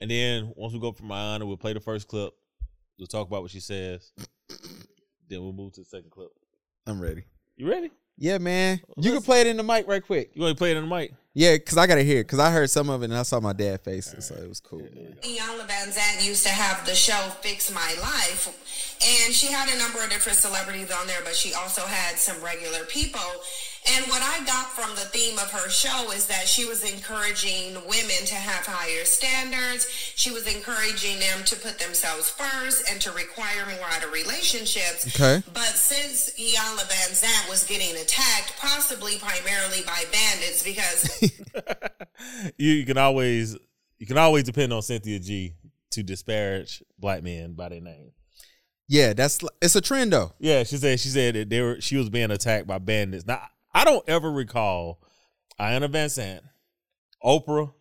and 0.00 0.10
then 0.10 0.52
once 0.56 0.72
we 0.72 0.80
go 0.80 0.92
from 0.92 1.08
Ayana, 1.08 1.46
we'll 1.46 1.56
play 1.56 1.72
the 1.72 1.80
first 1.80 2.08
clip. 2.08 2.32
We'll 2.98 3.06
talk 3.06 3.28
about 3.28 3.42
what 3.42 3.50
she 3.50 3.60
says. 3.60 4.12
then 5.28 5.42
we'll 5.42 5.52
move 5.52 5.72
to 5.74 5.80
the 5.80 5.86
second 5.86 6.10
clip. 6.10 6.30
I'm 6.86 7.00
ready. 7.00 7.24
You 7.56 7.68
ready? 7.68 7.90
Yeah, 8.16 8.38
man. 8.38 8.80
You 8.96 9.12
can 9.12 9.22
play 9.22 9.42
it 9.42 9.46
in 9.46 9.56
the 9.56 9.62
mic 9.62 9.86
right 9.86 10.04
quick. 10.04 10.30
You 10.34 10.42
want 10.42 10.56
to 10.56 10.58
play 10.58 10.72
it 10.72 10.76
in 10.76 10.88
the 10.88 10.94
mic? 10.94 11.12
Yeah, 11.34 11.54
because 11.54 11.78
I 11.78 11.86
got 11.86 11.96
to 11.96 12.04
hear. 12.04 12.24
Because 12.24 12.40
I 12.40 12.50
heard 12.50 12.68
some 12.68 12.90
of 12.90 13.02
it 13.02 13.06
and 13.06 13.14
I 13.14 13.22
saw 13.22 13.38
my 13.38 13.52
dad 13.52 13.80
face. 13.82 14.12
it, 14.12 14.22
So 14.22 14.34
it 14.34 14.48
was 14.48 14.58
cool. 14.58 14.80
Man. 14.80 15.16
Iyanla 15.22 15.68
Vanzant 15.68 16.26
used 16.26 16.42
to 16.42 16.48
have 16.48 16.84
the 16.84 16.96
show 16.96 17.30
Fix 17.42 17.72
My 17.72 17.94
Life, 18.00 18.48
and 19.24 19.32
she 19.32 19.52
had 19.52 19.68
a 19.68 19.78
number 19.78 20.02
of 20.02 20.10
different 20.10 20.36
celebrities 20.36 20.90
on 20.90 21.06
there, 21.06 21.20
but 21.22 21.36
she 21.36 21.54
also 21.54 21.82
had 21.82 22.18
some 22.18 22.42
regular 22.42 22.84
people. 22.86 23.20
And 23.96 24.06
what 24.06 24.20
I 24.22 24.44
got 24.44 24.66
from 24.72 24.90
the 24.96 25.08
theme 25.08 25.38
of 25.38 25.50
her 25.50 25.68
show 25.70 26.12
is 26.12 26.26
that 26.26 26.46
she 26.46 26.66
was 26.66 26.84
encouraging 26.84 27.74
women 27.86 28.20
to 28.26 28.34
have 28.34 28.66
higher 28.66 29.04
standards. 29.04 29.86
She 30.14 30.30
was 30.30 30.46
encouraging 30.46 31.18
them 31.20 31.44
to 31.44 31.56
put 31.56 31.78
themselves 31.78 32.28
first 32.28 32.90
and 32.90 33.00
to 33.00 33.10
require 33.12 33.64
more 33.66 33.88
out 33.90 34.04
of 34.04 34.12
relationships. 34.12 35.06
Okay. 35.08 35.42
But 35.54 35.72
since 35.72 36.30
Iyanla 36.38 36.84
Vanzant 36.90 37.48
was 37.48 37.64
getting 37.64 37.96
attacked, 37.96 38.58
possibly 38.58 39.18
primarily 39.18 39.82
by 39.86 40.04
bandits, 40.12 40.62
because 40.62 41.22
you, 42.58 42.72
you 42.72 42.84
can 42.84 42.98
always 42.98 43.56
you 43.98 44.06
can 44.06 44.18
always 44.18 44.44
depend 44.44 44.72
on 44.72 44.82
Cynthia 44.82 45.18
G 45.18 45.54
to 45.92 46.02
disparage 46.02 46.82
black 46.98 47.22
men 47.22 47.54
by 47.54 47.70
their 47.70 47.80
name. 47.80 48.12
Yeah, 48.86 49.12
that's 49.12 49.38
it's 49.60 49.76
a 49.76 49.80
trend 49.80 50.12
though. 50.12 50.32
Yeah, 50.38 50.64
she 50.64 50.76
said 50.76 51.00
she 51.00 51.08
said 51.08 51.34
that 51.34 51.50
they 51.50 51.60
were 51.60 51.80
she 51.80 51.96
was 51.96 52.08
being 52.10 52.30
attacked 52.30 52.66
by 52.66 52.78
bandits. 52.78 53.26
Now 53.26 53.42
I 53.78 53.84
don't 53.84 54.08
ever 54.08 54.28
recall 54.28 54.98
Iyanla 55.60 55.88
Vanzant, 55.92 56.40
Oprah, 57.24 57.72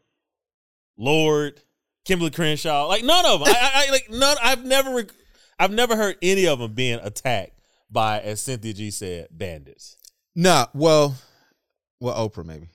Lord, 0.96 1.60
Kimberly 2.06 2.30
Crenshaw, 2.30 2.86
like 2.86 3.04
none 3.04 3.26
of 3.26 3.40
them. 3.40 3.48
I, 3.48 3.58
I, 3.60 3.86
I 3.88 3.92
like 3.92 4.08
none. 4.12 4.38
I've 4.40 4.64
never 4.64 4.94
rec- 4.94 5.16
I've 5.58 5.72
never 5.72 5.96
heard 5.96 6.18
any 6.22 6.46
of 6.46 6.60
them 6.60 6.76
being 6.76 7.00
attacked 7.02 7.60
by, 7.90 8.20
as 8.20 8.42
Cynthia 8.42 8.74
G 8.74 8.92
said, 8.92 9.30
bandits. 9.32 9.98
Nah, 10.36 10.68
well, 10.76 11.16
well, 12.00 12.30
Oprah 12.30 12.46
maybe. 12.46 12.70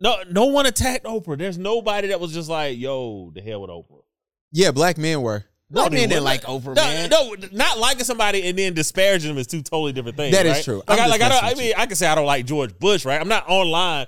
No, 0.00 0.18
no 0.30 0.44
one 0.44 0.66
attacked 0.66 1.06
Oprah. 1.06 1.36
There's 1.36 1.58
nobody 1.58 2.06
that 2.06 2.20
was 2.20 2.32
just 2.32 2.48
like, 2.48 2.78
"Yo, 2.78 3.32
the 3.34 3.40
hell 3.40 3.62
with 3.62 3.70
Oprah." 3.70 4.04
Yeah, 4.52 4.70
black 4.70 4.96
men 4.96 5.22
were. 5.22 5.44
Black 5.70 5.90
they 5.90 5.98
men 5.98 6.08
didn't 6.08 6.24
like 6.24 6.42
Oprah, 6.42 6.74
no, 6.74 6.82
man. 6.82 7.10
No, 7.10 7.34
not 7.52 7.78
liking 7.78 8.04
somebody 8.04 8.48
and 8.48 8.58
then 8.58 8.72
disparaging 8.72 9.28
them 9.28 9.38
is 9.38 9.46
two 9.46 9.62
totally 9.62 9.92
different 9.92 10.16
things. 10.16 10.34
That 10.34 10.46
is 10.46 10.52
right? 10.52 10.64
true. 10.64 10.82
Like, 10.88 10.98
I, 10.98 11.06
like 11.08 11.20
I, 11.20 11.28
don't, 11.28 11.44
I 11.44 11.54
mean, 11.54 11.74
I 11.76 11.84
can 11.84 11.96
say 11.96 12.06
I 12.06 12.14
don't 12.14 12.24
like 12.26 12.46
George 12.46 12.78
Bush, 12.78 13.04
right? 13.04 13.20
I'm 13.20 13.28
not 13.28 13.44
online 13.48 14.06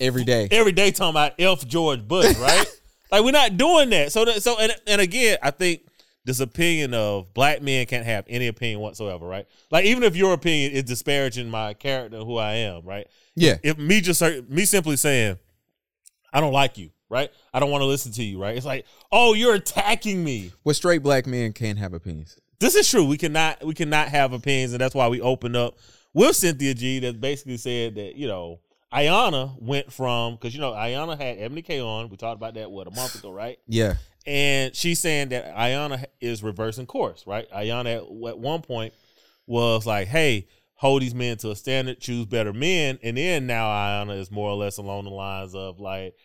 Every 0.00 0.24
day. 0.24 0.48
every 0.50 0.72
day 0.72 0.90
talking 0.90 1.10
about 1.10 1.32
F 1.38 1.66
George 1.66 2.06
Bush, 2.06 2.36
right? 2.40 2.66
like 3.12 3.22
we're 3.22 3.30
not 3.30 3.56
doing 3.56 3.90
that. 3.90 4.10
So, 4.10 4.24
that, 4.24 4.42
so, 4.42 4.58
and, 4.58 4.72
and 4.88 5.00
again, 5.00 5.38
I 5.42 5.52
think 5.52 5.82
this 6.24 6.40
opinion 6.40 6.92
of 6.92 7.32
black 7.34 7.62
men 7.62 7.86
can't 7.86 8.04
have 8.04 8.24
any 8.28 8.48
opinion 8.48 8.80
whatsoever, 8.80 9.26
right? 9.26 9.46
Like 9.70 9.84
even 9.84 10.02
if 10.02 10.16
your 10.16 10.32
opinion 10.32 10.72
is 10.72 10.82
disparaging 10.82 11.48
my 11.48 11.72
character, 11.74 12.18
who 12.18 12.36
I 12.36 12.54
am, 12.54 12.84
right? 12.84 13.06
Yeah. 13.36 13.58
If 13.62 13.78
me 13.78 14.00
just 14.00 14.20
me 14.48 14.64
simply 14.64 14.96
saying, 14.96 15.38
I 16.32 16.40
don't 16.40 16.52
like 16.52 16.78
you, 16.78 16.90
right? 17.08 17.30
I 17.52 17.60
don't 17.60 17.70
want 17.70 17.82
to 17.82 17.86
listen 17.86 18.12
to 18.12 18.24
you, 18.24 18.40
right? 18.40 18.56
It's 18.56 18.66
like, 18.66 18.86
oh, 19.12 19.34
you're 19.34 19.54
attacking 19.54 20.22
me. 20.22 20.52
Well, 20.64 20.74
straight 20.74 21.02
black 21.02 21.26
men 21.26 21.52
can't 21.52 21.78
have 21.78 21.94
opinions. 21.94 22.38
This 22.58 22.74
is 22.74 22.88
true. 22.88 23.04
We 23.04 23.18
cannot 23.18 23.64
we 23.64 23.74
cannot 23.74 24.08
have 24.08 24.32
opinions, 24.32 24.72
and 24.72 24.80
that's 24.80 24.94
why 24.94 25.08
we 25.08 25.20
opened 25.20 25.56
up 25.56 25.78
with 26.14 26.36
Cynthia 26.36 26.74
G 26.74 26.98
that 27.00 27.20
basically 27.20 27.58
said 27.58 27.96
that, 27.96 28.16
you 28.16 28.26
know, 28.26 28.60
Ayana 28.92 29.60
went 29.60 29.92
from 29.92 30.34
because 30.34 30.54
you 30.54 30.60
know 30.60 30.72
Ayana 30.72 31.18
had 31.18 31.38
Ebony 31.38 31.62
K 31.62 31.80
on. 31.80 32.08
We 32.08 32.16
talked 32.16 32.36
about 32.36 32.54
that 32.54 32.70
what 32.70 32.86
a 32.86 32.90
month 32.90 33.16
ago, 33.16 33.30
right? 33.30 33.58
Yeah. 33.66 33.94
And 34.28 34.74
she's 34.74 34.98
saying 34.98 35.28
that 35.28 35.54
Ayana 35.54 36.04
is 36.20 36.42
reversing 36.42 36.86
course, 36.86 37.24
right? 37.28 37.48
Ayana 37.52 37.96
at, 37.98 38.30
at 38.30 38.38
one 38.38 38.60
point 38.60 38.92
was 39.46 39.86
like, 39.86 40.08
"Hey, 40.08 40.48
hold 40.74 41.02
these 41.02 41.14
men 41.14 41.36
to 41.38 41.52
a 41.52 41.56
standard, 41.56 42.00
choose 42.00 42.26
better 42.26 42.52
men," 42.52 42.98
and 43.04 43.16
then 43.16 43.46
now 43.46 43.66
Ayana 43.66 44.18
is 44.18 44.32
more 44.32 44.50
or 44.50 44.56
less 44.56 44.78
along 44.78 45.04
the 45.04 45.10
lines 45.10 45.54
of 45.54 45.78
like, 45.78 46.16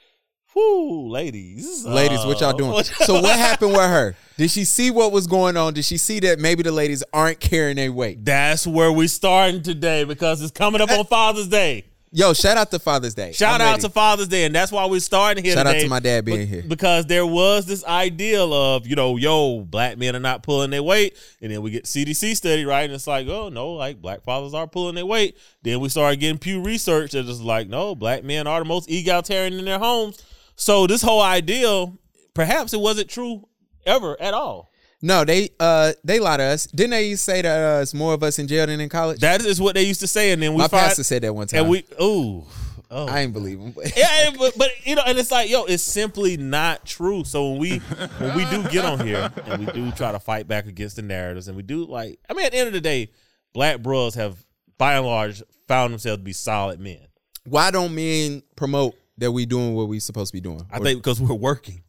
"Whoo, 0.56 1.10
ladies, 1.10 1.86
Ladies, 1.86 2.26
what 2.26 2.40
y'all 2.42 2.50
uh, 2.50 2.54
doing? 2.54 2.84
so 3.06 3.22
what 3.22 3.38
happened 3.38 3.72
with 3.72 3.82
her? 3.82 4.16
Did 4.38 4.52
she 4.52 4.66
see 4.66 4.92
what 4.92 5.12
was 5.12 5.28
going 5.28 5.58
on? 5.58 5.74
Did 5.74 5.86
she 5.86 5.98
see 5.98 6.20
that 6.22 6.40
maybe 6.40 6.64
the 6.64 6.72
ladies 6.72 7.04
aren't 7.14 7.40
carrying 7.40 7.78
their 7.78 7.92
weight? 7.92 8.26
That's 8.26 8.66
where 8.66 8.92
we're 8.92 9.08
starting 9.08 9.62
today 9.62 10.04
because 10.04 10.42
it's 10.42 10.52
coming 10.52 10.82
up 10.82 10.90
on 10.92 11.06
Father's 11.06 11.48
Day. 11.48 11.86
Yo, 12.14 12.34
shout 12.34 12.58
out 12.58 12.70
to 12.70 12.78
Father's 12.78 13.14
Day. 13.14 13.32
Shout 13.32 13.62
I'm 13.62 13.68
out 13.68 13.72
ready. 13.72 13.82
to 13.84 13.90
Father's 13.90 14.28
Day, 14.28 14.44
and 14.44 14.54
that's 14.54 14.70
why 14.70 14.86
we're 14.86 15.00
starting 15.00 15.46
here 15.46 15.54
Shout 15.54 15.66
out 15.66 15.80
to 15.80 15.88
my 15.88 16.02
dad 16.02 16.26
being 16.26 16.40
Be- 16.40 16.46
here. 16.46 16.64
because 16.68 17.06
there 17.06 17.26
was 17.26 17.66
this 17.66 17.86
ideal 17.86 18.54
of 18.54 18.86
you 18.86 18.98
know, 18.98 19.16
yo, 19.16 19.62
black 19.62 19.98
men 19.98 20.14
are 20.14 20.20
not 20.20 20.44
pulling 20.44 20.72
their 20.72 20.84
weight, 20.84 21.16
and 21.42 21.50
then 21.50 21.62
we 21.62 21.72
get 21.72 21.86
CDC 21.86 22.36
study 22.36 22.66
right, 22.66 22.82
and 22.82 22.94
it's 22.94 23.08
like, 23.08 23.28
oh 23.28 23.48
no, 23.48 23.72
like 23.72 24.02
black 24.02 24.24
fathers 24.24 24.54
are 24.54 24.68
pulling 24.68 24.96
their 24.96 25.06
weight. 25.06 25.38
Then 25.62 25.80
we 25.80 25.88
started 25.88 26.20
getting 26.20 26.38
Pew 26.38 26.62
Research 26.62 27.12
that 27.12 27.26
is 27.30 27.40
like, 27.40 27.70
no, 27.70 27.96
black 27.96 28.26
men 28.26 28.46
are 28.46 28.60
the 28.60 28.66
most 28.66 28.92
egalitarian 28.92 29.54
in 29.54 29.64
their 29.64 29.80
homes. 29.80 30.22
So 30.56 30.88
this 30.88 31.02
whole 31.02 31.22
ideal, 31.22 31.98
perhaps 32.34 32.74
it 32.74 32.80
wasn't 32.80 33.10
true 33.10 33.48
ever 33.86 34.20
at 34.22 34.34
all. 34.34 34.70
No, 35.02 35.26
they 35.26 35.50
uh 35.60 35.94
they 36.04 36.20
lie 36.20 36.38
to 36.38 36.44
us. 36.44 36.66
Didn't 36.68 36.92
they 36.92 37.16
say 37.16 37.42
that 37.42 37.78
uh, 37.78 37.82
it's 37.82 37.94
more 37.94 38.14
of 38.14 38.22
us 38.22 38.38
in 38.38 38.48
jail 38.48 38.68
than 38.68 38.80
in 38.80 38.90
college? 38.90 39.20
That 39.22 39.44
is 39.44 39.60
what 39.60 39.74
they 39.74 39.84
used 39.84 40.02
to 40.02 40.08
say, 40.08 40.32
and 40.32 40.42
then 40.42 40.54
we 40.54 40.60
My 40.60 40.68
find, 40.68 40.84
pastor 40.88 41.04
said 41.04 41.24
that 41.24 41.34
one 41.34 41.48
time. 41.48 41.62
and 41.62 41.70
we, 41.72 41.80
ooh, 42.00 42.46
oh, 42.92 43.08
I 43.08 43.22
ain't 43.22 43.34
believe 43.34 43.60
him. 43.60 43.72
but- 43.72 43.92
yeah, 43.98 44.30
but, 44.38 44.56
but 44.56 44.70
you 44.84 44.94
know, 44.94 45.02
and 45.08 45.18
it's 45.18 45.32
like, 45.32 45.50
yo, 45.50 45.66
it's 45.66 45.82
simply 45.82 46.38
not 46.38 46.86
true. 46.86 47.24
So 47.24 47.50
when 47.50 47.60
we 47.60 47.78
when 47.80 48.36
we 48.38 48.46
do 48.52 48.62
get 48.70 48.86
on 48.86 49.00
here 49.06 49.32
and 49.46 49.66
we 49.66 49.72
do 49.74 49.92
try 49.94 50.12
to 50.12 50.20
fight 50.20 50.48
back 50.48 50.68
against 50.68 50.98
the 50.98 51.02
narratives, 51.02 51.48
and 51.48 51.58
we 51.58 51.64
do 51.64 51.86
like, 51.88 52.20
I 52.30 52.34
mean, 52.36 52.46
at 52.46 52.52
the 52.52 52.60
end 52.60 52.68
of 52.68 52.74
the 52.74 52.82
day, 52.82 53.10
black 53.54 53.80
bros 53.82 54.14
have 54.14 54.38
by 54.78 54.94
and 54.98 55.06
large 55.08 55.42
found 55.68 55.94
themselves 55.94 56.20
to 56.20 56.24
be 56.24 56.34
solid 56.34 56.80
men. 56.80 57.00
Why 57.46 57.72
don't 57.72 57.96
men 57.96 58.44
promote 58.56 58.94
that 59.18 59.32
we 59.32 59.46
doing 59.46 59.74
what 59.74 59.88
we 59.88 60.00
supposed 60.00 60.32
to 60.32 60.38
be 60.38 60.42
doing? 60.42 60.66
I 60.72 60.80
think 60.80 61.02
because 61.04 61.22
we're 61.22 61.36
working, 61.36 61.84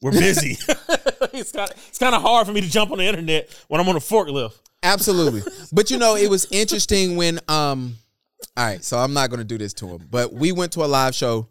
we're 0.00 0.12
busy. 0.12 0.56
it's 1.32 1.52
kind 1.52 1.70
it's 1.88 1.98
kind 1.98 2.14
of 2.14 2.22
hard 2.22 2.46
for 2.46 2.52
me 2.52 2.60
to 2.60 2.70
jump 2.70 2.90
on 2.90 2.98
the 2.98 3.04
internet 3.04 3.50
when 3.68 3.80
I'm 3.80 3.88
on 3.88 3.96
a 3.96 4.00
forklift. 4.00 4.58
Absolutely. 4.82 5.42
but 5.72 5.90
you 5.90 5.98
know, 5.98 6.16
it 6.16 6.30
was 6.30 6.46
interesting 6.50 7.16
when 7.16 7.40
um 7.48 7.96
all 8.56 8.64
right, 8.64 8.84
so 8.84 8.98
I'm 8.98 9.12
not 9.12 9.30
gonna 9.30 9.44
do 9.44 9.58
this 9.58 9.72
to 9.74 9.88
him. 9.88 10.06
But 10.10 10.32
we 10.32 10.52
went 10.52 10.72
to 10.72 10.84
a 10.84 10.86
live 10.86 11.14
show, 11.14 11.48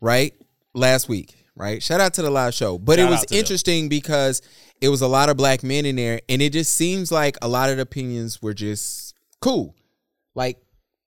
right? 0.00 0.34
Last 0.74 1.08
week, 1.08 1.34
right? 1.54 1.82
Shout 1.82 2.00
out 2.00 2.14
to 2.14 2.22
the 2.22 2.30
live 2.30 2.54
show. 2.54 2.78
But 2.78 2.98
Shout 2.98 3.06
it 3.06 3.10
was 3.10 3.20
to 3.22 3.26
them. 3.28 3.38
interesting 3.38 3.88
because 3.88 4.42
it 4.80 4.88
was 4.88 5.02
a 5.02 5.08
lot 5.08 5.28
of 5.28 5.36
black 5.36 5.62
men 5.62 5.84
in 5.84 5.96
there, 5.96 6.20
and 6.28 6.40
it 6.40 6.52
just 6.52 6.74
seems 6.74 7.12
like 7.12 7.36
a 7.42 7.48
lot 7.48 7.70
of 7.70 7.76
the 7.76 7.82
opinions 7.82 8.40
were 8.40 8.54
just 8.54 9.14
cool. 9.40 9.74
Like 10.34 10.58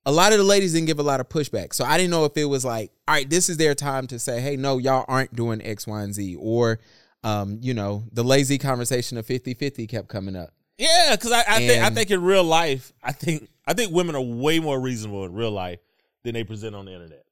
a 0.06 0.12
lot 0.12 0.32
of 0.32 0.38
the 0.38 0.44
ladies 0.44 0.72
didn't 0.72 0.86
give 0.86 0.98
a 0.98 1.02
lot 1.02 1.20
of 1.20 1.28
pushback. 1.28 1.72
So 1.74 1.84
I 1.84 1.96
didn't 1.96 2.10
know 2.10 2.24
if 2.24 2.36
it 2.36 2.44
was 2.44 2.64
like, 2.64 2.92
all 3.08 3.14
right, 3.14 3.28
this 3.28 3.48
is 3.48 3.56
their 3.56 3.74
time 3.74 4.06
to 4.08 4.18
say, 4.18 4.40
hey, 4.40 4.56
no, 4.56 4.78
y'all 4.78 5.04
aren't 5.08 5.34
doing 5.34 5.62
X, 5.62 5.86
Y, 5.86 6.02
and 6.02 6.14
Z. 6.14 6.36
Or 6.38 6.78
um, 7.22 7.58
you 7.62 7.72
know, 7.72 8.04
the 8.12 8.22
lazy 8.22 8.58
conversation 8.58 9.16
of 9.16 9.26
50-50 9.26 9.88
kept 9.88 10.08
coming 10.08 10.36
up. 10.36 10.50
Yeah, 10.76 11.12
because 11.12 11.32
I, 11.32 11.44
I 11.48 11.58
think 11.58 11.82
I 11.82 11.90
think 11.90 12.10
in 12.10 12.20
real 12.20 12.42
life, 12.42 12.92
I 13.02 13.12
think 13.12 13.48
I 13.66 13.74
think 13.74 13.92
women 13.92 14.16
are 14.16 14.20
way 14.20 14.58
more 14.58 14.78
reasonable 14.80 15.24
in 15.24 15.32
real 15.32 15.52
life 15.52 15.78
than 16.24 16.34
they 16.34 16.42
present 16.42 16.74
on 16.74 16.84
the 16.84 16.92
internet. 16.92 17.24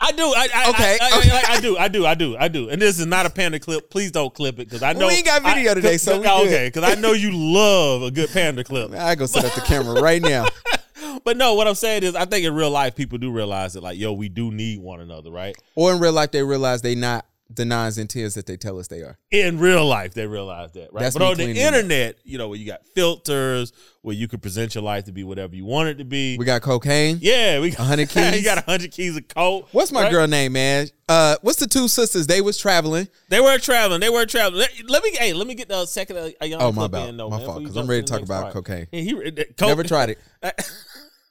I 0.00 0.12
do. 0.12 0.22
I, 0.22 0.48
I, 0.54 0.70
Okay, 0.70 0.98
I, 1.00 1.10
I, 1.12 1.18
okay. 1.18 1.30
I, 1.48 1.60
do. 1.60 1.76
I 1.78 1.88
do. 1.88 2.06
I 2.06 2.14
do. 2.14 2.36
I 2.36 2.48
do. 2.48 2.68
And 2.68 2.80
this 2.80 2.98
is 2.98 3.06
not 3.06 3.26
a 3.26 3.30
panda 3.30 3.58
clip. 3.58 3.90
Please 3.90 4.10
don't 4.10 4.32
clip 4.34 4.56
it 4.56 4.68
because 4.68 4.82
I 4.82 4.92
know 4.92 5.06
We 5.06 5.14
ain't 5.14 5.26
got 5.26 5.42
video 5.42 5.74
today, 5.74 5.96
so 5.96 6.18
okay. 6.42 6.70
Because 6.72 6.84
I 6.84 7.00
know 7.00 7.12
you 7.12 7.30
love 7.32 8.02
a 8.02 8.10
good 8.10 8.30
panda 8.30 8.64
clip. 8.64 8.92
I 8.94 9.14
go 9.14 9.26
set 9.26 9.44
up 9.44 9.54
the 9.54 9.60
camera 9.62 10.00
right 10.02 10.20
now. 10.20 10.46
But 11.22 11.36
no, 11.36 11.54
what 11.54 11.68
I'm 11.68 11.74
saying 11.74 12.02
is, 12.02 12.14
I 12.14 12.24
think 12.24 12.44
in 12.46 12.54
real 12.54 12.70
life, 12.70 12.94
people 12.94 13.18
do 13.18 13.30
realize 13.30 13.74
that, 13.74 13.82
like, 13.82 13.98
yo, 13.98 14.12
we 14.12 14.28
do 14.28 14.50
need 14.50 14.80
one 14.80 15.00
another, 15.00 15.30
right? 15.30 15.54
Or 15.74 15.92
in 15.92 16.00
real 16.00 16.12
life, 16.12 16.30
they 16.30 16.42
realize 16.42 16.82
they 16.82 16.94
not 16.94 17.26
the 17.50 17.64
nines 17.66 17.98
and 17.98 18.08
tens 18.08 18.34
that 18.34 18.46
they 18.46 18.56
tell 18.56 18.78
us 18.78 18.88
they 18.88 19.02
are. 19.02 19.18
in 19.30 19.58
real 19.60 19.84
life 19.86 20.14
they 20.14 20.26
realize 20.26 20.72
that 20.72 20.90
right 20.94 21.02
That's 21.02 21.14
but 21.16 21.22
on 21.24 21.36
the 21.36 21.50
internet 21.50 22.16
you 22.24 22.38
know 22.38 22.48
where 22.48 22.58
you 22.58 22.64
got 22.66 22.86
filters 22.94 23.70
where 24.00 24.14
you 24.16 24.26
can 24.26 24.40
present 24.40 24.74
your 24.74 24.82
life 24.82 25.04
to 25.04 25.12
be 25.12 25.24
whatever 25.24 25.54
you 25.54 25.66
want 25.66 25.90
it 25.90 25.98
to 25.98 26.04
be 26.06 26.38
We 26.38 26.46
got 26.46 26.62
cocaine. 26.62 27.18
yeah 27.20 27.60
we 27.60 27.68
got 27.70 27.80
100 27.80 28.08
keys. 28.08 28.36
you 28.38 28.42
got 28.44 28.58
a 28.58 28.62
hundred 28.62 28.92
keys 28.92 29.14
of 29.18 29.28
coke 29.28 29.68
What's 29.72 29.92
my 29.92 30.04
right? 30.04 30.10
girl 30.10 30.26
name, 30.26 30.54
man? 30.54 30.88
Uh, 31.06 31.36
what's 31.42 31.58
the 31.58 31.66
two 31.66 31.86
sisters? 31.86 32.26
They 32.26 32.40
was 32.40 32.56
traveling. 32.56 33.08
they 33.28 33.40
were 33.40 33.58
traveling 33.58 34.00
they 34.00 34.08
were 34.08 34.24
traveling 34.24 34.60
let, 34.60 34.70
let 34.88 35.02
me 35.04 35.10
hey 35.14 35.34
let 35.34 35.46
me 35.46 35.54
get 35.54 35.68
the 35.68 35.84
second 35.84 36.16
uh, 36.40 36.44
young 36.46 36.62
Oh, 36.62 36.72
my 36.72 36.86
bad. 36.88 37.10
in, 37.10 37.18
though, 37.18 37.28
My 37.28 37.36
man, 37.36 37.46
fault, 37.46 37.58
before 37.58 37.60
you 37.60 37.68
'cause 37.68 37.76
I'm 37.76 37.86
ready 37.86 38.02
to 38.04 38.10
talk 38.10 38.22
about 38.22 38.42
part. 38.52 38.54
cocaine. 38.54 38.86
Yeah, 38.90 39.00
he, 39.02 39.14
uh, 39.14 39.44
coke- 39.58 39.68
Never 39.68 39.84
tried 39.84 40.10
it. 40.10 40.18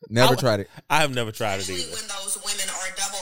Never 0.09 0.33
I- 0.33 0.35
tried 0.35 0.59
it. 0.61 0.69
I 0.89 1.01
have 1.01 1.13
never 1.13 1.31
tried 1.31 1.59
it 1.61 1.69
either 1.69 1.81
when 1.93 2.07
those 2.07 2.37
women 2.43 2.67
are 2.69 2.89
double 2.97 3.12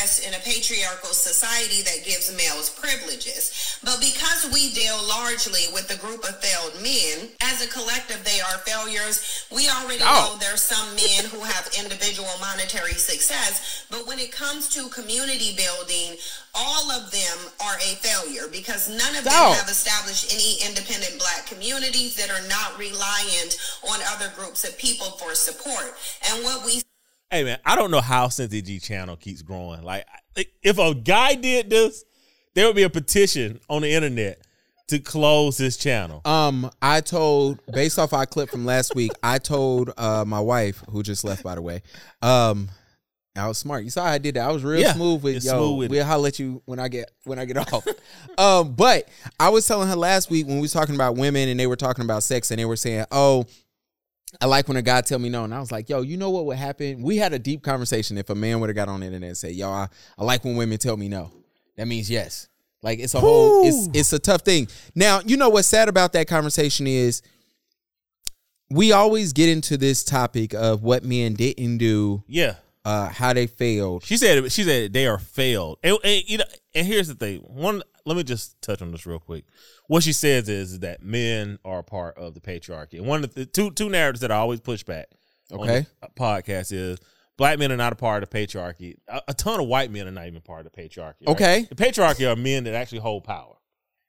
oppressed 0.00 0.26
in 0.26 0.34
a 0.34 0.38
patriarchal 0.38 1.12
society 1.12 1.82
that 1.82 2.04
gives 2.04 2.34
males 2.36 2.70
privileges. 2.70 3.78
But 3.84 4.00
because 4.00 4.48
we 4.52 4.72
deal 4.72 4.96
largely 5.08 5.68
with 5.72 5.88
the 5.88 5.96
group 5.96 6.24
of 6.24 6.40
failed 6.40 6.74
men, 6.82 7.28
as 7.42 7.64
a 7.64 7.68
collective, 7.68 8.24
they 8.24 8.40
are 8.40 8.58
failures. 8.64 9.44
We 9.52 9.68
already 9.68 10.02
Oh. 10.02 10.32
know 10.32 10.36
there's 10.38 10.62
some 10.62 10.94
men 10.96 11.24
who 11.26 11.40
have 11.40 11.68
individual 11.78 12.30
monetary 12.40 12.94
success, 12.94 13.84
but 13.90 14.06
when 14.06 14.18
it 14.18 14.32
comes 14.32 14.68
to 14.70 14.88
community 14.88 15.54
building, 15.56 16.16
all 16.54 16.90
of 16.90 17.10
them 17.10 17.38
are 17.60 17.76
a 17.76 17.94
failure 18.00 18.48
because 18.50 18.88
none 18.88 19.16
of 19.16 19.24
them 19.24 19.32
oh. 19.36 19.52
have 19.52 19.68
established 19.68 20.32
any 20.32 20.64
independent 20.66 21.18
black 21.18 21.46
communities 21.46 22.16
that 22.16 22.30
are 22.30 22.46
not 22.48 22.78
reliant 22.78 23.58
on 23.88 24.00
other 24.08 24.32
groups 24.34 24.64
of 24.64 24.76
people 24.78 25.12
for 25.18 25.34
support. 25.34 25.94
And 26.28 26.42
what 26.44 26.64
we 26.64 26.82
Hey 27.30 27.44
man, 27.44 27.58
I 27.64 27.76
don't 27.76 27.90
know 27.92 28.00
how 28.00 28.28
Cynthia 28.28 28.60
G 28.62 28.80
channel 28.80 29.16
keeps 29.16 29.42
growing. 29.42 29.82
Like, 29.82 30.04
if 30.62 30.78
a 30.78 30.94
guy 30.94 31.34
did 31.36 31.70
this, 31.70 32.04
there 32.54 32.66
would 32.66 32.74
be 32.74 32.82
a 32.82 32.90
petition 32.90 33.60
on 33.68 33.82
the 33.82 33.92
internet 33.92 34.40
to 34.88 34.98
close 34.98 35.56
his 35.56 35.76
channel. 35.76 36.22
Um, 36.24 36.68
I 36.82 37.00
told 37.00 37.60
based 37.72 38.00
off 38.00 38.12
our 38.12 38.26
clip 38.26 38.50
from 38.50 38.64
last 38.64 38.96
week, 38.96 39.12
I 39.22 39.38
told 39.38 39.92
uh 39.96 40.24
my 40.26 40.40
wife 40.40 40.82
who 40.90 41.04
just 41.04 41.22
left 41.22 41.44
by 41.44 41.54
the 41.54 41.62
way. 41.62 41.82
Um, 42.20 42.68
I 43.36 43.46
was 43.46 43.58
smart. 43.58 43.84
You 43.84 43.90
saw 43.90 44.04
how 44.06 44.10
I 44.10 44.18
did 44.18 44.34
that. 44.34 44.48
I 44.48 44.50
was 44.50 44.64
real 44.64 44.80
Yeah, 44.80 44.92
smooth 44.92 45.22
with 45.22 45.44
yo. 45.44 45.52
smooth 45.52 45.78
with 45.78 45.90
we'll 45.92 46.04
holler 46.04 46.26
at 46.28 46.38
you 46.40 46.62
when 46.64 46.80
I 46.80 46.88
get 46.88 47.12
when 47.24 47.38
I 47.38 47.44
get 47.44 47.58
off. 47.72 47.86
um, 48.38 48.74
but 48.74 49.08
I 49.38 49.50
was 49.50 49.64
telling 49.68 49.86
her 49.88 49.94
last 49.94 50.30
week 50.32 50.48
when 50.48 50.56
we 50.56 50.62
was 50.62 50.72
talking 50.72 50.96
about 50.96 51.14
women 51.16 51.48
and 51.48 51.60
they 51.60 51.68
were 51.68 51.76
talking 51.76 52.04
about 52.04 52.24
sex 52.24 52.50
and 52.50 52.58
they 52.58 52.64
were 52.64 52.74
saying, 52.74 53.04
"Oh, 53.12 53.46
I 54.40 54.46
like 54.46 54.68
when 54.68 54.76
a 54.76 54.82
guy 54.82 55.00
tell 55.00 55.18
me 55.18 55.28
no," 55.28 55.44
and 55.44 55.54
I 55.54 55.60
was 55.60 55.72
like, 55.72 55.88
"Yo, 55.88 56.02
you 56.02 56.16
know 56.16 56.30
what 56.30 56.46
would 56.46 56.56
happen? 56.56 57.02
We 57.02 57.16
had 57.16 57.32
a 57.32 57.38
deep 57.38 57.62
conversation 57.62 58.18
if 58.18 58.30
a 58.30 58.34
man 58.34 58.60
would 58.60 58.68
have 58.68 58.76
got 58.76 58.88
on 58.88 59.00
the 59.00 59.06
internet 59.06 59.28
and 59.28 59.36
said, 59.36 59.52
"Yo, 59.52 59.70
I, 59.70 59.88
I 60.18 60.24
like 60.24 60.44
when 60.44 60.56
women 60.56 60.78
tell 60.78 60.96
me 60.96 61.08
no." 61.08 61.32
That 61.76 61.86
means 61.86 62.10
yes. 62.10 62.48
Like 62.82 62.98
it's 62.98 63.14
a 63.14 63.20
whole 63.20 63.66
it's 63.66 63.88
it's 63.92 64.12
a 64.12 64.18
tough 64.18 64.42
thing. 64.42 64.68
Now, 64.94 65.20
you 65.24 65.36
know 65.36 65.48
what's 65.50 65.68
sad 65.68 65.88
about 65.88 66.12
that 66.14 66.28
conversation 66.28 66.86
is 66.86 67.22
we 68.70 68.92
always 68.92 69.32
get 69.32 69.48
into 69.48 69.76
this 69.76 70.04
topic 70.04 70.54
of 70.54 70.82
what 70.82 71.04
men 71.04 71.34
didn't 71.34 71.78
do, 71.78 72.22
yeah. 72.28 72.54
uh, 72.84 73.08
how 73.08 73.32
they 73.32 73.46
failed. 73.46 74.04
She 74.04 74.16
said 74.16 74.50
she 74.50 74.62
said 74.62 74.92
they 74.92 75.06
are 75.06 75.18
failed. 75.18 75.78
And, 75.82 75.98
and, 76.04 76.22
you 76.28 76.38
know, 76.38 76.44
and 76.74 76.86
here's 76.86 77.08
the 77.08 77.14
thing. 77.14 77.40
One 77.40 77.82
let 78.06 78.16
me 78.16 78.22
just 78.22 78.60
touch 78.62 78.80
on 78.80 78.92
this 78.92 79.06
real 79.06 79.18
quick. 79.18 79.44
What 79.90 80.04
she 80.04 80.12
says 80.12 80.48
is, 80.48 80.72
is 80.74 80.78
that 80.80 81.02
men 81.02 81.58
are 81.64 81.80
a 81.80 81.82
part 81.82 82.16
of 82.16 82.34
the 82.34 82.40
patriarchy. 82.40 82.94
And 82.98 83.06
one 83.06 83.24
of 83.24 83.34
the 83.34 83.44
two 83.44 83.72
two 83.72 83.88
narratives 83.88 84.20
that 84.20 84.30
I 84.30 84.36
always 84.36 84.60
push 84.60 84.84
back 84.84 85.08
on 85.52 85.60
Okay. 85.60 85.84
the 86.00 86.08
podcast 86.16 86.70
is 86.70 86.98
black 87.36 87.58
men 87.58 87.72
are 87.72 87.76
not 87.76 87.92
a 87.92 87.96
part 87.96 88.22
of 88.22 88.30
the 88.30 88.38
patriarchy. 88.38 88.94
A, 89.08 89.20
a 89.28 89.34
ton 89.34 89.58
of 89.58 89.66
white 89.66 89.90
men 89.90 90.06
are 90.06 90.12
not 90.12 90.28
even 90.28 90.42
part 90.42 90.64
of 90.64 90.70
the 90.72 90.80
patriarchy. 90.82 91.26
right? 91.26 91.28
Okay. 91.28 91.66
The 91.68 91.74
patriarchy 91.74 92.30
are 92.30 92.36
men 92.36 92.62
that 92.64 92.74
actually 92.74 93.00
hold 93.00 93.24
power. 93.24 93.56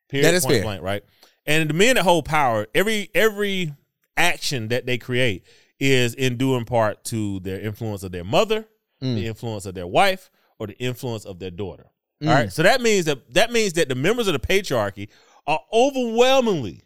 Period. 0.08 0.24
That 0.26 0.34
is 0.34 0.44
point 0.44 0.56
fair. 0.58 0.62
Blank, 0.62 0.82
right? 0.82 1.02
And 1.46 1.68
the 1.68 1.74
men 1.74 1.96
that 1.96 2.04
hold 2.04 2.26
power, 2.26 2.68
every 2.76 3.10
every 3.12 3.74
action 4.16 4.68
that 4.68 4.86
they 4.86 4.98
create 4.98 5.44
is 5.80 6.14
in 6.14 6.36
due 6.36 6.54
in 6.54 6.64
part 6.64 7.02
to 7.06 7.40
their 7.40 7.58
influence 7.60 8.04
of 8.04 8.12
their 8.12 8.22
mother, 8.24 8.66
Mm. 9.02 9.16
the 9.16 9.26
influence 9.26 9.66
of 9.66 9.74
their 9.74 9.88
wife, 9.88 10.30
or 10.60 10.68
the 10.68 10.78
influence 10.78 11.24
of 11.24 11.40
their 11.40 11.50
daughter. 11.50 11.86
Mm. 12.22 12.28
All 12.28 12.34
right. 12.34 12.52
So 12.52 12.62
that 12.62 12.80
means 12.80 13.06
that 13.06 13.34
that 13.34 13.50
means 13.50 13.72
that 13.72 13.88
the 13.88 13.96
members 13.96 14.28
of 14.28 14.32
the 14.34 14.38
patriarchy 14.38 15.08
are 15.46 15.60
overwhelmingly 15.72 16.84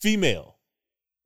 female. 0.00 0.56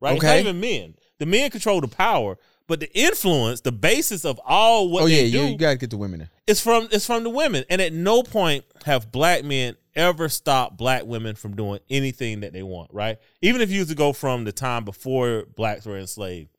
Right? 0.00 0.16
It's 0.16 0.24
not 0.24 0.38
even 0.38 0.60
men. 0.60 0.94
The 1.18 1.26
men 1.26 1.50
control 1.50 1.80
the 1.80 1.88
power, 1.88 2.36
but 2.66 2.80
the 2.80 2.98
influence, 2.98 3.60
the 3.60 3.72
basis 3.72 4.24
of 4.24 4.40
all 4.44 4.88
what 4.90 5.04
oh 5.04 5.06
they 5.06 5.24
yeah, 5.24 5.32
do 5.32 5.44
you, 5.46 5.52
you 5.52 5.58
gotta 5.58 5.76
get 5.76 5.90
the 5.90 5.96
women 5.96 6.20
there. 6.20 6.30
it's 6.46 6.60
from 6.60 6.88
it's 6.90 7.06
from 7.06 7.24
the 7.24 7.30
women, 7.30 7.64
and 7.70 7.80
at 7.80 7.92
no 7.92 8.22
point 8.22 8.64
have 8.84 9.12
black 9.12 9.44
men 9.44 9.76
ever 9.94 10.28
stopped 10.28 10.76
black 10.76 11.04
women 11.04 11.36
from 11.36 11.54
doing 11.54 11.78
anything 11.88 12.40
that 12.40 12.52
they 12.52 12.62
want. 12.62 12.90
Right? 12.92 13.18
Even 13.42 13.60
if 13.60 13.70
you 13.70 13.80
was 13.80 13.88
to 13.88 13.94
go 13.94 14.12
from 14.12 14.44
the 14.44 14.52
time 14.52 14.84
before 14.84 15.44
blacks 15.56 15.86
were 15.86 15.98
enslaved, 15.98 16.50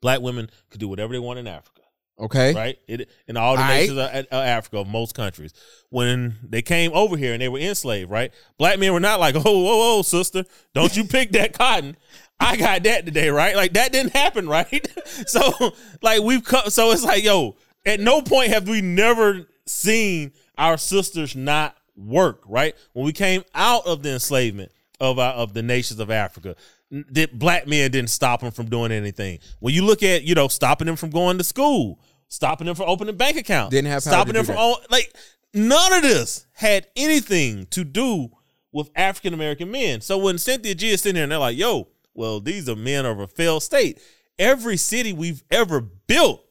black 0.00 0.20
women 0.20 0.48
could 0.70 0.80
do 0.80 0.88
whatever 0.88 1.12
they 1.12 1.18
want 1.18 1.38
in 1.38 1.46
Africa. 1.46 1.79
Okay. 2.20 2.54
Right? 2.54 2.78
It, 2.86 3.08
in 3.26 3.36
all 3.36 3.56
the 3.56 3.62
All 3.62 3.68
right. 3.68 3.80
nations 3.80 3.98
of, 3.98 4.10
of 4.10 4.26
Africa, 4.32 4.84
most 4.84 5.14
countries, 5.14 5.52
when 5.88 6.36
they 6.42 6.62
came 6.62 6.92
over 6.92 7.16
here 7.16 7.32
and 7.32 7.40
they 7.40 7.48
were 7.48 7.58
enslaved, 7.58 8.10
right? 8.10 8.32
Black 8.58 8.78
men 8.78 8.92
were 8.92 9.00
not 9.00 9.20
like, 9.20 9.34
oh, 9.36 9.42
whoa, 9.42 9.96
whoa, 9.96 10.02
sister, 10.02 10.44
don't 10.74 10.94
you 10.96 11.04
pick 11.04 11.32
that 11.32 11.54
cotton. 11.54 11.96
I 12.38 12.56
got 12.56 12.82
that 12.84 13.04
today, 13.04 13.30
right? 13.30 13.56
Like 13.56 13.74
that 13.74 13.92
didn't 13.92 14.12
happen, 14.12 14.48
right? 14.48 14.86
so, 15.26 15.72
like 16.02 16.22
we've 16.22 16.44
cut. 16.44 16.72
So 16.72 16.90
it's 16.90 17.04
like, 17.04 17.24
yo, 17.24 17.56
at 17.84 18.00
no 18.00 18.22
point 18.22 18.48
have 18.48 18.68
we 18.68 18.80
never 18.80 19.46
seen 19.66 20.32
our 20.56 20.78
sisters 20.78 21.36
not 21.36 21.76
work, 21.96 22.42
right? 22.46 22.74
When 22.92 23.04
we 23.04 23.12
came 23.12 23.44
out 23.54 23.86
of 23.86 24.02
the 24.02 24.12
enslavement 24.12 24.72
of 25.00 25.18
our, 25.18 25.32
of 25.34 25.54
the 25.54 25.62
nations 25.62 26.00
of 26.00 26.10
Africa, 26.10 26.56
that 26.90 27.38
black 27.38 27.66
men 27.66 27.90
didn't 27.90 28.10
stop 28.10 28.40
them 28.40 28.50
from 28.50 28.68
doing 28.68 28.90
anything. 28.90 29.38
When 29.60 29.74
you 29.74 29.84
look 29.84 30.02
at, 30.02 30.24
you 30.24 30.34
know, 30.34 30.48
stopping 30.48 30.86
them 30.86 30.96
from 30.96 31.10
going 31.10 31.38
to 31.38 31.44
school, 31.44 32.00
stopping 32.30 32.66
them 32.66 32.74
from 32.74 32.88
opening 32.88 33.16
bank 33.16 33.36
accounts, 33.36 33.70
Didn't 33.72 33.90
have 33.90 34.02
stopping 34.02 34.32
to 34.32 34.38
them 34.38 34.46
from 34.46 34.56
all 34.56 34.78
like 34.90 35.14
none 35.52 35.92
of 35.92 36.02
this 36.02 36.46
had 36.52 36.86
anything 36.96 37.66
to 37.66 37.84
do 37.84 38.30
with 38.72 38.90
African 38.96 39.34
American 39.34 39.70
men. 39.70 40.00
So 40.00 40.16
when 40.16 40.38
Cynthia 40.38 40.74
G 40.74 40.90
is 40.90 41.02
sitting 41.02 41.16
there 41.16 41.24
and 41.24 41.32
they're 41.32 41.38
like, 41.38 41.58
yo, 41.58 41.88
well, 42.14 42.40
these 42.40 42.68
are 42.68 42.76
men 42.76 43.04
of 43.04 43.18
a 43.20 43.26
failed 43.26 43.62
state. 43.62 44.00
Every 44.38 44.76
city 44.76 45.12
we've 45.12 45.42
ever 45.50 45.80
built, 45.80 46.42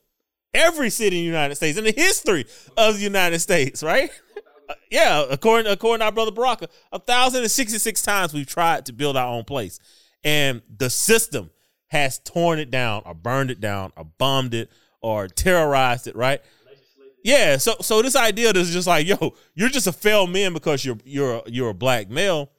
every 0.54 0.90
city 0.90 1.18
in 1.18 1.24
the 1.24 1.28
United 1.28 1.56
States, 1.56 1.78
in 1.78 1.86
the 1.86 1.92
history 1.92 2.46
of 2.78 2.98
the 2.98 3.02
United 3.04 3.40
States, 3.40 3.82
right? 3.82 4.12
Uh, 4.70 4.74
yeah, 4.92 5.24
according 5.30 5.72
according 5.72 6.02
to 6.02 6.06
our 6.06 6.12
brother 6.12 6.32
Baraka, 6.32 6.68
a 6.92 7.00
thousand 7.00 7.42
and 7.42 7.50
sixty 7.50 7.80
six 7.80 8.04
times 8.04 8.34
we've 8.34 8.46
tried 8.46 8.86
to 8.86 8.94
build 8.94 9.18
our 9.18 9.34
own 9.34 9.44
place, 9.44 9.80
and 10.24 10.62
the 10.78 10.90
system 10.92 11.50
has 11.88 12.20
torn 12.20 12.60
it 12.60 12.70
down, 12.70 13.02
or 13.06 13.16
burned 13.16 13.50
it 13.50 13.60
down, 13.60 13.92
or 13.98 14.06
bombed 14.20 14.54
it, 14.54 14.70
or 15.02 15.28
terrorized 15.28 16.08
it. 16.08 16.16
Right? 16.16 16.42
Yeah. 17.24 17.58
So 17.58 17.76
so 17.82 18.02
this 18.02 18.16
idea 18.16 18.54
that's 18.54 18.70
just 18.70 18.88
like, 18.88 19.08
yo, 19.08 19.36
you're 19.56 19.70
just 19.70 19.88
a 19.88 19.92
failed 19.92 20.32
man 20.32 20.54
because 20.54 20.84
you're 20.86 20.98
you're 21.04 21.38
a, 21.38 21.42
you're 21.48 21.70
a 21.70 21.74
black 21.74 22.10
male. 22.10 22.52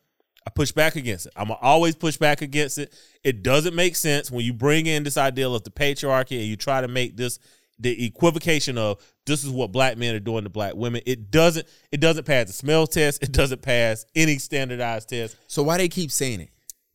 I 0.47 0.51
push 0.51 0.73
back 0.73 0.97
against 0.97 1.27
it. 1.27 1.33
I'm 1.37 1.49
gonna 1.49 1.61
always 1.61 1.95
push 1.95 2.17
back 2.17 2.41
against 2.43 2.79
it. 2.79 2.95
It 3.23 3.43
doesn't 3.43 3.75
make 3.75 3.95
sense 3.95 4.31
when 4.31 4.45
you 4.45 4.53
bring 4.55 4.87
in 4.87 5.03
this 5.03 5.17
idea 5.19 5.49
of 5.49 5.65
the 5.65 5.71
patriarchy 5.71 6.39
and 6.39 6.47
you 6.47 6.57
try 6.57 6.81
to 6.81 6.89
make 6.89 7.17
this 7.17 7.39
the 7.79 8.05
equivocation 8.07 8.77
of 8.77 9.01
this 9.27 9.43
is 9.43 9.51
what 9.51 9.73
black 9.73 9.97
men 9.97 10.15
are 10.15 10.21
doing 10.21 10.45
to 10.45 10.51
black 10.51 10.75
women. 10.75 11.03
It 11.07 11.31
doesn't 11.31 11.67
it 11.93 12.01
doesn't 12.01 12.25
pass 12.25 12.47
the 12.47 12.53
smell 12.53 12.87
test. 12.87 13.23
It 13.23 13.33
doesn't 13.33 13.63
pass 13.63 14.05
any 14.15 14.39
standardized 14.39 15.09
test 15.11 15.37
So 15.47 15.63
why 15.63 15.79
they 15.79 15.89
keep 15.89 16.11
saying 16.11 16.41
it? 16.41 16.51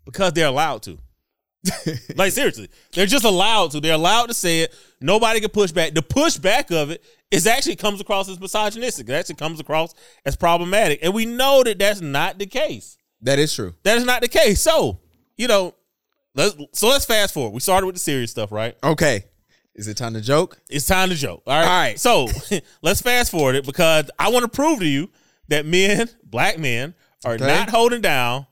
because 0.06 0.33
they're 0.33 0.47
allowed 0.47 0.83
to. 0.83 1.00
like 2.16 2.32
seriously, 2.32 2.70
they're 2.94 3.06
just 3.06 3.26
allowed 3.26 3.72
to. 3.72 3.80
They're 3.80 3.94
allowed 3.94 4.28
to 4.28 4.34
say 4.34 4.62
it. 4.62 4.76
Nobody 5.02 5.40
can 5.40 5.50
push 5.50 5.72
back. 5.72 5.94
The 5.94 6.02
pushback 6.02 6.72
of 6.76 6.92
it 6.92 7.04
is 7.32 7.48
actually 7.48 7.76
comes 7.76 8.00
across 8.02 8.30
as 8.30 8.40
misogynistic. 8.40 9.10
It 9.10 9.14
actually 9.14 9.36
comes 9.36 9.60
across 9.60 9.94
as 10.26 10.36
problematic, 10.36 11.00
and 11.02 11.14
we 11.14 11.26
know 11.26 11.64
that 11.64 11.80
that's 11.80 12.02
not 12.02 12.38
the 12.40 12.46
case. 12.46 12.98
That 13.22 13.40
is 13.40 13.54
true. 13.54 13.74
That 13.84 13.98
is 13.98 14.06
not 14.06 14.22
the 14.22 14.28
case. 14.28 14.62
So 14.62 15.00
you 15.38 15.48
know, 15.48 15.76
let's 16.36 16.56
so 16.74 16.88
let's 16.88 17.06
fast 17.06 17.34
forward. 17.34 17.52
We 17.54 17.60
started 17.60 17.86
with 17.86 17.95
the 17.95 18.00
serious 18.02 18.31
stuff, 18.31 18.52
right? 18.52 18.76
Okay. 18.84 19.26
Is 19.74 19.90
it 19.90 19.98
time 19.98 20.14
to 20.14 20.22
joke? 20.22 20.57
It's 20.69 20.86
time 20.86 21.10
to 21.10 21.16
joke. 21.16 21.44
All 21.45 21.54
right. 21.54 21.64
All 21.68 21.69
right. 21.81 22.00
So 22.00 22.28
let's 22.81 23.02
fast 23.02 23.30
forward 23.31 23.56
it 23.56 23.66
because 23.66 24.10
I 24.18 24.30
want 24.30 24.44
to 24.44 24.48
prove 24.50 24.80
to 24.80 24.86
you 24.88 25.10
that 25.50 25.66
men, 25.66 26.10
black 26.24 26.57
men, 26.57 26.94
are 27.26 27.34
Okay. 27.34 27.45
not 27.45 27.69
holding 27.69 28.00
down 28.02 28.48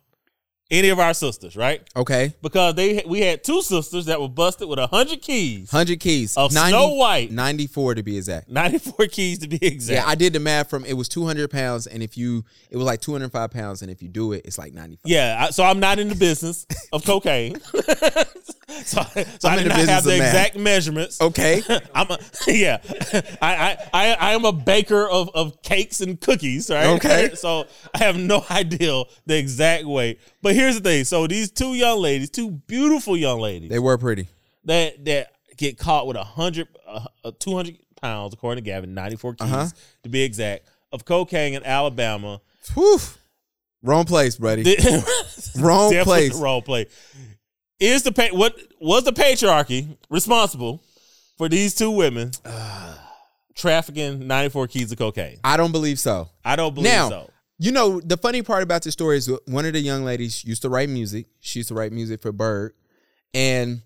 any 0.74 0.90
of 0.90 1.00
our 1.00 1.14
sisters, 1.14 1.56
right? 1.56 1.82
Okay. 1.96 2.34
because 2.42 2.76
they 2.76 3.04
we 3.08 3.22
had 3.22 3.44
two 3.44 3.62
sisters 3.62 4.06
that 4.06 4.20
were 4.20 4.28
busted 4.28 4.68
with 4.68 4.80
hundred 4.80 5.22
keys, 5.22 5.72
100 5.72 6.00
keys. 6.00 6.36
Of 6.36 6.52
Snow 6.52 6.96
White. 6.96 7.32
94 7.32 7.96
to 7.96 8.04
be 8.04 8.18
exact. 8.18 8.50
ninety 8.50 8.80
four 8.80 9.08
keys 9.08 9.40
to 9.40 9.48
be 9.48 9.60
exact. 9.66 9.96
Yeah, 9.96 10.10
I 10.10 10.16
did 10.16 10.34
the 10.34 10.40
math 10.40 10.70
from 10.70 10.84
it 10.86 10.94
was 10.94 11.08
200 11.10 11.50
pounds, 11.50 11.88
and 11.88 12.02
if 12.02 12.18
you, 12.18 12.44
it 12.70 12.78
was 12.78 12.86
like 12.86 13.02
205 13.02 13.52
pounds, 13.52 13.82
and 13.82 13.92
if 13.92 14.02
you 14.02 14.10
do 14.10 14.34
it, 14.34 14.42
it's 14.46 14.58
like 14.58 14.74
95. 14.74 15.00
Yeah, 15.06 15.46
I, 15.48 15.50
so 15.52 15.64
I'm 15.64 15.80
not 15.80 16.00
in 16.00 16.10
the 16.10 16.16
business 16.16 16.66
of 16.92 17.06
cocaine. 17.06 17.58
so 18.86 19.02
so 19.04 19.50
I'm 19.50 19.60
I 19.60 19.64
did 19.64 19.68
not 19.70 19.80
have 19.80 20.04
the 20.04 20.16
exact 20.16 20.58
measurements. 20.58 21.20
Okay. 21.22 21.62
I'm 21.96 22.10
a, 22.10 22.18
yeah, 22.48 22.78
I, 23.42 23.56
I 23.56 23.78
I 23.94 24.14
I 24.14 24.32
am 24.34 24.46
a 24.46 24.52
baker 24.54 25.08
of, 25.08 25.30
of 25.36 25.62
cakes 25.62 26.02
and 26.02 26.20
cookies, 26.20 26.70
right? 26.70 26.88
Okay. 26.96 27.32
so 27.36 27.66
I 27.94 28.00
have 28.00 28.18
no 28.18 28.46
idea 28.50 29.04
the 29.26 29.38
exact 29.38 29.86
weight. 29.86 30.20
But 30.42 30.56
here's 30.56 30.76
the 30.76 30.82
thing: 30.82 31.04
so 31.04 31.28
these 31.28 31.52
two 31.52 31.74
young 31.76 32.00
ladies, 32.00 32.30
two 32.30 32.52
beautiful 32.52 33.18
young 33.18 33.40
ladies, 33.40 33.70
They 33.70 33.80
were 33.80 33.98
pretty. 33.98 34.28
that 34.66 35.04
that 35.06 35.32
get 35.58 35.78
caught 35.78 36.08
with 36.08 36.18
a 36.18 36.24
hundred, 36.24 36.68
uh, 36.88 37.06
uh, 37.24 37.32
two 37.38 37.56
hundred 37.56 37.78
pounds, 38.02 38.34
according 38.34 38.64
to 38.64 38.70
Gavin, 38.70 38.94
ninety 38.94 39.16
four 39.18 39.34
keys 39.34 39.52
Uh-huh. 39.52 39.68
to 40.04 40.10
be 40.10 40.24
exact, 40.24 40.68
of 40.92 41.04
cocaine 41.06 41.54
in 41.54 41.64
Alabama. 41.66 42.40
Whew. 42.74 43.00
Wrong 43.86 44.06
place, 44.06 44.38
buddy. 44.38 44.78
Wrong 45.58 45.94
place. 46.04 46.34
Wrong 46.40 46.62
play. 46.62 46.88
Is 47.84 48.04
the 48.04 48.30
what 48.32 48.58
was 48.80 49.04
the 49.04 49.12
patriarchy 49.12 49.98
responsible 50.10 50.82
for 51.38 51.50
these 51.50 51.76
two 51.76 51.92
women 51.92 52.32
trafficking 53.56 54.26
ninety 54.26 54.50
four 54.50 54.68
keys 54.68 54.90
of 54.94 54.98
cocaine? 54.98 55.40
I 55.44 55.58
don't 55.58 55.74
believe 55.74 56.00
so. 56.00 56.30
I 56.46 56.56
don't 56.56 56.74
believe 56.74 56.90
now, 56.90 57.10
so. 57.10 57.30
you 57.60 57.74
know, 57.74 58.00
the 58.00 58.16
funny 58.16 58.42
part 58.42 58.64
about 58.64 58.84
this 58.84 58.94
story 58.94 59.18
is 59.18 59.30
one 59.48 59.66
of 59.66 59.74
the 59.74 59.82
young 59.82 60.06
ladies 60.06 60.46
used 60.46 60.62
to 60.62 60.70
write 60.70 60.88
music. 60.88 61.26
She 61.42 61.60
used 61.60 61.68
to 61.70 61.76
write 61.76 61.92
music 61.92 62.22
for 62.22 62.32
Bird. 62.32 62.72
And 63.34 63.82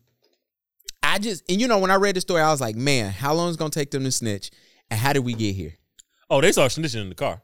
I 1.02 1.18
just, 1.18 1.50
and 1.50 1.60
you 1.60 1.68
know, 1.68 1.80
when 1.80 1.90
I 1.90 1.96
read 1.96 2.16
the 2.16 2.22
story, 2.22 2.44
I 2.44 2.52
was 2.52 2.62
like, 2.62 2.76
man, 2.76 3.12
how 3.12 3.34
long 3.34 3.50
is 3.50 3.56
it 3.56 3.60
going 3.60 3.72
to 3.72 3.80
take 3.80 3.90
them 3.90 4.04
to 4.04 4.12
snitch? 4.12 4.52
And 4.92 5.00
how 5.00 5.12
did 5.12 5.26
we 5.26 5.34
get 5.34 5.56
here? 5.56 5.74
Oh, 6.30 6.40
they 6.40 6.52
saw 6.52 6.68
snitching 6.68 7.02
in 7.02 7.10
the 7.10 7.16
car. 7.16 7.42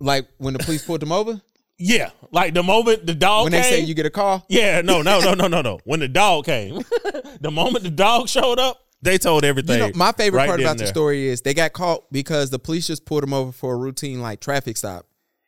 Like 0.00 0.26
when 0.38 0.54
the 0.54 0.58
police 0.58 0.84
pulled 0.84 1.00
them 1.00 1.12
over, 1.12 1.40
Yeah, 1.82 2.10
like 2.30 2.52
the 2.52 2.62
moment 2.62 3.06
the 3.06 3.14
dog 3.14 3.44
when 3.44 3.52
came. 3.52 3.62
they 3.62 3.70
say 3.70 3.80
you 3.80 3.94
get 3.94 4.04
a 4.04 4.10
call. 4.10 4.44
yeah, 4.50 4.82
no, 4.82 5.00
no, 5.00 5.18
no, 5.18 5.32
no, 5.32 5.48
no, 5.48 5.62
no. 5.62 5.78
When 5.84 5.98
the 5.98 6.08
dog 6.08 6.44
came, 6.44 6.82
the 7.40 7.50
moment 7.50 7.84
the 7.84 7.90
dog 7.90 8.28
showed 8.28 8.58
up, 8.58 8.78
they 9.00 9.16
told 9.16 9.44
everything. 9.44 9.80
You 9.80 9.86
know, 9.88 9.92
my 9.94 10.12
favorite 10.12 10.40
right 10.40 10.46
part 10.46 10.60
about 10.60 10.76
the 10.76 10.86
story 10.86 11.28
is 11.28 11.40
they 11.40 11.54
got 11.54 11.72
caught 11.72 12.04
because 12.12 12.50
the 12.50 12.58
police 12.58 12.86
just 12.86 13.06
pulled 13.06 13.22
them 13.22 13.32
over 13.32 13.50
for 13.50 13.72
a 13.72 13.76
routine 13.78 14.20
like 14.20 14.40
traffic 14.40 14.76
stop, 14.76 15.06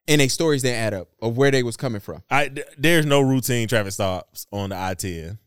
and 0.08 0.22
their 0.22 0.30
stories 0.30 0.62
didn't 0.62 0.78
add 0.78 0.94
up 0.94 1.08
of 1.20 1.36
where 1.36 1.50
they 1.50 1.62
was 1.62 1.76
coming 1.76 2.00
from. 2.00 2.22
I 2.30 2.50
there's 2.78 3.04
no 3.04 3.20
routine 3.20 3.68
traffic 3.68 3.92
stops 3.92 4.46
on 4.50 4.70
the 4.70 4.76
I 4.78 4.94
ten. 4.94 5.38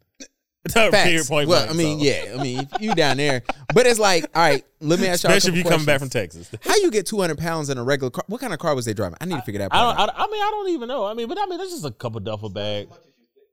Period 0.74 0.92
Facts. 0.92 1.30
point 1.30 1.48
well, 1.48 1.66
blank, 1.66 1.72
I 1.72 1.78
mean, 1.78 2.00
so. 2.00 2.06
yeah, 2.06 2.36
I 2.38 2.42
mean, 2.42 2.68
you 2.80 2.96
down 2.96 3.18
there, 3.18 3.44
but 3.74 3.86
it's 3.86 4.00
like, 4.00 4.26
all 4.34 4.42
right, 4.42 4.66
let 4.80 5.00
me 5.00 5.08
ask 5.08 5.24
y'all. 5.24 5.32
Especially 5.32 5.52
if 5.52 5.58
you 5.58 5.64
couple 5.64 5.78
coming 5.78 5.86
back 5.86 6.00
from. 6.00 6.10
Texas. 6.10 6.50
How 6.62 6.76
you 6.78 6.90
get 6.90 7.06
200 7.06 7.38
pounds 7.38 7.70
in 7.70 7.78
a 7.78 7.84
regular 7.84 8.10
car? 8.10 8.24
What 8.28 8.42
kind 8.42 8.52
of 8.52 8.58
car 8.58 8.74
was 8.74 8.86
they 8.86 8.94
driving? 8.94 9.18
I 9.22 9.26
need 9.26 9.36
to 9.36 9.42
figure 9.44 9.60
that 9.60 9.74
I 9.74 9.84
don't. 9.84 10.00
out. 10.00 10.10
I, 10.10 10.24
I 10.24 10.28
mean, 10.28 10.42
I 10.42 10.50
don't 10.52 10.70
even 10.70 10.88
know. 10.88 11.06
I 11.06 11.14
mean, 11.14 11.28
but 11.28 11.38
I 11.38 11.46
mean, 11.46 11.60
that's 11.60 11.72
just 11.72 11.86
a 11.86 11.92
couple 11.92 12.20
duffel 12.20 12.50
bags. 12.50 12.92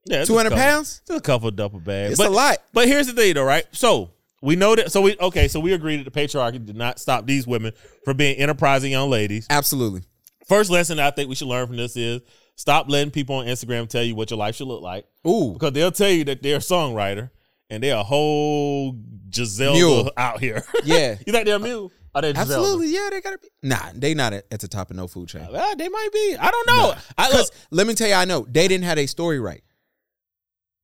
Yeah, 0.05 0.25
200 0.25 0.53
pounds? 0.53 1.01
Just 1.07 1.19
a 1.19 1.21
couple 1.21 1.51
duffel 1.51 1.79
bags. 1.79 2.13
It's 2.13 2.21
but, 2.21 2.29
a 2.29 2.33
lot. 2.33 2.57
But 2.73 2.87
here's 2.87 3.07
the 3.07 3.13
thing, 3.13 3.35
though, 3.35 3.43
right? 3.43 3.65
So 3.71 4.11
we 4.41 4.55
know 4.55 4.75
that. 4.75 4.91
So 4.91 5.01
we 5.01 5.15
okay. 5.19 5.47
So 5.47 5.59
we 5.59 5.73
agreed 5.73 5.97
that 5.97 6.11
the 6.11 6.19
patriarchy 6.19 6.63
did 6.63 6.75
not 6.75 6.99
stop 6.99 7.25
these 7.25 7.45
women 7.45 7.73
from 8.03 8.17
being 8.17 8.37
enterprising 8.37 8.91
young 8.91 9.09
ladies. 9.09 9.47
Absolutely. 9.49 10.01
First 10.47 10.69
lesson 10.69 10.99
I 10.99 11.11
think 11.11 11.29
we 11.29 11.35
should 11.35 11.47
learn 11.47 11.67
from 11.67 11.77
this 11.77 11.95
is 11.95 12.21
stop 12.55 12.89
letting 12.89 13.11
people 13.11 13.35
on 13.35 13.45
Instagram 13.45 13.87
tell 13.87 14.03
you 14.03 14.15
what 14.15 14.29
your 14.29 14.37
life 14.37 14.55
should 14.55 14.67
look 14.67 14.81
like 14.81 15.05
Ooh, 15.27 15.53
because 15.53 15.71
they'll 15.73 15.91
tell 15.91 16.09
you 16.09 16.23
that 16.25 16.43
they're 16.43 16.57
a 16.57 16.59
songwriter 16.59 17.29
and 17.69 17.81
they're 17.83 17.95
a 17.97 18.03
whole 18.03 18.97
Giselle 19.33 19.73
Mule. 19.73 20.11
out 20.17 20.39
here. 20.39 20.63
Yeah. 20.83 21.15
you 21.25 21.33
think 21.33 21.45
they're 21.45 21.55
a 21.55 21.59
mule? 21.59 21.91
Are 22.15 22.21
they 22.21 22.33
Giselle? 22.33 22.59
absolutely. 22.59 22.93
Yeah, 22.93 23.09
they 23.09 23.21
gotta 23.21 23.39
be. 23.39 23.47
Nah, 23.63 23.89
they 23.95 24.13
not 24.13 24.33
at, 24.33 24.45
at 24.51 24.59
the 24.59 24.67
top 24.67 24.91
of 24.91 24.95
no 24.95 25.07
food 25.07 25.29
chain. 25.29 25.47
Well, 25.51 25.75
they 25.75 25.89
might 25.89 26.09
be. 26.13 26.35
I 26.39 26.51
don't 26.51 26.67
know. 26.67 26.93
I 27.17 27.23
look. 27.29 27.31
Because 27.31 27.51
let 27.71 27.87
me 27.87 27.95
tell 27.95 28.07
you, 28.07 28.13
I 28.13 28.25
know 28.25 28.45
they 28.47 28.67
didn't 28.67 28.83
have 28.83 28.99
a 28.99 29.07
story 29.07 29.39
right. 29.39 29.63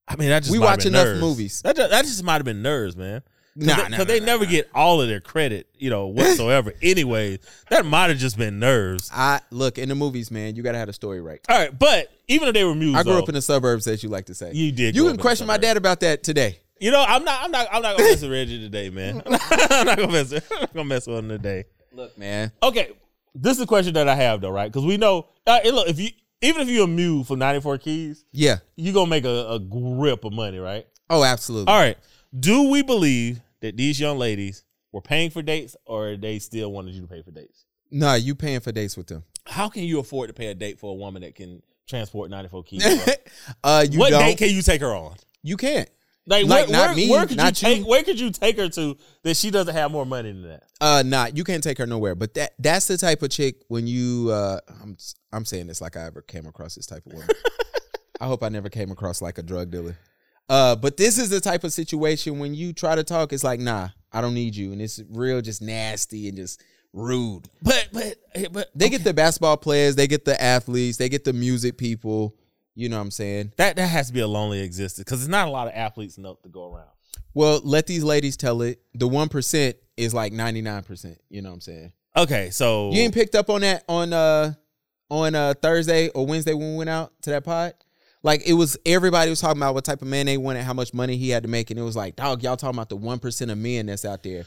I 0.08 0.16
mean, 0.16 0.30
that 0.30 0.40
just 0.40 0.52
we 0.52 0.58
might 0.58 0.66
have 0.66 0.78
watch 0.78 0.84
been 0.86 0.96
enough 0.96 1.06
nerves. 1.06 1.22
movies. 1.22 1.62
That 1.62 1.76
just, 1.76 1.90
that 1.92 2.06
just 2.06 2.24
might 2.24 2.36
have 2.36 2.46
been 2.46 2.64
nerves, 2.64 2.98
man. 2.98 3.22
Nah, 3.68 3.76
because 3.76 3.78
nah, 3.78 3.90
they, 3.90 3.98
'cause 3.98 4.08
they 4.08 4.20
nah, 4.22 4.26
never 4.26 4.46
nah. 4.46 4.52
get 4.52 4.70
all 4.74 5.02
of 5.02 5.08
their 5.10 5.20
credit, 5.20 5.68
you 5.78 5.90
know, 5.90 6.08
whatsoever. 6.18 6.74
anyway, 6.82 7.40
that 7.70 7.86
might 7.86 8.10
have 8.10 8.18
just 8.18 8.38
been 8.38 8.60
nerves. 8.60 9.10
I 9.14 9.42
look 9.52 9.78
in 9.78 9.90
the 9.90 9.96
movies, 9.96 10.32
man. 10.32 10.56
You 10.56 10.64
gotta 10.64 10.78
have 10.78 10.90
a 10.90 10.94
story 10.94 11.22
right. 11.22 11.40
All 11.50 11.58
right, 11.60 11.78
but 11.78 12.10
even 12.28 12.48
if 12.48 12.54
they 12.54 12.64
were 12.64 12.76
mules, 12.76 12.96
I 12.96 13.04
grew 13.04 13.14
up 13.20 13.28
in 13.30 13.36
the 13.36 13.42
suburbs, 13.42 13.86
as 13.88 14.02
you 14.04 14.10
like 14.10 14.26
to 14.28 14.34
say. 14.34 14.52
You 14.54 14.72
did 14.72 14.96
You 14.96 15.04
can 15.04 15.08
up 15.10 15.14
in 15.14 15.18
the 15.18 15.22
question 15.22 15.48
my 15.48 15.58
dad 15.58 15.78
about 15.78 16.00
that 16.02 16.24
today. 16.24 16.60
You 16.80 16.92
know, 16.92 17.04
I'm 17.06 17.26
not. 17.26 17.44
I'm 17.44 17.52
not. 17.52 17.68
I'm 17.72 17.82
not 17.82 17.98
gonna 17.98 18.10
mess 18.10 18.22
with 18.22 18.32
Reggie 18.32 18.60
today, 18.60 18.90
man. 18.90 19.22
I'm 19.28 19.86
not 19.86 19.98
gonna 19.98 20.12
mess. 20.12 20.32
With, 20.32 20.50
I'm 20.52 20.60
not 20.62 20.74
gonna 20.74 20.86
mess 20.86 21.08
with 21.08 21.18
him 21.18 21.28
today. 21.30 21.66
Look, 21.92 22.18
man. 22.18 22.54
Okay, 22.64 22.92
this 23.36 23.58
is 23.58 23.64
a 23.64 23.68
question 23.68 23.94
that 23.96 24.08
I 24.08 24.16
have 24.16 24.40
though, 24.40 24.52
right? 24.52 24.72
Because 24.72 24.86
we 24.86 24.96
know, 24.96 25.28
uh, 25.46 25.60
look, 25.66 25.90
if 25.90 26.00
you 26.00 26.10
even 26.42 26.62
if 26.62 26.70
you're 26.70 26.86
a 26.86 26.88
mule 26.88 27.26
for 27.26 27.36
94 27.36 27.80
keys, 27.80 28.24
Yeah. 28.32 28.60
you're 28.78 28.94
gonna 28.94 29.10
make 29.10 29.26
a, 29.26 29.48
a 29.50 29.60
grip 29.60 30.24
of 30.24 30.32
money, 30.32 30.58
right? 30.58 30.88
Oh, 31.10 31.22
absolutely. 31.24 31.68
All 31.74 31.78
right. 31.80 31.98
Do 32.40 32.70
we 32.70 32.82
believe 32.82 33.42
that 33.62 33.78
these 33.78 34.00
young 34.00 34.18
ladies 34.18 34.64
were 34.92 35.02
paying 35.02 35.30
for 35.30 35.42
dates, 35.42 35.76
or 35.86 36.16
they 36.18 36.40
still 36.40 36.72
wanted 36.72 36.96
you 36.96 37.02
to 37.02 37.08
pay 37.08 37.22
for 37.22 37.32
dates? 37.32 37.66
No, 37.92 38.14
you 38.16 38.36
paying 38.36 38.60
for 38.60 38.72
dates 38.72 38.96
with 38.98 39.08
them. 39.08 39.24
How 39.46 39.70
can 39.70 39.84
you 39.84 40.00
afford 40.00 40.30
to 40.30 40.34
pay 40.34 40.48
a 40.48 40.54
date 40.54 40.80
for 40.80 40.92
a 40.92 40.96
woman 40.96 41.22
that 41.24 41.36
can 41.36 41.62
transport 41.88 42.30
94 42.30 42.64
keys? 42.64 42.86
uh, 43.64 43.86
you 43.90 44.00
what 44.00 44.12
don't. 44.12 44.22
date 44.22 44.38
can 44.38 44.50
you 44.50 44.62
take 44.62 44.82
her 44.82 44.94
on? 44.96 45.16
you 45.42 45.58
can't. 45.58 45.90
Like, 46.28 46.46
Like, 46.46 46.68
where, 46.68 46.78
not 46.78 46.88
where, 46.90 46.96
me, 46.96 47.10
where 47.10 47.26
could 47.26 47.38
not 47.38 47.60
you 47.60 47.68
take? 47.68 47.80
you. 47.80 47.88
Where 47.88 48.04
could 48.04 48.20
you 48.20 48.30
take 48.30 48.58
her 48.58 48.70
to 48.70 48.96
that 49.24 49.36
she 49.36 49.50
doesn't 49.50 49.74
have 49.74 49.90
more 49.90 50.06
money 50.06 50.32
than 50.32 50.44
that? 50.44 50.64
Uh, 50.80 51.02
not 51.04 51.36
you 51.36 51.44
can't 51.44 51.64
take 51.64 51.80
her 51.80 51.88
nowhere. 51.88 52.14
But 52.14 52.36
that 52.36 52.54
that's 52.60 52.86
the 52.86 52.98
type 52.98 53.24
of 53.24 53.32
chick 53.32 53.64
when 53.68 53.88
you. 53.88 54.30
Uh, 54.30 54.60
I'm 54.84 54.96
I'm 55.32 55.46
saying 55.46 55.66
this 55.68 55.82
like 55.82 55.98
I 55.98 56.02
ever 56.06 56.22
came 56.22 56.46
across 56.46 56.76
this 56.76 56.86
type 56.86 57.04
of 57.08 57.14
woman. 57.14 57.30
I 58.22 58.28
hope 58.28 58.44
I 58.44 58.50
never 58.50 58.70
came 58.70 58.92
across 58.92 59.22
like 59.24 59.40
a 59.40 59.44
drug 59.44 59.72
dealer. 59.72 59.98
Uh, 60.50 60.76
but 60.76 60.98
this 60.98 61.18
is 61.18 61.30
the 61.30 61.40
type 61.40 61.64
of 61.64 61.72
situation 61.72 62.40
when 62.40 62.54
you 62.56 62.74
try 62.74 62.96
to 62.96 63.04
talk, 63.04 63.32
it's 63.32 63.44
like, 63.44 63.60
nah, 63.60 63.90
I 64.12 64.22
don't 64.22 64.34
need 64.34 64.56
you, 64.56 64.72
and 64.72 64.82
it's 64.82 65.00
real, 65.10 65.42
just 65.42 65.62
nasty 65.62 66.28
and 66.28 66.36
just 66.36 66.62
rude. 66.94 67.44
But 67.62 67.90
but 67.94 68.16
but 68.52 68.70
They 68.74 68.90
get 68.90 69.04
the 69.04 69.14
basketball 69.14 69.58
players, 69.58 69.96
they 69.96 70.08
get 70.08 70.26
the 70.26 70.42
athletes, 70.42 70.98
they 70.98 71.10
get 71.10 71.24
the 71.24 71.34
music 71.34 71.78
people. 71.78 72.36
You 72.76 72.88
know 72.88 72.96
what 72.98 73.04
I'm 73.04 73.12
saying? 73.12 73.52
that 73.58 73.76
that 73.76 73.88
has 73.88 74.08
to 74.08 74.14
be 74.14 74.22
a 74.22 74.28
lonely 74.28 74.62
existence 74.62 75.04
because 75.06 75.20
there's 75.20 75.30
not 75.30 75.48
a 75.50 75.52
lot 75.52 75.68
of 75.68 75.74
athletes 75.76 76.18
enough 76.18 76.42
to 76.44 76.50
go 76.50 76.74
around. 76.74 76.88
Well, 77.34 77.60
let 77.64 77.88
these 77.88 78.04
ladies 78.04 78.38
tell 78.38 78.62
it. 78.62 78.80
The 78.94 79.08
one 79.08 79.28
percent 79.28 79.76
is 79.98 80.14
like 80.14 80.32
ninety 80.34 80.62
nine 80.62 80.84
percent. 80.84 81.20
You 81.30 81.42
know 81.42 81.50
what 81.50 81.56
I'm 81.56 81.62
saying? 81.62 81.92
Okay, 82.16 82.50
so 82.52 82.92
You 82.92 83.02
ain't 83.02 83.14
picked 83.14 83.36
up 83.36 83.50
on 83.50 83.62
that 83.62 83.84
on 83.90 84.14
uh 84.14 84.54
on 85.10 85.36
uh 85.36 85.54
Thursday 85.62 86.08
or 86.10 86.26
Wednesday 86.26 86.54
when 86.54 86.72
we 86.72 86.78
went 86.78 86.90
out 86.90 87.12
to 87.24 87.32
that 87.32 87.44
pod. 87.44 87.74
Like 88.22 88.44
it 88.46 88.54
was 88.54 88.78
everybody 88.86 89.30
was 89.30 89.40
talking 89.40 89.62
about 89.62 89.74
what 89.74 89.86
type 89.86 90.02
of 90.02 90.08
man 90.08 90.26
they 90.26 90.38
wanted, 90.38 90.64
how 90.64 90.74
much 90.74 90.94
money 90.94 91.16
he 91.16 91.30
had 91.30 91.44
to 91.44 91.50
make, 91.50 91.70
and 91.72 91.80
it 91.80 91.84
was 91.84 91.96
like, 91.96 92.16
dog, 92.16 92.44
y'all 92.44 92.58
talking 92.58 92.76
about 92.76 92.90
the 92.90 92.98
one 92.98 93.20
percent 93.20 93.50
of 93.50 93.58
men 93.58 93.86
that's 93.86 94.04
out 94.04 94.24
there, 94.24 94.46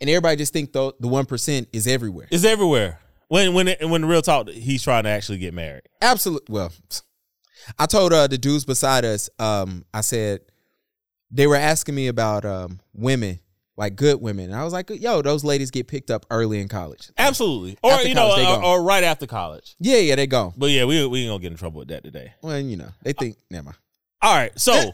and 0.00 0.10
everybody 0.10 0.36
just 0.36 0.52
think 0.52 0.72
though 0.72 0.92
the 1.00 1.08
one 1.08 1.24
percent 1.24 1.68
is 1.72 1.86
everywhere. 1.86 2.28
it's 2.30 2.44
everywhere. 2.44 3.00
When 3.28 3.54
when 3.54 3.68
it, 3.68 3.88
when 3.88 4.02
the 4.02 4.06
real 4.06 4.20
talk, 4.22 4.48
he's 4.50 4.82
trying 4.82 5.04
to 5.04 5.08
actually 5.08 5.38
get 5.38 5.54
married. 5.54 5.82
Absolutely. 6.02 6.52
Well, 6.52 6.72
I 7.78 7.86
told 7.86 8.12
uh, 8.12 8.26
the 8.26 8.36
dudes 8.36 8.66
beside 8.66 9.04
us, 9.06 9.30
um, 9.38 9.86
I 9.94 10.02
said 10.02 10.40
they 11.30 11.46
were 11.46 11.56
asking 11.56 11.94
me 11.94 12.08
about 12.08 12.44
um, 12.44 12.80
women, 12.92 13.40
like 13.76 13.96
good 13.96 14.20
women, 14.20 14.46
and 14.46 14.54
I 14.54 14.64
was 14.64 14.72
like, 14.72 14.90
yo, 14.90 15.22
those 15.22 15.44
ladies 15.44 15.70
get 15.70 15.88
picked 15.88 16.10
up 16.10 16.26
early 16.30 16.60
in 16.60 16.68
college. 16.68 17.10
Absolutely, 17.18 17.76
or 17.82 18.00
you 18.02 18.14
know, 18.14 18.28
college, 18.28 18.44
they 18.44 18.52
or, 18.52 18.64
or 18.64 18.82
right 18.82 19.04
after 19.04 19.26
college. 19.26 19.76
Yeah, 19.80 19.98
yeah, 19.98 20.14
they 20.14 20.26
go. 20.26 20.52
But 20.56 20.70
yeah, 20.70 20.84
we 20.84 21.06
we 21.06 21.20
ain't 21.22 21.30
gonna 21.30 21.40
get 21.42 21.52
in 21.52 21.58
trouble 21.58 21.80
with 21.80 21.88
that 21.88 22.04
today. 22.04 22.32
Well, 22.42 22.58
you 22.60 22.76
know, 22.76 22.88
they 23.02 23.12
think. 23.12 23.36
Never 23.50 23.64
mind. 23.64 23.76
All 24.22 24.34
right, 24.34 24.58
so 24.58 24.92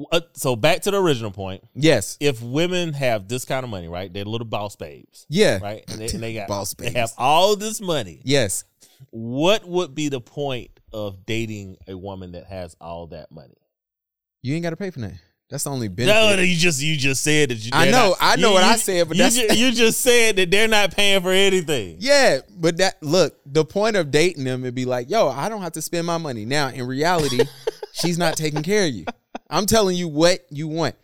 uh, 0.12 0.20
so 0.34 0.56
back 0.56 0.82
to 0.82 0.90
the 0.90 1.00
original 1.00 1.30
point. 1.30 1.62
Yes. 1.74 2.16
If 2.20 2.42
women 2.42 2.92
have 2.94 3.28
this 3.28 3.44
kind 3.44 3.64
of 3.64 3.70
money, 3.70 3.88
right? 3.88 4.12
They're 4.12 4.24
little 4.24 4.46
boss 4.46 4.76
babes, 4.76 5.26
Yeah. 5.28 5.58
right? 5.62 5.84
And 5.88 6.00
they, 6.00 6.08
and 6.08 6.22
they 6.22 6.34
got 6.34 6.48
Boss 6.48 6.74
babes. 6.74 6.92
They 6.92 6.98
have 7.00 7.12
all 7.18 7.56
this 7.56 7.80
money. 7.80 8.20
Yes. 8.24 8.64
What 9.10 9.66
would 9.68 9.94
be 9.94 10.08
the 10.08 10.20
point 10.20 10.70
of 10.92 11.26
dating 11.26 11.76
a 11.88 11.96
woman 11.96 12.32
that 12.32 12.46
has 12.46 12.76
all 12.80 13.08
that 13.08 13.30
money? 13.30 13.56
You 14.42 14.54
ain't 14.54 14.62
got 14.62 14.70
to 14.70 14.76
pay 14.76 14.90
for 14.90 15.00
that. 15.00 15.14
That's 15.50 15.64
the 15.64 15.70
only 15.70 15.88
No, 15.88 15.94
benefit. 15.94 16.36
no, 16.36 16.42
you 16.42 16.56
just 16.56 16.80
you 16.82 16.96
just 16.96 17.22
said 17.22 17.50
that. 17.50 17.62
You, 17.62 17.70
I 17.74 17.90
know, 17.90 18.08
not- 18.10 18.18
I 18.20 18.36
know 18.36 18.48
you- 18.48 18.54
what 18.54 18.64
I 18.64 18.76
said, 18.76 19.06
but 19.08 19.16
you, 19.18 19.22
that's- 19.24 19.54
ju- 19.54 19.58
you 19.62 19.70
just 19.72 20.00
said 20.00 20.36
that 20.36 20.50
they're 20.50 20.68
not 20.68 20.96
paying 20.96 21.20
for 21.20 21.30
anything. 21.30 21.96
Yeah, 22.00 22.38
but 22.56 22.78
that 22.78 23.02
look, 23.02 23.38
the 23.44 23.64
point 23.64 23.96
of 23.96 24.10
dating 24.10 24.44
them 24.44 24.62
would 24.62 24.74
be 24.74 24.86
like, 24.86 25.10
yo, 25.10 25.28
I 25.28 25.50
don't 25.50 25.60
have 25.60 25.72
to 25.72 25.82
spend 25.82 26.06
my 26.06 26.16
money. 26.16 26.46
Now, 26.46 26.68
in 26.68 26.86
reality, 26.86 27.40
she's 27.92 28.16
not 28.16 28.36
taking 28.36 28.62
care 28.62 28.86
of 28.86 28.94
you. 28.94 29.04
I'm 29.50 29.66
telling 29.66 29.96
you 29.96 30.08
what 30.08 30.40
you 30.50 30.68
want. 30.68 30.94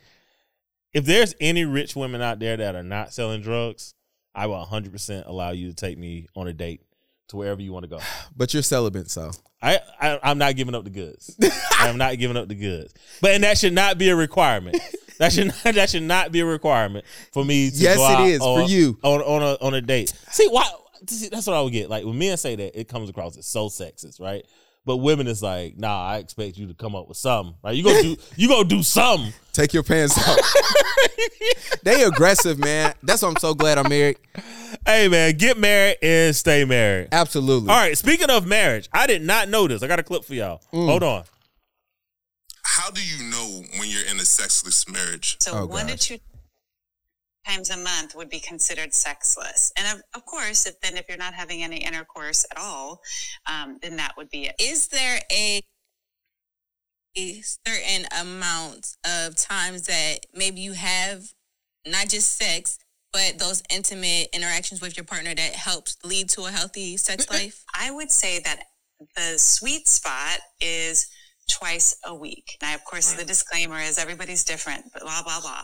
If 0.93 1.05
there's 1.05 1.35
any 1.39 1.65
rich 1.65 1.95
women 1.95 2.21
out 2.23 2.39
there 2.39 2.57
that 2.57 2.73
are 2.75 2.81
not 2.81 3.13
selling 3.13 3.43
drugs, 3.43 3.93
I 4.33 4.47
will 4.47 4.57
100 4.57 4.91
percent 4.91 5.27
allow 5.27 5.51
you 5.51 5.67
to 5.69 5.75
take 5.75 5.99
me 5.99 6.25
on 6.35 6.47
a 6.47 6.53
date 6.53 6.81
to 7.29 7.37
wherever 7.37 7.61
you 7.61 7.71
want 7.73 7.83
to 7.83 7.89
go. 7.89 7.99
But 8.35 8.53
you're 8.53 8.63
celibate, 8.63 9.09
so 9.09 9.31
I, 9.61 9.79
I 9.99 10.19
I'm 10.23 10.37
not 10.37 10.55
giving 10.55 10.75
up 10.75 10.83
the 10.83 10.89
goods. 10.89 11.35
I'm 11.79 11.97
not 11.97 12.17
giving 12.17 12.37
up 12.37 12.47
the 12.47 12.55
goods. 12.55 12.93
But 13.21 13.31
and 13.31 13.43
that 13.43 13.57
should 13.57 13.73
not 13.73 13.97
be 13.97 14.09
a 14.09 14.15
requirement. 14.15 14.77
That 15.17 15.33
should 15.33 15.47
not, 15.47 15.75
that 15.75 15.89
should 15.89 16.03
not 16.03 16.31
be 16.31 16.39
a 16.39 16.45
requirement 16.45 17.03
for 17.33 17.43
me. 17.43 17.69
to 17.69 17.75
Yes, 17.75 17.97
go 17.97 18.09
it 18.09 18.15
out 18.15 18.27
is, 18.27 18.39
for 18.39 18.61
you. 18.61 18.97
on 19.03 19.19
on 19.21 19.41
a 19.41 19.57
on 19.65 19.73
a 19.73 19.81
date. 19.81 20.13
See 20.31 20.47
why? 20.47 20.69
see, 21.07 21.27
that's 21.29 21.45
what 21.47 21.55
I 21.57 21.61
would 21.61 21.73
get. 21.73 21.89
Like 21.89 22.05
when 22.05 22.17
men 22.17 22.37
say 22.37 22.55
that, 22.55 22.79
it 22.79 22.87
comes 22.87 23.09
across 23.09 23.37
as 23.37 23.45
so 23.45 23.67
sexist, 23.67 24.21
right? 24.21 24.45
But 24.89 24.97
women 24.97 25.27
is 25.27 25.43
like, 25.43 25.77
nah, 25.77 26.03
I 26.03 26.17
expect 26.17 26.57
you 26.57 26.65
to 26.65 26.73
come 26.73 26.95
up 26.95 27.07
with 27.07 27.17
something, 27.17 27.53
right? 27.63 27.75
You 27.75 27.83
gonna 27.83 28.01
do 28.01 28.17
you 28.35 28.47
gonna 28.47 28.67
do 28.67 28.81
something. 28.81 29.31
take 29.53 29.71
your 29.71 29.83
pants 29.83 30.17
off. 30.17 30.39
they 31.83 32.01
aggressive, 32.01 32.57
man. 32.57 32.95
That's 33.03 33.21
why 33.21 33.29
I'm 33.29 33.35
so 33.37 33.53
glad 33.53 33.77
I'm 33.77 33.87
married. 33.87 34.17
Hey 34.87 35.07
man, 35.07 35.37
get 35.37 35.59
married 35.59 35.97
and 36.01 36.35
stay 36.35 36.65
married. 36.65 37.09
Absolutely. 37.11 37.69
All 37.69 37.75
right. 37.79 37.95
Speaking 37.95 38.31
of 38.31 38.47
marriage, 38.47 38.89
I 38.91 39.05
did 39.05 39.21
not 39.21 39.47
know 39.47 39.67
this. 39.67 39.83
I 39.83 39.87
got 39.87 39.99
a 39.99 40.03
clip 40.03 40.25
for 40.25 40.33
y'all. 40.33 40.59
Mm. 40.73 40.87
Hold 40.87 41.03
on. 41.03 41.23
How 42.63 42.89
do 42.89 43.05
you 43.05 43.29
know 43.29 43.63
when 43.77 43.89
you're 43.91 44.07
in 44.07 44.17
a 44.19 44.25
sexless 44.25 44.89
marriage? 44.89 45.37
So 45.39 45.51
Oh, 45.53 45.65
one 45.67 45.85
to 45.85 45.91
gosh. 45.93 45.99
two 46.07 46.17
times 47.49 47.69
a 47.69 47.77
month 47.77 48.15
would 48.15 48.29
be 48.29 48.39
considered 48.39 48.93
sexless. 48.93 49.71
And 49.77 49.97
of, 49.97 50.03
of 50.15 50.25
course, 50.25 50.65
if 50.65 50.79
then 50.81 50.97
if 50.97 51.07
you're 51.07 51.17
not 51.17 51.33
having 51.33 51.63
any 51.63 51.77
intercourse 51.77 52.45
at 52.51 52.57
all, 52.57 53.01
um, 53.45 53.77
then 53.81 53.95
that 53.97 54.13
would 54.17 54.29
be 54.29 54.45
it. 54.47 54.55
is 54.59 54.87
there 54.87 55.19
a 55.31 55.61
a 57.17 57.41
certain 57.41 58.05
amount 58.21 58.95
of 59.03 59.35
times 59.35 59.87
that 59.87 60.19
maybe 60.33 60.61
you 60.61 60.73
have 60.73 61.23
not 61.87 62.07
just 62.07 62.37
sex 62.37 62.77
but 63.11 63.39
those 63.39 63.63
intimate 63.71 64.29
interactions 64.31 64.79
with 64.79 64.95
your 64.95 65.03
partner 65.03 65.33
that 65.33 65.55
helps 65.55 65.97
lead 66.03 66.29
to 66.29 66.43
a 66.43 66.51
healthy 66.51 66.97
sex 66.97 67.27
life 67.31 67.63
I 67.73 67.89
would 67.89 68.11
say 68.11 68.39
that 68.41 68.65
the 69.15 69.39
sweet 69.39 69.87
spot 69.87 70.39
is 70.61 71.07
twice 71.49 71.95
a 72.05 72.13
week. 72.15 72.57
Now, 72.61 72.75
of 72.75 72.83
course, 72.85 73.13
the 73.13 73.25
disclaimer 73.25 73.79
is 73.79 73.97
everybody's 73.97 74.43
different, 74.43 74.85
but 74.93 75.01
blah 75.01 75.23
blah 75.23 75.41
blah. 75.41 75.63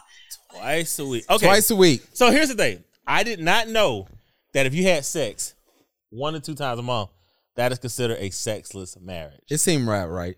Twice 0.53 0.99
a 0.99 1.05
week. 1.05 1.25
Okay. 1.29 1.45
Twice 1.45 1.69
a 1.71 1.75
week. 1.75 2.01
So 2.13 2.31
here's 2.31 2.49
the 2.49 2.55
thing. 2.55 2.83
I 3.07 3.23
did 3.23 3.39
not 3.39 3.67
know 3.67 4.07
that 4.53 4.65
if 4.65 4.73
you 4.73 4.83
had 4.83 5.05
sex 5.05 5.53
one 6.09 6.33
to 6.33 6.39
two 6.39 6.55
times 6.55 6.79
a 6.79 6.83
month, 6.83 7.09
that 7.55 7.71
is 7.71 7.79
considered 7.79 8.17
a 8.19 8.29
sexless 8.31 8.97
marriage. 8.99 9.39
It 9.49 9.57
seemed 9.59 9.87
right, 9.87 10.05
right? 10.05 10.35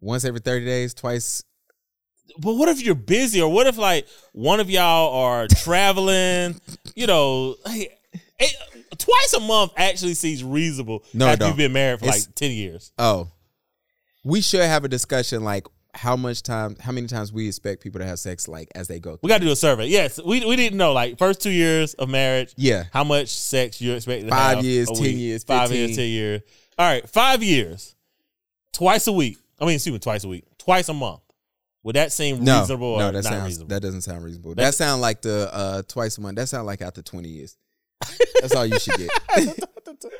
Once 0.00 0.24
every 0.24 0.40
thirty 0.40 0.64
days, 0.64 0.94
twice. 0.94 1.42
but 2.38 2.54
what 2.54 2.68
if 2.68 2.80
you're 2.82 2.94
busy, 2.94 3.40
or 3.40 3.50
what 3.50 3.66
if 3.66 3.76
like 3.78 4.06
one 4.32 4.60
of 4.60 4.70
y'all 4.70 5.14
are 5.14 5.46
traveling? 5.56 6.60
you 6.94 7.06
know, 7.06 7.56
like, 7.64 7.92
it, 8.14 8.54
eh, 8.74 8.80
twice 8.96 9.34
a 9.36 9.40
month 9.40 9.72
actually 9.76 10.14
seems 10.14 10.42
reasonable. 10.44 11.02
No, 11.14 11.26
it 11.26 11.30
after 11.30 11.38
don't. 11.40 11.48
you've 11.48 11.56
been 11.58 11.72
married 11.72 11.98
for 12.00 12.06
It's- 12.06 12.26
like 12.26 12.34
ten 12.34 12.52
years. 12.52 12.92
Oh, 12.98 13.28
we 14.24 14.40
should 14.40 14.60
have 14.60 14.84
a 14.84 14.88
discussion 14.88 15.44
like 15.44 15.66
how 15.94 16.14
much 16.16 16.42
time, 16.42 16.76
how 16.80 16.92
many 16.92 17.06
times 17.06 17.32
we 17.32 17.48
expect 17.48 17.82
people 17.82 17.98
to 17.98 18.06
have 18.06 18.18
sex 18.18 18.46
like 18.46 18.68
as 18.74 18.86
they 18.88 19.00
go. 19.00 19.18
We 19.22 19.28
got 19.28 19.38
to 19.38 19.44
do 19.46 19.52
a 19.52 19.56
survey. 19.56 19.86
Yes, 19.86 20.20
we 20.22 20.44
we 20.44 20.54
didn't 20.56 20.76
know 20.78 20.92
like 20.92 21.18
first 21.18 21.40
two 21.40 21.50
years 21.50 21.94
of 21.94 22.08
marriage. 22.08 22.52
Yeah. 22.56 22.84
how 22.92 23.04
much 23.04 23.28
sex 23.28 23.80
you 23.80 23.94
expect 23.94 24.28
Five 24.28 24.64
years, 24.64 24.88
10 24.90 25.00
week. 25.02 25.16
years, 25.16 25.44
five 25.44 25.72
years, 25.72 25.96
ten 25.96 26.06
years. 26.08 26.42
All 26.78 26.86
right, 26.86 27.08
five 27.08 27.42
years, 27.42 27.96
twice 28.72 29.06
a 29.06 29.12
week. 29.12 29.38
I 29.60 29.64
mean, 29.64 29.74
excuse 29.74 29.92
me, 29.92 29.98
twice 29.98 30.22
a 30.24 30.28
week, 30.28 30.44
twice 30.58 30.88
a 30.88 30.94
month. 30.94 31.20
Would 31.84 31.96
that 31.96 32.12
seem 32.12 32.44
No, 32.44 32.60
reasonable 32.60 32.86
or 32.86 32.98
no, 32.98 33.10
that 33.12 33.24
sounds 33.24 33.44
reasonable? 33.46 33.68
that 33.70 33.80
doesn't 33.82 34.02
sound 34.02 34.22
reasonable. 34.24 34.50
That- 34.54 34.62
That, 34.62 34.74
sound 34.74 35.00
like 35.00 35.22
the 35.22 35.48
uh 35.52 35.82
twice 35.88 36.18
a 36.18 36.20
month. 36.20 36.36
That 36.36 36.48
sound 36.48 36.66
like 36.66 36.82
after 36.82 37.02
twenty 37.02 37.28
years. 37.30 37.56
That's 38.40 38.54
all 38.54 38.66
you 38.66 38.78
should 38.78 38.96
get. 38.96 39.10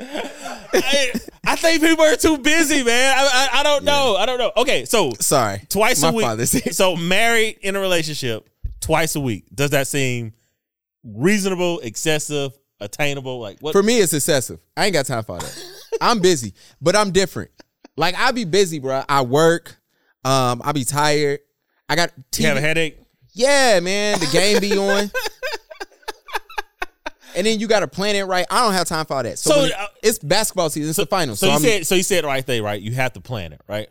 I, 0.00 1.12
I 1.46 1.56
think 1.56 1.82
people 1.82 2.04
are 2.04 2.16
too 2.16 2.38
busy, 2.38 2.82
man. 2.82 3.14
I, 3.16 3.48
I, 3.52 3.60
I 3.60 3.62
don't 3.62 3.84
know. 3.84 4.16
I 4.16 4.26
don't 4.26 4.38
know. 4.38 4.52
Okay, 4.56 4.84
so 4.84 5.12
Sorry, 5.20 5.62
twice 5.68 6.02
My 6.02 6.08
a 6.08 6.36
week. 6.36 6.72
So 6.72 6.96
married 6.96 7.58
in 7.62 7.76
a 7.76 7.80
relationship 7.80 8.48
twice 8.80 9.14
a 9.16 9.20
week. 9.20 9.44
Does 9.54 9.70
that 9.70 9.86
seem 9.86 10.32
reasonable, 11.04 11.80
excessive, 11.80 12.52
attainable? 12.80 13.40
Like 13.40 13.58
what? 13.60 13.72
For 13.72 13.82
me, 13.82 13.98
it's 13.98 14.12
excessive. 14.12 14.60
I 14.76 14.86
ain't 14.86 14.92
got 14.94 15.06
time 15.06 15.24
for 15.24 15.38
that. 15.38 15.64
I'm 16.00 16.20
busy, 16.20 16.54
but 16.80 16.96
I'm 16.96 17.10
different. 17.10 17.50
Like 17.96 18.14
I 18.16 18.32
be 18.32 18.44
busy, 18.44 18.78
bro. 18.78 19.02
I 19.08 19.22
work. 19.22 19.76
Um, 20.24 20.62
I 20.64 20.72
be 20.72 20.84
tired. 20.84 21.40
I 21.88 21.96
got 21.96 22.12
TV. 22.32 22.40
you 22.40 22.46
have 22.46 22.56
a 22.56 22.60
headache? 22.60 22.98
Yeah, 23.32 23.80
man. 23.80 24.18
The 24.18 24.26
game 24.26 24.60
be 24.60 24.76
on. 24.76 25.10
and 27.38 27.46
then 27.46 27.58
you 27.60 27.66
got 27.68 27.80
to 27.80 27.88
plan 27.88 28.16
it 28.16 28.24
right. 28.24 28.44
I 28.50 28.62
don't 28.64 28.74
have 28.74 28.86
time 28.86 29.06
for 29.06 29.14
all 29.14 29.22
that. 29.22 29.38
So, 29.38 29.50
So, 29.52 29.64
it- 29.64 29.72
uh, 29.72 29.86
it's 30.02 30.18
basketball 30.18 30.68
season. 30.68 30.90
It's 30.90 30.96
the 30.98 31.06
finals. 31.06 31.38
So, 31.38 31.46
So, 31.46 31.50
you 31.50 31.56
I'm, 31.56 31.62
said 31.62 31.86
so 31.86 31.94
you 31.94 32.02
said 32.02 32.24
the 32.24 32.28
right 32.28 32.44
thing, 32.44 32.62
right? 32.62 32.80
You 32.82 32.92
have 32.92 33.12
to 33.14 33.20
plan 33.20 33.52
it, 33.52 33.60
right? 33.68 33.88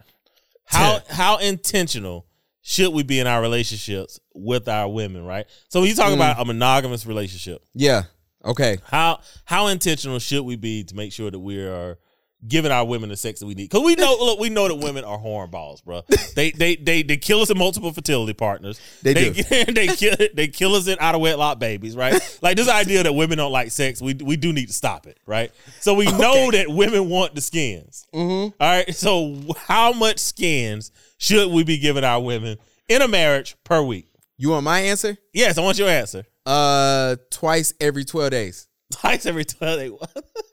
How 0.65 0.99
how 1.09 1.37
intentional 1.37 2.25
should 2.61 2.93
we 2.93 3.01
be 3.03 3.19
in 3.19 3.27
our 3.27 3.41
relationships 3.41 4.19
with 4.35 4.67
our 4.67 4.89
women, 4.89 5.23
right? 5.25 5.45
So 5.69 5.79
when 5.79 5.87
you 5.89 5.95
Mm. 5.95 5.99
talk 5.99 6.13
about 6.13 6.39
a 6.41 6.45
monogamous 6.45 7.05
relationship, 7.05 7.63
yeah. 7.73 8.03
Okay. 8.45 8.77
how 8.83 9.19
how 9.45 9.67
intentional 9.67 10.19
should 10.19 10.43
we 10.43 10.55
be 10.57 10.83
to 10.83 10.95
make 10.95 11.11
sure 11.13 11.31
that 11.31 11.39
we 11.39 11.59
are 11.61 11.97
giving 12.45 12.71
our 12.71 12.85
women 12.85 13.09
the 13.09 13.17
sex 13.17 13.39
that 13.39 13.45
we 13.45 13.55
need? 13.55 13.69
Because 13.69 13.83
we 13.83 13.95
know, 13.95 14.15
look, 14.19 14.39
we 14.39 14.49
know 14.49 14.67
that 14.67 14.75
women 14.75 15.03
are 15.03 15.17
hornballs, 15.17 15.83
bro. 15.83 16.03
They 16.35 16.51
they 16.51 16.75
they 16.75 17.03
they 17.03 17.17
kill 17.17 17.41
us 17.41 17.49
in 17.49 17.57
multiple 17.57 17.91
fertility 17.91 18.33
partners. 18.33 18.79
They 19.01 19.13
they 19.13 19.29
do. 19.31 19.43
they 19.73 19.87
kill 19.87 20.15
they 20.33 20.47
kill 20.47 20.75
us 20.75 20.87
in 20.87 20.97
out 20.99 21.15
of 21.15 21.21
wedlock 21.21 21.59
babies, 21.59 21.95
right? 21.95 22.21
Like 22.41 22.57
this 22.57 22.69
idea 22.69 23.03
that 23.03 23.13
women 23.13 23.37
don't 23.37 23.51
like 23.51 23.71
sex, 23.71 24.01
we 24.01 24.13
we 24.13 24.37
do 24.37 24.53
need 24.53 24.67
to 24.67 24.73
stop 24.73 25.07
it, 25.07 25.19
right? 25.25 25.51
So 25.79 25.93
we 25.93 26.05
know 26.05 26.51
that 26.51 26.67
women 26.69 27.09
want 27.09 27.35
the 27.35 27.41
skins. 27.41 28.05
Mm-hmm. 28.13 28.55
All 28.61 28.69
right. 28.77 28.93
So 28.93 29.41
how 29.57 29.93
much 29.93 30.19
skins 30.19 30.91
should 31.17 31.51
we 31.51 31.63
be 31.63 31.77
giving 31.77 32.03
our 32.03 32.21
women 32.21 32.57
in 32.87 33.01
a 33.01 33.07
marriage 33.07 33.55
per 33.63 33.81
week? 33.81 34.07
You 34.37 34.49
want 34.49 34.63
my 34.63 34.79
answer? 34.81 35.17
Yes, 35.33 35.57
I 35.57 35.61
want 35.61 35.79
your 35.79 35.89
answer. 35.89 36.23
Uh, 36.45 37.15
twice 37.31 37.73
every 37.81 38.05
twelve 38.05 38.31
days. 38.31 38.67
Twice 38.91 39.25
every 39.25 39.45
twelve. 39.45 39.79
days. 39.79 39.91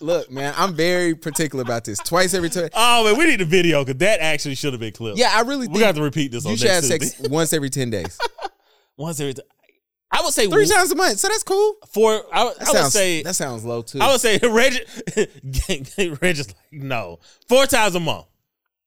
Look, 0.00 0.30
man, 0.30 0.54
I'm 0.56 0.74
very 0.74 1.14
particular 1.14 1.62
about 1.62 1.84
this. 1.84 1.98
Twice 1.98 2.34
every 2.34 2.50
twelve. 2.50 2.70
Oh 2.74 3.04
man, 3.04 3.18
we 3.18 3.24
need 3.26 3.40
a 3.40 3.44
video 3.44 3.84
because 3.84 3.98
that 3.98 4.20
actually 4.20 4.54
should 4.54 4.72
have 4.72 4.80
been 4.80 4.92
clipped. 4.92 5.18
Yeah, 5.18 5.30
I 5.32 5.40
really 5.42 5.68
we 5.68 5.80
got 5.80 5.94
to 5.96 6.02
repeat 6.02 6.32
this. 6.32 6.44
you 6.44 6.56
should 6.56 6.70
have 6.70 6.84
sex 6.84 7.18
once 7.28 7.52
every 7.52 7.70
ten 7.70 7.90
days, 7.90 8.18
once 8.96 9.20
every. 9.20 9.34
T- 9.34 9.42
I 10.10 10.22
would 10.22 10.32
say 10.32 10.42
three 10.44 10.64
w- 10.64 10.68
times 10.72 10.92
a 10.92 10.94
month. 10.94 11.18
So 11.18 11.26
that's 11.28 11.42
cool. 11.42 11.74
for. 11.92 12.22
I, 12.32 12.52
That 12.60 12.68
I 12.76 12.82
would 12.82 12.92
say. 12.92 13.22
that 13.24 13.34
sounds 13.34 13.64
low 13.64 13.82
too. 13.82 13.98
I 14.00 14.12
would 14.12 14.20
say 14.20 14.38
Reg. 14.42 14.74
Reg 16.20 16.38
is 16.38 16.48
like 16.48 16.56
no. 16.82 17.18
Four 17.48 17.66
times 17.66 17.94
a 17.94 18.00
month, 18.00 18.26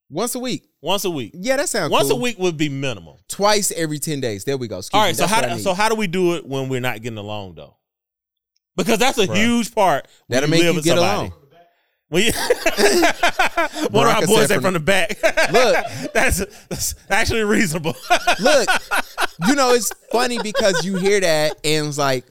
once 0.10 0.36
a 0.36 0.40
week. 0.40 0.70
once 0.82 1.04
a 1.06 1.10
week. 1.10 1.32
Yeah, 1.34 1.58
that 1.58 1.68
sounds 1.70 1.92
Once 1.92 2.08
cool. 2.10 2.18
a 2.18 2.22
week 2.22 2.38
would 2.40 2.56
be 2.58 2.70
minimum. 2.70 3.16
Twice 3.28 3.72
every 3.72 4.00
ten 4.00 4.22
days. 4.22 4.44
There 4.46 4.58
we 4.58 4.68
go. 4.68 4.78
Excuse 4.78 5.00
All 5.02 5.08
me. 5.08 5.14
So 5.14 5.28
how 5.28 5.42
do, 5.42 5.60
so 5.60 5.74
how 5.74 5.90
do 5.90 5.96
we 5.96 6.08
do 6.08 6.36
it 6.36 6.46
when 6.46 6.70
we're 6.70 6.80
not 6.82 7.02
getting 7.02 7.18
along 7.18 7.56
though? 7.56 7.76
Because 8.78 9.00
that's 9.00 9.18
a 9.18 9.28
Bruh. 9.28 9.36
huge 9.36 9.76
part. 9.76 10.08
That'll 10.30 10.48
you 10.48 10.52
make 10.52 10.64
live 10.64 10.76
you 10.76 10.82
get 10.84 10.98
somebody. 10.98 11.18
along. 11.18 11.34
When 12.10 12.24
you, 12.24 12.32
one 13.90 14.08
of 14.08 14.14
our 14.16 14.26
boys 14.26 14.48
said 14.48 14.48
say 14.48 14.54
from 14.56 14.64
from 14.64 14.74
the 14.76 14.80
back. 14.80 15.22
Look. 15.52 15.86
that's, 16.14 16.38
that's 16.68 16.96
actually 17.10 17.44
reasonable. 17.44 17.96
Look, 18.40 18.70
you 19.46 19.56
know, 19.56 19.74
it's 19.74 19.92
funny 20.10 20.40
because 20.42 20.86
you 20.86 20.96
hear 20.96 21.20
that 21.20 21.58
and 21.66 21.88
it's 21.88 21.98
like, 21.98 22.24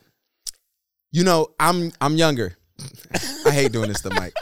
you 1.12 1.24
know, 1.24 1.48
I'm 1.61 1.92
I'm 2.00 2.16
younger. 2.16 2.56
I 3.44 3.50
hate 3.50 3.72
doing 3.72 3.88
this 3.88 4.00
to 4.02 4.11
Mike. 4.14 4.35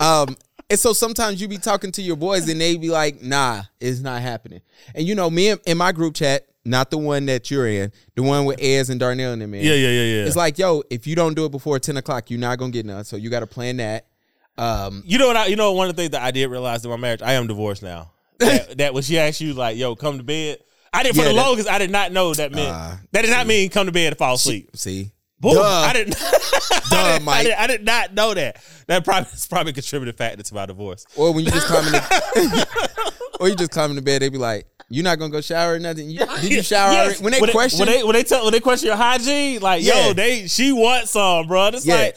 Um, 0.00 0.36
and 0.70 0.78
so 0.78 0.92
sometimes 0.92 1.40
you 1.40 1.48
be 1.48 1.58
talking 1.58 1.92
to 1.92 2.02
your 2.02 2.16
boys 2.16 2.48
and 2.48 2.60
they 2.60 2.76
be 2.76 2.88
like, 2.90 3.20
nah, 3.20 3.62
it's 3.80 4.00
not 4.00 4.22
happening. 4.22 4.62
And 4.94 5.06
you 5.06 5.14
know, 5.14 5.28
me 5.28 5.48
in, 5.48 5.58
in 5.66 5.76
my 5.78 5.92
group 5.92 6.14
chat, 6.14 6.46
not 6.64 6.90
the 6.90 6.98
one 6.98 7.26
that 7.26 7.50
you're 7.50 7.66
in, 7.66 7.92
the 8.16 8.22
one 8.22 8.44
with 8.44 8.58
Ez 8.60 8.90
and 8.90 9.00
Darnell 9.00 9.32
and 9.32 9.40
them 9.42 9.54
in. 9.54 9.64
yeah, 9.64 9.72
yeah, 9.74 9.88
yeah, 9.88 10.02
yeah. 10.20 10.26
It's 10.26 10.36
like, 10.36 10.58
yo, 10.58 10.82
if 10.90 11.06
you 11.06 11.14
don't 11.16 11.34
do 11.34 11.44
it 11.46 11.50
before 11.50 11.78
10 11.78 11.96
o'clock, 11.96 12.30
you're 12.30 12.40
not 12.40 12.58
gonna 12.58 12.70
get 12.72 12.84
none. 12.86 13.04
So 13.04 13.16
you 13.16 13.30
gotta 13.30 13.46
plan 13.46 13.78
that. 13.78 14.06
Um, 14.58 15.02
You 15.06 15.18
know 15.18 15.26
what? 15.28 15.36
I, 15.36 15.46
you 15.46 15.56
know 15.56 15.72
one 15.72 15.88
of 15.88 15.96
the 15.96 16.02
things 16.02 16.10
that 16.12 16.22
I 16.22 16.30
did 16.32 16.46
realize 16.48 16.84
in 16.84 16.90
my 16.90 16.96
marriage, 16.96 17.22
I 17.22 17.32
am 17.34 17.46
divorced 17.46 17.82
now. 17.82 18.12
That, 18.40 18.78
that 18.78 18.94
when 18.94 19.02
she 19.02 19.18
asked 19.18 19.40
you 19.42 19.52
like, 19.52 19.76
"Yo, 19.76 19.94
come 19.94 20.16
to 20.16 20.24
bed," 20.24 20.58
I 20.94 21.02
did 21.02 21.14
for 21.14 21.20
Yeah, 21.22 21.28
the 21.28 21.34
that- 21.34 21.40
longest. 21.46 21.68
I 21.68 21.78
did 21.78 21.90
not 21.90 22.10
know 22.10 22.32
that 22.32 22.52
meant 22.52 22.68
Uh, 22.74 22.96
that 23.12 23.20
did 23.22 23.30
not 23.30 23.46
mean 23.46 23.68
come 23.68 23.84
to 23.86 23.92
bed 23.92 24.08
and 24.08 24.16
fall 24.18 24.34
asleep. 24.36 24.70
see. 24.74 25.12
Boom! 25.38 25.54
Duh. 25.54 25.62
I 25.62 25.92
didn't. 25.92 26.16
I, 26.18 26.80
Duh, 26.90 27.18
did, 27.18 27.28
I, 27.28 27.42
did, 27.42 27.52
I 27.52 27.66
did 27.66 27.84
not 27.84 28.14
know 28.14 28.32
that. 28.34 28.62
That 28.86 29.04
probably 29.04 29.30
is 29.34 29.46
probably 29.46 29.70
a 29.70 29.74
contributing 29.74 30.14
factor 30.14 30.42
to 30.42 30.54
my 30.54 30.64
divorce. 30.66 31.04
Or 31.16 31.32
when 31.34 31.44
you 31.44 31.50
just 31.50 31.66
come 31.66 31.84
in 31.86 31.92
the, 31.92 32.66
or 33.40 33.48
you 33.48 33.56
just 33.56 33.70
come 33.72 33.90
in 33.90 33.96
the 33.96 34.02
bed, 34.02 34.22
they'd 34.22 34.28
be 34.30 34.38
like, 34.38 34.66
"You're 34.90 35.04
not 35.04 35.18
gonna 35.18 35.30
go 35.32 35.40
shower 35.40 35.74
or 35.74 35.78
nothing." 35.78 36.10
You, 36.10 36.18
did 36.42 36.50
you 36.52 36.62
shower? 36.62 36.92
Yes. 36.92 37.20
When 37.20 37.32
they 37.32 37.40
question, 37.40 37.78
when 37.78 37.88
they 37.88 38.02
when 38.04 38.12
they 38.14 38.22
tell 38.24 38.44
when 38.44 38.52
they 38.52 38.60
question 38.60 38.88
your 38.88 38.96
hygiene, 38.96 39.60
like 39.62 39.82
Yeah. 39.82 40.08
yo, 40.08 40.12
they 40.12 40.46
she 40.48 40.72
wants 40.72 41.12
some, 41.12 41.46
bro. 41.46 41.68
It's 41.68 41.86
Yeah. 41.86 41.94
like, 41.96 42.16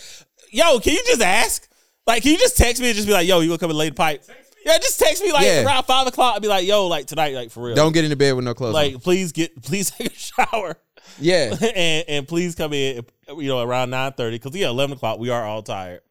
yo, 0.51 0.79
can 0.79 0.93
you 0.93 1.03
just 1.07 1.21
ask? 1.21 1.67
Like, 2.05 2.23
can 2.23 2.33
you 2.33 2.37
just 2.37 2.57
text 2.57 2.81
me 2.81 2.89
and 2.89 2.95
just 2.95 3.07
be 3.07 3.13
like, 3.13 3.25
yo, 3.27 3.39
you 3.39 3.47
gonna 3.47 3.57
come 3.59 3.69
and 3.69 3.79
lay 3.79 3.87
the 3.89 3.95
pipe? 3.95 4.23
Yeah, 4.65 4.77
just 4.77 4.99
text 4.99 5.21
me 5.23 5.31
like 5.31 5.45
Yeah. 5.45 5.65
around 5.65 5.83
five 5.83 6.07
o'clock 6.07 6.35
and 6.35 6.41
be 6.41 6.47
like, 6.47 6.65
yo, 6.67 6.87
like 6.87 7.05
tonight, 7.05 7.33
like 7.33 7.51
for 7.51 7.63
real. 7.63 7.75
don't 7.75 7.93
get 7.93 8.03
into 8.03 8.15
bed 8.17 8.33
with 8.33 8.43
no 8.45 8.53
clothes. 8.53 8.73
like 8.73 8.95
on. 8.95 8.99
please 9.01 9.31
get 9.31 9.61
please 9.63 9.89
take 9.91 10.07
a 10.13 10.17
shower 10.17 10.77
yeah, 11.19 11.53
and 11.75 12.05
and 12.07 12.27
please 12.27 12.55
come 12.55 12.73
in 12.73 13.05
you 13.37 13.47
know 13.47 13.61
around 13.61 13.89
nine 13.89 14.13
thirty 14.13 14.37
because 14.37 14.55
yeah 14.55 14.67
eleven 14.69 14.95
o'clock 14.97 15.19
we 15.19 15.29
are 15.29 15.45
all 15.45 15.61
tired. 15.61 16.01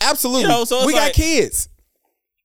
absolutely. 0.00 0.42
You 0.42 0.48
know, 0.48 0.64
so 0.64 0.86
we 0.86 0.92
like- 0.94 1.06
got 1.06 1.12
kids. 1.14 1.68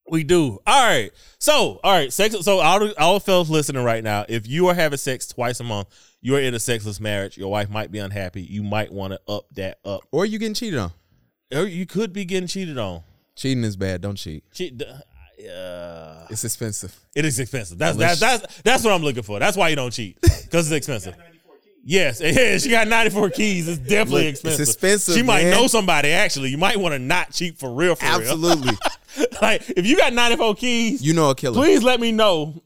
We 0.09 0.23
do. 0.23 0.59
All 0.67 0.85
right. 0.87 1.11
So, 1.39 1.79
all 1.83 1.93
right. 1.93 2.11
Sex. 2.11 2.35
So, 2.41 2.59
all 2.59 2.79
the 2.79 2.99
all 2.99 3.13
the 3.15 3.19
fellas 3.21 3.49
listening 3.49 3.83
right 3.83 4.03
now, 4.03 4.25
if 4.27 4.47
you 4.47 4.67
are 4.67 4.73
having 4.73 4.97
sex 4.97 5.27
twice 5.27 5.59
a 5.59 5.63
month, 5.63 5.87
you 6.21 6.35
are 6.35 6.41
in 6.41 6.53
a 6.53 6.59
sexless 6.59 6.99
marriage. 6.99 7.37
Your 7.37 7.49
wife 7.51 7.69
might 7.69 7.91
be 7.91 7.99
unhappy. 7.99 8.41
You 8.41 8.61
might 8.63 8.91
want 8.91 9.13
to 9.13 9.21
up 9.31 9.45
that 9.55 9.79
up, 9.85 10.01
Or 10.11 10.25
you 10.25 10.37
getting 10.39 10.53
cheated 10.53 10.79
on. 10.79 10.91
or 11.53 11.63
you 11.65 11.85
could 11.85 12.11
be 12.13 12.25
getting 12.25 12.47
cheated 12.47 12.77
on. 12.77 13.01
Cheating 13.35 13.63
is 13.63 13.75
bad. 13.77 14.01
Don't 14.01 14.15
cheat. 14.17 14.43
Cheat. 14.53 14.81
Uh, 14.83 16.27
It's 16.29 16.43
expensive. 16.43 16.95
it 17.15 17.25
is 17.25 17.39
expensive. 17.39 17.77
That's 17.77 17.93
Unless- 17.95 18.19
that's 18.19 18.41
that's 18.41 18.61
that's 18.63 18.83
what 18.83 18.93
I'm 18.93 19.01
looking 19.01 19.23
for. 19.23 19.39
That's 19.39 19.55
why 19.57 19.69
you 19.69 19.75
don't 19.75 19.91
cheat 19.91 20.19
because 20.21 20.69
it's 20.71 20.71
expensive. 20.71 21.15
Yes, 21.83 22.21
is. 22.21 22.63
She 22.63 22.69
got 22.69 22.87
94 22.87 23.29
keys. 23.31 23.67
It's 23.67 23.77
definitely 23.79 24.25
Look, 24.25 24.29
it's 24.31 24.39
expensive. 24.41 24.67
expensive, 24.67 25.15
She 25.15 25.23
might 25.23 25.43
man. 25.43 25.51
know 25.51 25.67
somebody. 25.67 26.09
Actually, 26.09 26.49
you 26.49 26.57
might 26.57 26.77
want 26.77 26.93
to 26.93 26.99
not 26.99 27.31
cheat 27.31 27.57
for 27.57 27.73
real. 27.73 27.95
For 27.95 28.05
real. 28.05 28.15
Absolutely. 28.15 28.77
like 29.41 29.69
if 29.75 29.85
you 29.85 29.97
got 29.97 30.13
94 30.13 30.55
keys, 30.55 31.01
you 31.01 31.13
know 31.13 31.29
a 31.31 31.35
killer. 31.35 31.55
please 31.55 31.81
let 31.83 31.99
me 31.99 32.11
know 32.11 32.61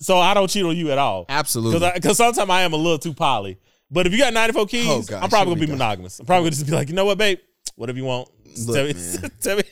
so 0.00 0.18
I 0.18 0.34
don't 0.34 0.48
cheat 0.48 0.64
on 0.64 0.76
you 0.76 0.90
at 0.90 0.98
all. 0.98 1.26
Absolutely. 1.28 1.90
Because 1.94 2.16
sometimes 2.16 2.50
I 2.50 2.62
am 2.62 2.72
a 2.72 2.76
little 2.76 2.98
too 2.98 3.14
poly. 3.14 3.58
But 3.90 4.06
if 4.06 4.12
you 4.12 4.18
got 4.18 4.32
94 4.32 4.66
keys, 4.66 4.86
Oh, 4.88 5.02
gosh, 5.02 5.22
I'm 5.22 5.28
probably 5.30 5.54
gonna 5.54 5.60
be 5.60 5.66
go. 5.66 5.72
monogamous. 5.74 6.18
I'm 6.18 6.26
probably 6.26 6.44
gonna 6.46 6.56
just 6.56 6.66
be 6.66 6.72
like, 6.72 6.88
you 6.88 6.94
know 6.94 7.04
what, 7.04 7.18
babe? 7.18 7.38
Whatever 7.76 7.98
you 7.98 8.04
want. 8.04 8.28
Look, 8.66 8.74
tell 8.74 8.86
me, 8.86 8.94
tell 9.42 9.56
me, 9.58 9.62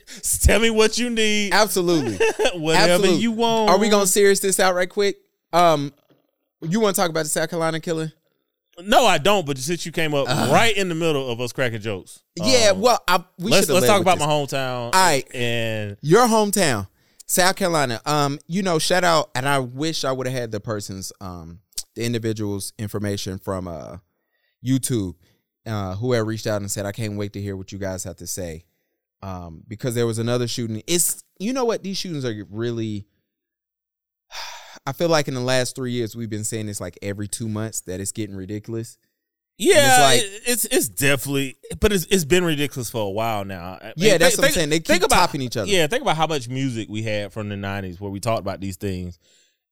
tell 0.42 0.60
me 0.60 0.70
what 0.70 0.98
you 0.98 1.10
need. 1.10 1.52
Absolutely. 1.54 2.14
Whatever 2.54 2.92
Absolutely. 2.92 3.16
you 3.22 3.32
want. 3.32 3.70
Are 3.70 3.78
we 3.78 3.88
gonna 3.88 4.06
serious 4.06 4.38
this 4.40 4.60
out 4.60 4.74
right 4.74 4.88
quick? 4.88 5.16
Um, 5.52 5.92
you 6.62 6.78
want 6.80 6.94
to 6.94 7.00
talk 7.02 7.10
about 7.10 7.22
the 7.24 7.28
South 7.30 7.48
Carolina 7.50 7.80
killing? 7.80 8.12
No, 8.82 9.06
I 9.06 9.18
don't. 9.18 9.46
But 9.46 9.58
since 9.58 9.86
you 9.86 9.92
came 9.92 10.14
up 10.14 10.26
right 10.26 10.76
in 10.76 10.88
the 10.88 10.94
middle 10.94 11.28
of 11.30 11.40
us 11.40 11.52
cracking 11.52 11.80
jokes, 11.80 12.22
yeah. 12.36 12.70
um, 12.70 12.80
Well, 12.80 12.98
I, 13.06 13.24
we 13.38 13.50
let's 13.50 13.68
let's 13.68 13.86
talk 13.86 14.00
about 14.00 14.18
this. 14.18 14.26
my 14.26 14.32
hometown. 14.32 14.84
All 14.86 14.90
right. 14.92 15.24
and 15.34 15.96
your 16.00 16.26
hometown, 16.26 16.88
South 17.26 17.56
Carolina. 17.56 18.00
Um, 18.06 18.38
you 18.46 18.62
know, 18.62 18.78
shout 18.78 19.04
out, 19.04 19.30
and 19.34 19.48
I 19.48 19.58
wish 19.60 20.04
I 20.04 20.12
would 20.12 20.26
have 20.26 20.36
had 20.38 20.52
the 20.52 20.60
person's, 20.60 21.12
um, 21.20 21.60
the 21.94 22.04
individual's 22.04 22.72
information 22.78 23.38
from 23.38 23.68
uh 23.68 23.98
YouTube, 24.64 25.14
uh, 25.66 25.94
who 25.96 26.12
had 26.12 26.26
reached 26.26 26.46
out 26.46 26.60
and 26.60 26.70
said, 26.70 26.86
"I 26.86 26.92
can't 26.92 27.16
wait 27.16 27.32
to 27.34 27.40
hear 27.40 27.56
what 27.56 27.70
you 27.72 27.78
guys 27.78 28.04
have 28.04 28.16
to 28.16 28.26
say 28.26 28.64
um, 29.24 29.62
because 29.66 29.94
there 29.94 30.06
was 30.06 30.18
another 30.18 30.46
shooting. 30.46 30.82
It's 30.86 31.24
you 31.38 31.52
know 31.52 31.64
what 31.64 31.82
these 31.82 31.96
shootings 31.96 32.24
are 32.24 32.46
really. 32.50 33.06
I 34.86 34.92
feel 34.92 35.08
like 35.08 35.28
in 35.28 35.34
the 35.34 35.40
last 35.40 35.74
three 35.76 35.92
years 35.92 36.14
we've 36.14 36.28
been 36.30 36.44
saying 36.44 36.66
this 36.66 36.80
like 36.80 36.98
every 37.02 37.26
two 37.28 37.48
months 37.48 37.80
that 37.82 38.00
it's 38.00 38.12
getting 38.12 38.36
ridiculous. 38.36 38.98
Yeah, 39.56 39.98
like- 40.00 40.22
it's 40.46 40.64
it's 40.66 40.88
definitely, 40.88 41.56
but 41.80 41.92
it's 41.92 42.04
it's 42.06 42.24
been 42.24 42.44
ridiculous 42.44 42.90
for 42.90 43.06
a 43.06 43.10
while 43.10 43.44
now. 43.44 43.78
I 43.80 43.92
Yeah, 43.96 44.12
mean, 44.12 44.18
that's 44.18 44.34
think- 44.34 44.38
what 44.38 44.38
I'm 44.38 44.42
think- 44.42 44.54
saying. 44.54 44.68
They 44.70 44.78
think 44.80 44.86
keep 45.00 45.02
about- 45.04 45.16
topping 45.26 45.42
each 45.42 45.56
other. 45.56 45.70
Yeah, 45.70 45.86
think 45.86 46.02
about 46.02 46.16
how 46.16 46.26
much 46.26 46.48
music 46.48 46.88
we 46.90 47.02
had 47.02 47.32
from 47.32 47.48
the 47.48 47.54
'90s 47.56 48.00
where 48.00 48.10
we 48.10 48.18
talked 48.20 48.40
about 48.40 48.60
these 48.60 48.76
things, 48.76 49.18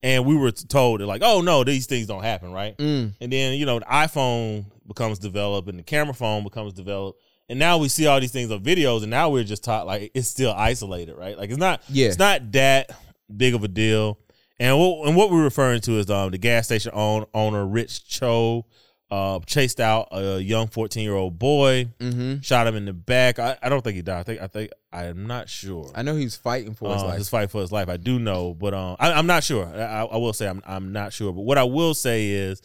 and 0.05 0.25
we 0.25 0.37
were 0.37 0.53
told 0.53 1.01
that 1.01 1.07
like, 1.07 1.23
oh 1.25 1.41
no, 1.41 1.65
these 1.65 1.87
things 1.87 2.07
don't 2.07 2.23
happen, 2.23 2.53
right? 2.53 2.79
Mm. 2.79 3.15
And 3.21 3.33
then 3.33 3.59
you 3.59 3.67
know 3.67 3.81
the 3.81 3.85
iPhone 3.87 4.67
becomes 4.87 5.19
developed 5.19 5.69
and 5.69 5.79
the 5.79 5.83
camera 5.83 6.15
phone 6.15 6.45
becomes 6.45 6.73
developed, 6.75 7.21
and 7.49 7.59
now 7.59 7.77
we 7.79 7.89
see 7.89 8.07
all 8.07 8.21
these 8.21 8.31
things 8.33 8.53
on 8.53 8.63
videos, 8.63 9.03
and 9.03 9.11
now 9.11 9.31
we're 9.31 9.43
just 9.45 9.65
taught 9.65 9.85
like 9.85 10.13
it's 10.15 10.29
still 10.29 10.53
isolated, 10.57 11.17
right? 11.17 11.37
Like 11.37 11.51
it's 11.51 11.59
not, 11.59 11.83
Yeah. 11.89 12.07
it's 12.07 12.19
not 12.21 12.53
that 12.53 12.97
big 13.37 13.55
of 13.55 13.65
a 13.65 13.69
deal. 13.69 14.17
And 14.63 14.79
what 14.79 15.09
and 15.09 15.17
what 15.17 15.31
we're 15.31 15.43
referring 15.43 15.81
to 15.83 15.99
is 15.99 16.09
um 16.11 16.31
the 16.31 16.39
gas 16.39 16.67
station 16.67 16.93
own, 16.95 17.27
owner 17.35 17.67
Rick 17.67 17.91
Chow 18.07 18.65
uh 19.11 19.41
chased 19.45 19.81
out 19.81 20.09
a 20.13 20.39
young 20.41 20.69
14 20.69 21.03
year 21.03 21.15
old 21.15 21.39
boy, 21.39 21.89
Mm-hmm. 21.99 22.41
shot 22.41 22.67
him 22.67 22.77
in 22.77 22.85
the 22.85 22.93
back. 22.93 23.39
I, 23.39 23.57
I 23.63 23.69
don't 23.69 23.83
think 23.83 23.97
he 23.97 24.03
died. 24.03 24.21
I 24.21 24.23
think 24.23 24.41
I 24.41 24.47
think 24.47 24.71
I'm 24.93 25.27
not 25.27 25.49
sure. 25.49 25.91
I 25.95 26.03
know 26.03 26.15
he's 26.15 26.37
fighting 26.37 26.75
for 26.75 26.93
his 26.93 27.03
Uh, 27.03 27.07
life. 27.07 27.19
his 27.19 27.29
fight 27.29 27.51
for 27.51 27.61
his 27.61 27.73
life. 27.73 27.89
I 27.89 27.97
do 27.97 28.19
know, 28.19 28.55
but 28.55 28.73
um, 28.73 28.97
I, 29.01 29.13
I'm 29.13 29.27
not 29.27 29.43
sure. 29.45 29.67
I, 29.67 30.05
I 30.05 30.17
will 30.17 30.33
say 30.33 30.47
I'm 30.49 30.63
I'm 30.67 30.93
not 30.93 31.13
sure. 31.13 31.33
But 31.33 31.43
what 31.43 31.59
I 31.59 31.65
will 31.65 31.95
say 31.95 32.29
is, 32.29 32.63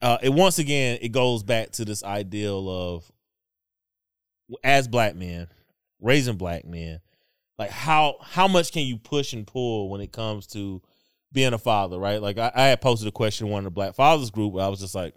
uh, 0.00 0.18
it 0.22 0.30
once 0.32 0.58
again 0.58 0.98
it 1.02 1.10
goes 1.10 1.42
back 1.42 1.72
to 1.72 1.84
this 1.84 2.04
ideal 2.04 2.68
of 2.70 3.10
as 4.62 4.86
black 4.88 5.14
men, 5.16 5.48
raising 6.00 6.36
black 6.36 6.64
men, 6.64 7.00
like 7.58 7.70
how 7.70 8.16
how 8.22 8.46
much 8.48 8.72
can 8.72 8.82
you 8.82 8.96
push 8.98 9.32
and 9.32 9.46
pull 9.46 9.88
when 9.90 10.00
it 10.00 10.12
comes 10.12 10.46
to 10.48 10.80
being 11.32 11.52
a 11.52 11.58
father, 11.58 11.98
right? 11.98 12.20
Like 12.20 12.38
I, 12.38 12.52
I 12.54 12.62
had 12.68 12.80
posted 12.80 13.08
a 13.08 13.12
question 13.12 13.46
in 13.46 13.52
one 13.52 13.60
of 13.60 13.64
the 13.64 13.70
Black 13.70 13.94
Fathers 13.94 14.30
group 14.30 14.52
where 14.52 14.64
I 14.64 14.68
was 14.68 14.80
just 14.80 14.94
like, 14.94 15.14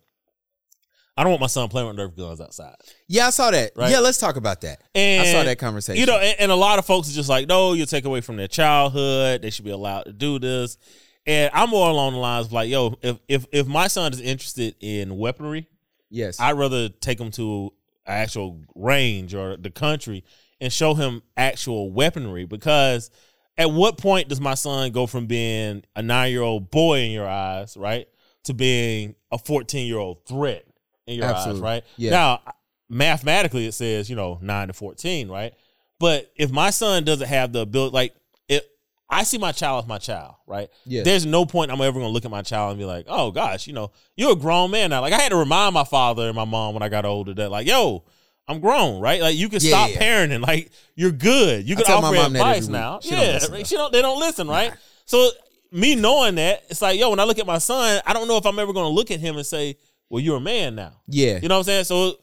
I 1.18 1.24
don't 1.24 1.32
want 1.32 1.42
my 1.42 1.48
son 1.48 1.70
playing 1.70 1.88
with 1.88 1.98
Nerf 1.98 2.16
guns 2.18 2.42
outside. 2.42 2.76
yeah, 3.08 3.28
I 3.28 3.30
saw 3.30 3.50
that. 3.50 3.72
Right. 3.76 3.90
Yeah, 3.90 4.00
let's 4.00 4.18
talk 4.18 4.36
about 4.36 4.62
that. 4.62 4.82
And 4.94 5.22
I 5.22 5.32
saw 5.32 5.44
that 5.44 5.58
conversation. 5.58 6.00
You 6.00 6.06
know, 6.06 6.20
and, 6.20 6.36
and 6.40 6.52
a 6.52 6.56
lot 6.56 6.78
of 6.78 6.86
folks 6.86 7.10
are 7.10 7.14
just 7.14 7.30
like, 7.30 7.48
no, 7.48 7.72
you 7.74 7.86
take 7.86 8.04
away 8.04 8.20
from 8.20 8.36
their 8.36 8.50
childhood. 8.50 9.42
They 9.42 9.50
should 9.50 9.64
be 9.64 9.72
allowed 9.72 10.04
to 10.04 10.14
do 10.14 10.40
this. 10.40 10.78
And 11.26 11.50
I'm 11.54 11.70
more 11.70 11.90
along 11.90 12.14
the 12.14 12.20
lines 12.20 12.48
of 12.48 12.54
like, 12.54 12.70
yo, 12.70 12.98
if 13.02 13.18
if 13.28 13.46
if 13.52 13.66
my 13.66 13.88
son 13.88 14.12
is 14.12 14.20
interested 14.20 14.76
in 14.80 15.18
weaponry, 15.18 15.68
yes, 16.10 16.40
I'd 16.40 16.52
rather 16.58 16.90
take 16.90 17.20
him 17.20 17.32
to 17.32 17.72
an 18.06 18.14
actual 18.14 18.62
range 18.76 19.34
or 19.34 19.58
the 19.58 19.72
country 19.72 20.24
and 20.62 20.72
show 20.72 20.94
him 20.94 21.24
actual 21.36 21.92
weaponry 21.92 22.46
because 22.46 23.10
at 23.58 23.72
what 23.72 23.98
point 23.98 24.30
does 24.30 24.42
my 24.42 24.54
son 24.54 24.92
go 24.92 25.08
from 25.08 25.28
being 25.28 25.84
a 25.96 26.02
nine 26.02 26.32
year 26.32 26.42
old 26.42 26.70
boy 26.72 27.00
in 27.00 27.12
your 27.12 27.28
eyes, 27.28 27.78
right, 27.78 28.08
to 28.44 28.54
being 28.54 29.16
a 29.32 29.38
14 29.38 29.88
year 29.88 29.98
old 29.98 30.26
threat 30.26 30.66
in 31.08 31.16
your 31.16 31.26
Absolutely. 31.26 31.60
eyes, 31.60 31.64
right? 31.64 31.84
Yeah. 31.98 32.12
Now, 32.12 32.42
mathematically, 32.90 33.66
it 33.66 33.74
says, 33.74 34.10
you 34.10 34.16
know, 34.16 34.40
nine 34.42 34.68
to 34.68 34.74
14, 34.74 35.30
right? 35.30 35.54
But 36.00 36.32
if 36.36 36.52
my 36.52 36.70
son 36.70 37.04
doesn't 37.06 37.28
have 37.28 37.54
the 37.54 37.62
ability, 37.62 37.94
like, 37.94 38.16
it, 38.50 38.70
I 39.10 39.24
see 39.24 39.38
my 39.38 39.54
child 39.54 39.84
as 39.84 39.88
my 39.88 39.98
child, 39.98 40.36
right? 40.46 40.70
Yeah. 40.86 41.04
There's 41.04 41.26
no 41.26 41.46
point 41.46 41.72
I'm 41.72 41.80
ever 41.80 42.00
gonna 42.00 42.12
look 42.12 42.26
at 42.26 42.32
my 42.32 42.42
child 42.42 42.72
and 42.72 42.80
be 42.80 42.86
like, 42.86 43.06
oh 43.08 43.32
gosh, 43.32 43.68
you 43.68 43.74
know, 43.74 43.92
you're 44.18 44.34
a 44.34 44.36
grown 44.36 44.72
man 44.72 44.90
now. 44.90 45.02
Like 45.02 45.14
I 45.14 45.22
had 45.22 45.30
to 45.30 45.38
remind 45.38 45.74
my 45.74 45.86
father 45.86 46.28
and 46.28 46.36
my 46.36 46.46
mom 46.46 46.74
when 46.74 46.84
I 46.84 46.90
got 46.90 47.06
older 47.06 47.34
that, 47.36 47.50
like, 47.50 47.68
yo, 47.68 48.04
I'm 48.48 48.60
grown, 48.60 49.02
right? 49.02 49.22
Like 49.22 49.36
you 49.36 49.50
can 49.50 49.60
Yeah, 49.62 49.70
stop 49.70 49.90
yeah. 49.92 50.00
parenting. 50.02 50.46
Like 50.46 50.70
you're 50.96 51.12
good. 51.12 51.68
You 51.68 51.76
can 51.76 51.86
offer 51.92 52.16
advice 52.16 52.68
now. 52.68 53.00
She 53.02 53.12
don't 53.12 53.20
yeah, 53.22 53.34
listen, 53.34 53.54
right? 53.54 53.68
she 53.68 53.76
don't. 53.76 53.92
They 53.94 54.02
don't 54.02 54.20
listen, 54.20 54.48
right? 54.48 54.74
So 55.06 55.30
me 55.72 55.96
knowing 55.96 56.36
that, 56.36 56.64
it's 56.70 56.82
like, 56.82 57.00
yo, 57.00 57.10
when 57.10 57.20
I 57.20 57.24
look 57.24 57.40
at 57.40 57.46
my 57.48 57.58
son, 57.58 58.02
I 58.06 58.14
don't 58.14 58.28
know 58.28 58.38
if 58.38 58.46
I'm 58.46 58.58
ever 58.60 58.72
gonna 58.74 58.90
look 58.90 59.12
at 59.12 59.20
him 59.20 59.36
and 59.38 59.46
say, 59.46 59.78
well, 60.10 60.22
you're 60.22 60.38
a 60.38 60.42
man 60.42 60.76
now. 60.76 61.02
yeah, 61.08 61.40
You 61.42 61.48
know 61.50 61.56
what 61.56 61.60
I'm 61.60 61.64
saying? 61.66 61.84
So 61.86 62.18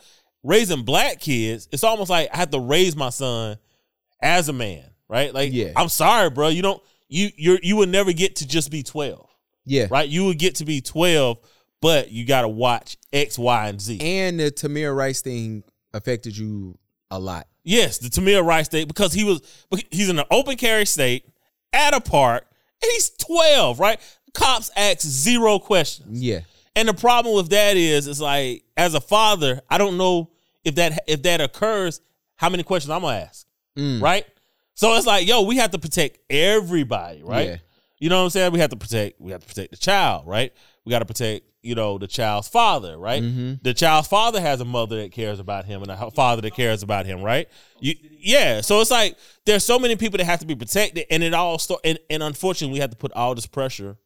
raising 0.44 0.84
black 0.84 1.18
kids, 1.20 1.68
it's 1.72 1.84
almost 1.84 2.08
like 2.10 2.28
I 2.32 2.36
have 2.38 2.50
to 2.50 2.60
raise 2.60 2.94
my 2.96 3.10
son 3.10 3.58
as 4.22 4.48
a 4.48 4.52
man, 4.52 4.84
right? 5.08 5.34
Like, 5.34 5.52
Yeah. 5.52 5.72
I'm 5.76 5.88
sorry, 5.88 6.30
bro. 6.30 6.48
You 6.48 6.62
don't 6.62 6.82
you 7.08 7.30
you 7.36 7.58
you 7.62 7.76
would 7.76 7.88
never 7.88 8.12
get 8.12 8.36
to 8.36 8.46
just 8.46 8.70
be 8.70 8.82
12, 8.84 9.28
yeah. 9.66 9.88
right? 9.90 10.08
You 10.08 10.26
would 10.26 10.38
get 10.38 10.54
to 10.56 10.64
be 10.64 10.80
12, 10.80 11.38
but 11.80 12.10
you 12.12 12.24
got 12.24 12.42
to 12.42 12.48
watch 12.48 12.96
X, 13.12 13.38
Y, 13.38 13.68
and 13.68 13.80
Z. 13.80 13.98
And 14.00 14.38
the 14.40 14.50
Tamir 14.52 14.96
Rice 14.96 15.20
thing 15.20 15.64
affected 15.94 16.36
you 16.36 16.78
a 17.10 17.18
lot. 17.18 17.46
yes, 17.64 17.98
the 17.98 18.08
Tamir 18.08 18.44
Rice 18.44 18.66
state 18.66 18.88
because 18.88 19.12
he 19.12 19.24
was 19.24 19.40
he's 19.90 20.08
in 20.08 20.18
an 20.18 20.24
open 20.30 20.56
carry 20.56 20.86
state 20.86 21.26
at 21.72 21.94
a 21.94 22.00
park 22.00 22.46
and 22.82 22.90
he's 22.92 23.10
12, 23.10 23.78
right? 23.78 24.00
Cops 24.34 24.70
ask 24.76 25.00
zero 25.02 25.58
questions. 25.58 26.20
Yeah, 26.22 26.40
And 26.74 26.88
the 26.88 26.94
problem 26.94 27.34
with 27.36 27.50
that 27.50 27.76
is, 27.76 28.06
it's 28.06 28.20
like 28.20 28.64
as 28.76 28.94
a 28.94 29.00
father, 29.00 29.60
I 29.68 29.76
don't 29.78 29.98
know 29.98 30.30
if 30.64 30.74
that 30.76 31.00
if 31.06 31.22
that 31.24 31.40
occurs, 31.40 32.00
how 32.36 32.48
many 32.48 32.62
questions 32.62 32.90
I'm 32.90 33.02
gonna 33.02 33.18
ask, 33.18 33.46
Mm. 33.78 34.00
right? 34.02 34.26
So 34.74 34.94
it's 34.96 35.06
like, 35.06 35.26
yo, 35.28 35.42
we 35.42 35.56
have 35.58 35.70
to 35.72 35.78
protect 35.78 36.18
everybody, 36.30 37.22
right? 37.22 37.48
Yeah. 37.48 37.56
You 37.98 38.08
know 38.08 38.18
what 38.18 38.24
I'm 38.24 38.30
saying? 38.30 38.52
We 38.52 38.58
have 38.60 38.70
to 38.70 38.76
protect. 38.76 39.20
We 39.20 39.32
have 39.32 39.42
to 39.42 39.46
protect 39.46 39.70
the 39.70 39.76
child, 39.76 40.26
right? 40.26 40.52
We 40.84 40.90
got 40.90 41.00
to 41.00 41.04
protect, 41.04 41.46
you 41.62 41.74
know, 41.76 41.96
the 41.96 42.08
child's 42.08 42.48
father, 42.48 42.98
right? 42.98 43.22
Mm-hmm. 43.22 43.54
The 43.62 43.72
child's 43.72 44.08
father 44.08 44.40
has 44.40 44.60
a 44.60 44.64
mother 44.64 44.96
that 45.02 45.12
cares 45.12 45.38
about 45.38 45.64
him 45.64 45.82
and 45.82 45.90
a 45.90 46.10
father 46.10 46.42
that 46.42 46.54
cares 46.54 46.82
about 46.82 47.06
him, 47.06 47.22
right? 47.22 47.48
You, 47.80 47.94
yeah. 48.18 48.60
So 48.60 48.80
it's 48.80 48.90
like 48.90 49.16
there's 49.46 49.64
so 49.64 49.78
many 49.78 49.96
people 49.96 50.18
that 50.18 50.24
have 50.24 50.40
to 50.40 50.46
be 50.46 50.56
protected, 50.56 51.06
and 51.10 51.22
it 51.22 51.34
all 51.34 51.58
start. 51.58 51.80
And, 51.84 51.98
and 52.10 52.22
unfortunately, 52.22 52.74
we 52.74 52.80
have 52.80 52.90
to 52.90 52.96
put 52.96 53.12
all 53.12 53.34
this 53.34 53.46
pressure 53.46 53.96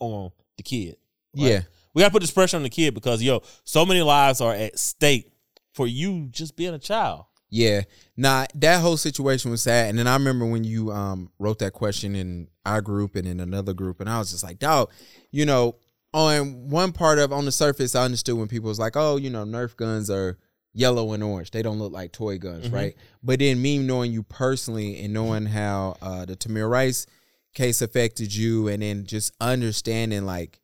on 0.00 0.30
the 0.56 0.62
kid. 0.62 0.96
right? 1.36 1.46
yeah, 1.46 1.60
We 1.92 2.00
gotta 2.00 2.12
put 2.12 2.22
this 2.22 2.30
pressure 2.30 2.56
on 2.56 2.62
the 2.62 2.70
kid 2.70 2.94
because 2.94 3.22
yo, 3.22 3.42
so 3.64 3.84
many 3.84 4.02
lives 4.02 4.40
are 4.40 4.54
at 4.54 4.78
stake 4.78 5.30
for 5.72 5.86
you 5.86 6.28
just 6.30 6.56
being 6.56 6.72
a 6.74 6.78
child. 6.78 7.26
yeah. 7.50 7.82
Nah, 8.16 8.46
that 8.54 8.80
whole 8.80 8.96
situation 8.96 9.50
was 9.50 9.62
sad. 9.62 9.90
And 9.90 9.98
then 9.98 10.06
I 10.06 10.14
remember 10.14 10.46
when 10.46 10.64
you 10.64 10.90
um 10.90 11.30
wrote 11.38 11.58
that 11.58 11.72
question 11.72 12.14
in 12.14 12.48
our 12.64 12.80
group 12.80 13.14
and 13.16 13.26
in 13.28 13.40
another 13.40 13.74
group, 13.74 14.00
and 14.00 14.08
I 14.08 14.18
was 14.18 14.30
just 14.30 14.42
like, 14.44 14.58
dog, 14.58 14.90
you 15.30 15.44
know, 15.44 15.76
on 16.14 16.70
one 16.70 16.92
part 16.92 17.18
of 17.18 17.32
on 17.32 17.44
the 17.44 17.52
surface, 17.52 17.94
I 17.94 18.04
understood 18.04 18.36
when 18.36 18.48
people 18.48 18.68
was 18.68 18.78
like, 18.78 18.96
oh, 18.96 19.16
you 19.16 19.28
know, 19.28 19.44
Nerf 19.44 19.76
guns 19.76 20.08
are 20.08 20.38
yellow 20.72 21.12
and 21.12 21.22
orange. 21.22 21.50
They 21.50 21.60
don't 21.62 21.78
look 21.78 21.92
like 21.92 22.12
toy 22.12 22.38
guns, 22.38 22.66
Mm-hmm. 22.66 22.74
right? 22.74 22.96
But 23.22 23.40
then 23.40 23.60
me 23.60 23.78
knowing 23.78 24.12
you 24.12 24.22
personally 24.22 25.00
and 25.04 25.12
knowing 25.12 25.46
how 25.46 25.96
uh 26.00 26.24
the 26.24 26.36
Tamir 26.36 26.70
Rice 26.70 27.06
case 27.54 27.82
affected 27.82 28.34
you, 28.34 28.68
and 28.68 28.82
then 28.82 29.04
just 29.06 29.32
understanding 29.40 30.24
like 30.24 30.60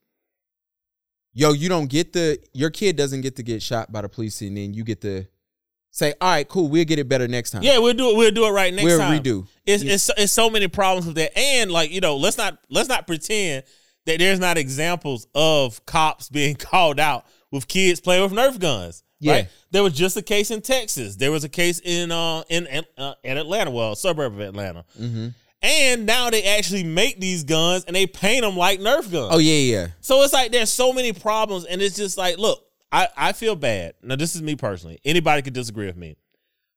yo, 1.33 1.53
you 1.53 1.69
don't 1.69 1.89
get 1.89 2.13
the 2.13 2.39
your 2.53 2.71
kid 2.71 2.97
doesn't 2.97 3.21
get 3.21 3.37
to 3.37 3.43
get 3.43 3.63
shot 3.63 3.93
by 3.93 4.03
the 4.03 4.09
police, 4.09 4.41
and 4.43 4.57
then 4.57 4.73
you 4.75 4.85
get 4.85 5.01
to 5.01 5.27
say, 5.93 6.15
all 6.21 6.31
right, 6.31 6.49
cool, 6.49 6.69
we'll 6.69 6.85
get 6.85 6.99
it 7.01 7.09
better 7.09 7.27
next 7.27 7.51
time. 7.51 7.63
Yeah, 7.63 7.79
we'll 7.79 7.95
do 7.95 8.11
it. 8.11 8.17
We'll 8.17 8.31
do 8.31 8.47
it 8.47 8.51
right 8.51 8.73
next 8.73 8.85
we'll 8.85 8.99
time. 8.99 9.21
redo. 9.23 9.47
It's, 9.67 9.83
it's 9.83 10.11
it's 10.17 10.33
so 10.33 10.49
many 10.51 10.69
problems 10.69 11.07
with 11.07 11.17
that, 11.17 11.37
and 11.37 11.71
like 11.71 11.91
you 11.91 12.01
know, 12.01 12.17
let's 12.17 12.39
not 12.39 12.59
let's 12.69 12.89
not 12.89 13.07
pretend 13.07 13.65
there's 14.19 14.41
not 14.41 14.59
examples 14.59 15.27
of 15.35 15.85
cops 15.87 16.29
being 16.29 16.55
called 16.59 17.01
out 17.01 17.27
with 17.51 17.69
kids 17.69 18.01
playing 18.01 18.23
with 18.23 18.33
Nerf 18.33 18.59
guns. 18.59 19.03
Yeah. 19.19 19.33
Right? 19.33 19.49
There 19.71 19.83
was 19.83 19.93
just 19.93 20.17
a 20.17 20.23
case 20.23 20.51
in 20.51 20.63
Texas. 20.63 21.17
There 21.17 21.31
was 21.31 21.45
a 21.45 21.49
case 21.49 21.81
in 21.81 22.11
uh 22.11 22.43
in 22.49 22.67
uh, 22.97 23.15
in 23.23 23.37
Atlanta, 23.37 23.71
well, 23.71 23.93
a 23.93 23.97
suburb 23.97 24.35
of 24.35 24.41
Atlanta. 24.41 24.85
Mm-hmm. 24.99 25.29
And 25.63 26.07
now 26.07 26.31
they 26.31 26.43
actually 26.45 26.85
make 26.85 27.21
these 27.21 27.45
guns 27.45 27.85
and 27.85 27.95
they 27.95 28.07
paint 28.07 28.43
them 28.43 28.57
like 28.57 28.81
Nerf 28.81 29.13
guns. 29.13 29.35
Oh 29.35 29.39
yeah, 29.39 29.77
yeah. 29.77 29.87
So 30.01 30.23
it's 30.23 30.33
like 30.33 30.53
there's 30.53 30.73
so 30.73 30.93
many 30.93 31.13
problems, 31.13 31.67
and 31.67 31.83
it's 31.83 31.97
just 31.97 32.17
like, 32.17 32.39
look, 32.39 32.65
I, 32.93 33.09
I 33.17 33.33
feel 33.33 33.57
bad. 33.57 33.95
Now, 34.03 34.17
this 34.17 34.35
is 34.35 34.43
me 34.43 34.57
personally. 34.57 35.01
Anybody 35.05 35.43
could 35.43 35.53
disagree 35.53 35.87
with 35.87 35.97
me. 35.97 36.17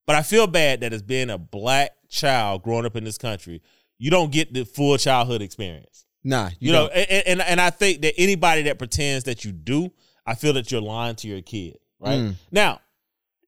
But 0.06 0.16
I 0.16 0.22
feel 0.22 0.48
bad 0.48 0.82
that 0.82 0.94
as 0.94 1.02
being 1.02 1.30
a 1.30 1.38
black 1.38 1.92
child 2.10 2.64
growing 2.64 2.86
up 2.86 2.96
in 2.96 3.04
this 3.04 3.18
country, 3.18 3.62
you 3.98 4.12
don't 4.12 4.32
get 4.32 4.54
the 4.54 4.66
full 4.66 4.98
childhood 4.98 5.42
experience. 5.42 6.03
Nah, 6.24 6.50
You, 6.60 6.72
know, 6.72 6.88
and, 6.88 7.28
and 7.28 7.42
and 7.42 7.60
I 7.62 7.70
think 7.70 8.02
that 8.02 8.14
anybody 8.18 8.64
that 8.64 8.78
pretends 8.80 9.26
that 9.26 9.44
you 9.44 9.52
do, 9.52 9.92
I 10.26 10.36
feel 10.36 10.54
that 10.54 10.72
you're 10.72 10.82
lying 10.82 11.16
to 11.18 11.28
your 11.28 11.42
kid, 11.42 11.78
right? 12.00 12.20
Mm. 12.20 12.36
Now, 12.52 12.80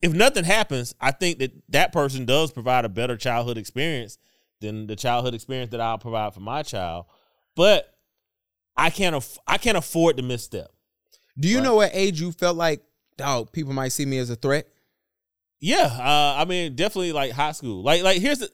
if 0.02 0.12
nothing 0.14 0.44
happens, 0.44 0.94
I 1.00 1.12
think 1.12 1.40
that 1.40 1.54
that 1.70 1.94
person 1.94 2.26
does 2.26 2.52
provide 2.52 2.84
a 2.86 2.90
better 2.90 3.16
childhood 3.16 3.58
experience 3.58 4.18
than 4.60 4.88
the 4.88 4.96
childhood 4.96 5.34
experience 5.34 5.72
that 5.72 5.80
I'll 5.80 5.98
provide 5.98 6.34
for 6.34 6.42
my 6.42 6.64
child. 6.64 7.06
But 7.56 7.94
I 8.76 8.90
can't 8.90 9.16
aff- 9.16 9.40
I 9.48 9.58
can't 9.58 9.78
afford 9.78 10.18
to 10.18 10.24
misstep. 10.24 10.70
Do 11.40 11.48
you 11.48 11.58
Right. 11.58 11.64
know 11.64 11.76
what 11.76 11.92
age 11.94 12.20
you 12.20 12.34
felt 12.34 12.58
like, 12.58 12.84
dog? 13.18 13.54
People 13.54 13.72
might 13.74 13.90
see 13.94 14.06
me 14.06 14.18
as 14.18 14.30
a 14.30 14.36
threat. 14.36 14.68
Yeah, 15.62 15.86
uh, 15.86 16.36
I 16.42 16.46
mean, 16.46 16.76
definitely 16.76 17.14
like 17.14 17.32
high 17.32 17.54
school. 17.54 17.82
Like, 17.84 18.04
like 18.04 18.22
here's 18.22 18.40
the, 18.40 18.50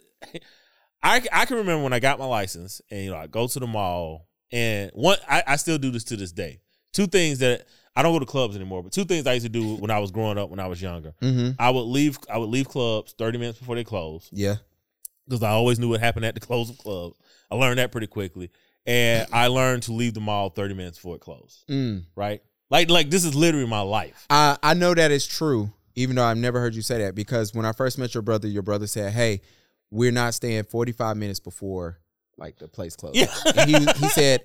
I 1.03 1.21
I 1.31 1.45
can 1.45 1.57
remember 1.57 1.83
when 1.83 1.93
I 1.93 1.99
got 1.99 2.19
my 2.19 2.25
license, 2.25 2.81
and 2.91 3.03
you 3.05 3.11
know, 3.11 3.17
I 3.17 3.27
go 3.27 3.47
to 3.47 3.59
the 3.59 3.67
mall, 3.67 4.27
and 4.51 4.91
one 4.93 5.17
I, 5.27 5.43
I 5.47 5.55
still 5.55 5.77
do 5.77 5.91
this 5.91 6.03
to 6.05 6.15
this 6.17 6.31
day. 6.31 6.59
Two 6.93 7.07
things 7.07 7.39
that 7.39 7.65
I 7.95 8.03
don't 8.03 8.13
go 8.13 8.19
to 8.19 8.25
clubs 8.25 8.55
anymore, 8.55 8.83
but 8.83 8.91
two 8.91 9.05
things 9.05 9.25
I 9.27 9.33
used 9.33 9.45
to 9.45 9.49
do 9.49 9.75
when 9.79 9.91
I 9.91 9.99
was 9.99 10.11
growing 10.11 10.37
up 10.37 10.49
when 10.49 10.59
I 10.59 10.67
was 10.67 10.81
younger. 10.81 11.13
Mm-hmm. 11.21 11.51
I 11.59 11.69
would 11.69 11.81
leave 11.83 12.19
I 12.29 12.37
would 12.37 12.49
leave 12.49 12.67
clubs 12.67 13.13
thirty 13.17 13.37
minutes 13.37 13.59
before 13.59 13.75
they 13.75 13.83
close. 13.83 14.29
Yeah. 14.31 14.55
because 15.27 15.43
I 15.43 15.49
always 15.51 15.79
knew 15.79 15.89
what 15.89 15.99
happened 15.99 16.25
at 16.25 16.33
the 16.35 16.39
close 16.47 16.69
of 16.69 16.77
clubs. 16.77 17.17
I 17.49 17.55
learned 17.55 17.79
that 17.79 17.91
pretty 17.91 18.07
quickly, 18.07 18.49
and 18.85 19.27
I 19.33 19.47
learned 19.47 19.83
to 19.83 19.93
leave 19.93 20.13
the 20.13 20.21
mall 20.21 20.49
thirty 20.49 20.73
minutes 20.73 20.97
before 20.97 21.15
it 21.15 21.21
closed. 21.21 21.65
Mm. 21.67 22.03
Right, 22.15 22.41
like 22.69 22.89
like 22.89 23.09
this 23.09 23.25
is 23.25 23.33
literally 23.35 23.67
my 23.67 23.81
life. 23.81 24.25
I 24.29 24.57
I 24.61 24.73
know 24.73 24.93
that 24.93 25.11
is 25.11 25.25
true, 25.25 25.71
even 25.95 26.15
though 26.15 26.23
I've 26.23 26.37
never 26.37 26.59
heard 26.59 26.75
you 26.75 26.81
say 26.81 26.99
that. 26.99 27.15
Because 27.15 27.53
when 27.53 27.65
I 27.65 27.71
first 27.71 27.97
met 27.97 28.13
your 28.13 28.21
brother, 28.21 28.47
your 28.47 28.63
brother 28.63 28.87
said, 28.87 29.11
"Hey, 29.13 29.41
we're 29.91 30.11
not 30.11 30.33
staying 30.33 30.63
45 30.63 31.17
minutes 31.17 31.39
before 31.39 31.99
like 32.37 32.57
the 32.57 32.67
place 32.67 32.95
closed." 32.95 33.15
Yeah. 33.15 33.27
And 33.55 33.69
he 33.69 33.77
he 33.99 34.09
said, 34.09 34.41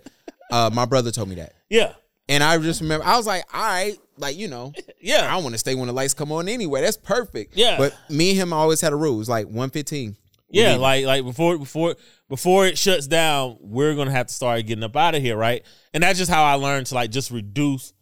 uh, 0.51 0.71
"My 0.73 0.85
brother 0.85 1.11
told 1.11 1.29
me 1.29 1.37
that," 1.37 1.55
Yeah, 1.71 1.95
and 2.29 2.43
I 2.43 2.59
just 2.59 2.81
remember 2.81 3.07
I 3.07 3.17
was 3.17 3.27
like, 3.27 3.45
"All 3.55 3.61
right, 3.61 3.97
like 4.19 4.37
you 4.37 4.49
know." 4.49 4.73
yeah. 5.01 5.33
I 5.33 5.39
want 5.39 5.55
to 5.55 5.59
stay 5.59 5.75
when 5.75 5.87
the 5.87 5.93
lights 5.93 6.15
come 6.15 6.33
on 6.33 6.49
anyway. 6.49 6.83
That's 6.83 6.97
perfect. 6.97 7.57
Yeah. 7.57 7.79
But 7.79 7.97
me 8.11 8.31
and 8.31 8.39
him 8.39 8.53
always 8.53 8.81
had 8.81 8.93
a 8.93 8.97
rule. 8.97 9.15
It 9.15 9.19
was 9.19 9.29
like 9.29 9.47
115. 9.47 10.17
Yeah, 10.49 10.69
leaving. 10.69 10.81
like 10.81 11.05
like 11.07 11.25
before 11.25 11.59
before 11.59 11.97
before 12.29 12.67
it 12.67 12.79
shuts 12.79 13.07
down, 13.07 13.57
we're 13.61 13.95
gonna 13.95 14.13
have 14.13 14.29
to 14.29 14.35
start 14.35 14.65
getting 14.67 14.85
up 14.85 14.97
out 14.97 15.15
of 15.15 15.23
here, 15.23 15.37
right? 15.37 15.65
And 15.93 16.03
that's 16.03 16.19
just 16.19 16.31
how 16.31 16.45
I 16.45 16.55
learned 16.55 16.87
to 16.87 16.95
like 16.95 17.11
just 17.11 17.31
reduce 17.33 17.93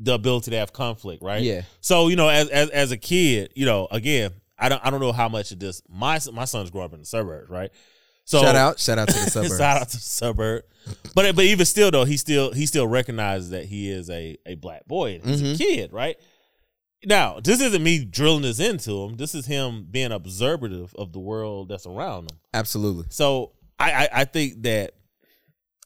the 0.00 0.14
ability 0.14 0.50
to 0.50 0.56
have 0.58 0.72
conflict, 0.72 1.22
right? 1.22 1.42
Yeah. 1.42 1.62
So 1.80 2.08
you 2.08 2.16
know, 2.16 2.28
as 2.28 2.48
as 2.48 2.70
as 2.70 2.90
a 2.90 2.96
kid, 2.96 3.52
you 3.54 3.64
know, 3.64 3.86
again, 3.92 4.32
I 4.58 4.68
don't 4.68 4.84
I 4.84 4.90
don't 4.90 5.00
know 5.00 5.12
how 5.12 5.28
much 5.28 5.50
of 5.52 5.58
this. 5.58 5.82
My 5.88 6.18
my 6.32 6.44
son's 6.44 6.70
growing 6.70 6.86
up 6.86 6.92
in 6.94 7.00
the 7.00 7.06
suburbs, 7.06 7.50
right? 7.50 7.70
So 8.26 8.40
shout 8.40 8.56
out, 8.56 8.78
shout 8.78 8.98
out 8.98 9.08
to 9.08 9.14
the 9.14 9.30
suburbs. 9.30 9.58
shout 9.58 9.80
out 9.82 9.88
to 9.90 9.96
the 9.96 10.02
suburb. 10.02 10.62
But 11.14 11.34
but 11.36 11.44
even 11.44 11.66
still 11.66 11.90
though, 11.90 12.04
he 12.04 12.16
still 12.16 12.52
he 12.52 12.66
still 12.66 12.86
recognizes 12.86 13.50
that 13.50 13.64
he 13.66 13.90
is 13.90 14.08
a 14.10 14.36
a 14.46 14.54
black 14.54 14.86
boy. 14.86 15.20
and 15.22 15.24
He's 15.30 15.42
Mhm. 15.42 15.54
a 15.54 15.58
kid, 15.58 15.92
right? 15.92 16.16
Now, 17.06 17.38
this 17.38 17.60
isn't 17.60 17.82
me 17.82 18.02
drilling 18.04 18.42
this 18.42 18.60
into 18.60 18.92
him. 19.04 19.16
This 19.16 19.34
is 19.34 19.44
him 19.44 19.86
being 19.90 20.10
observative 20.10 20.94
of 20.94 21.12
the 21.12 21.18
world 21.20 21.68
that's 21.68 21.84
around 21.86 22.30
him. 22.30 22.38
Absolutely. 22.54 23.04
So 23.10 23.52
I, 23.78 23.92
I 23.92 24.08
I 24.20 24.24
think 24.24 24.62
that 24.62 24.92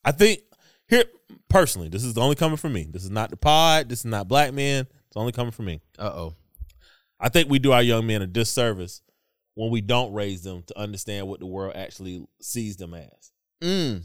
I 0.04 0.12
think 0.12 0.40
here 0.88 1.04
personally, 1.48 1.88
this 1.88 2.04
is 2.04 2.16
only 2.16 2.37
coming 2.37 2.57
from 2.57 2.72
me. 2.72 2.87
This 2.88 3.02
is 3.02 3.11
not 3.11 3.31
the 3.31 3.37
pod. 3.37 3.88
This 3.88 4.00
is 4.00 4.04
not 4.04 4.28
black 4.28 4.52
man. 4.54 4.87
It's 5.09 5.16
only 5.16 5.33
coming 5.33 5.50
from 5.50 5.64
me. 5.64 5.81
Uh 5.98 6.12
oh. 6.14 6.35
I 7.20 7.28
think 7.28 7.48
we 7.48 7.59
do 7.59 7.72
our 7.72 7.83
young 7.83 8.07
men 8.07 8.22
a 8.22 8.26
disservice 8.26 9.02
when 9.54 9.70
we 9.70 9.81
don't 9.81 10.12
raise 10.12 10.42
them 10.42 10.62
to 10.68 10.78
understand 10.78 11.26
what 11.26 11.40
the 11.40 11.46
world 11.46 11.74
actually 11.74 12.26
sees 12.40 12.76
them 12.76 12.94
as. 12.94 13.33
Mm. 13.61 14.02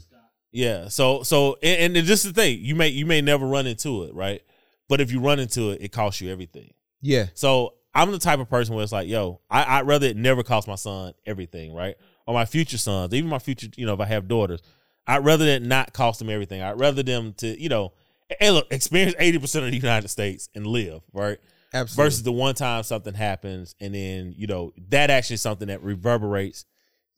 Yeah. 0.50 0.88
So 0.88 1.22
so 1.22 1.56
and, 1.62 1.96
and 1.96 2.08
is 2.08 2.22
the 2.22 2.32
thing. 2.32 2.58
You 2.60 2.74
may 2.74 2.88
you 2.88 3.06
may 3.06 3.20
never 3.20 3.46
run 3.46 3.66
into 3.66 4.04
it, 4.04 4.14
right? 4.14 4.42
But 4.88 5.00
if 5.00 5.10
you 5.10 5.20
run 5.20 5.40
into 5.40 5.70
it, 5.70 5.82
it 5.82 5.92
costs 5.92 6.20
you 6.20 6.30
everything. 6.30 6.74
Yeah. 7.00 7.26
So 7.34 7.74
I'm 7.94 8.10
the 8.10 8.18
type 8.18 8.40
of 8.40 8.48
person 8.48 8.74
where 8.74 8.82
it's 8.82 8.92
like, 8.92 9.08
yo, 9.08 9.40
I, 9.50 9.78
I'd 9.78 9.86
rather 9.86 10.06
it 10.06 10.16
never 10.16 10.42
cost 10.42 10.66
my 10.66 10.74
son 10.74 11.14
everything, 11.26 11.74
right? 11.74 11.96
Or 12.26 12.34
my 12.34 12.44
future 12.44 12.78
sons, 12.78 13.14
even 13.14 13.30
my 13.30 13.38
future, 13.38 13.68
you 13.76 13.86
know, 13.86 13.94
if 13.94 14.00
I 14.00 14.06
have 14.06 14.26
daughters, 14.26 14.60
I'd 15.06 15.24
rather 15.24 15.44
it 15.44 15.62
not 15.62 15.92
cost 15.92 16.18
them 16.18 16.30
everything. 16.30 16.62
I'd 16.62 16.80
rather 16.80 17.02
them 17.02 17.34
to, 17.38 17.60
you 17.60 17.68
know, 17.68 17.92
hey, 18.40 18.50
look, 18.50 18.66
experience 18.72 19.14
80% 19.16 19.64
of 19.64 19.70
the 19.70 19.76
United 19.76 20.08
States 20.08 20.48
and 20.54 20.66
live, 20.66 21.02
right? 21.12 21.38
Absolutely. 21.74 22.04
Versus 22.04 22.22
the 22.22 22.32
one 22.32 22.54
time 22.54 22.82
something 22.84 23.12
happens 23.14 23.74
and 23.80 23.94
then, 23.94 24.32
you 24.36 24.46
know, 24.46 24.72
that 24.90 25.10
actually 25.10 25.34
is 25.34 25.42
something 25.42 25.68
that 25.68 25.82
reverberates 25.82 26.64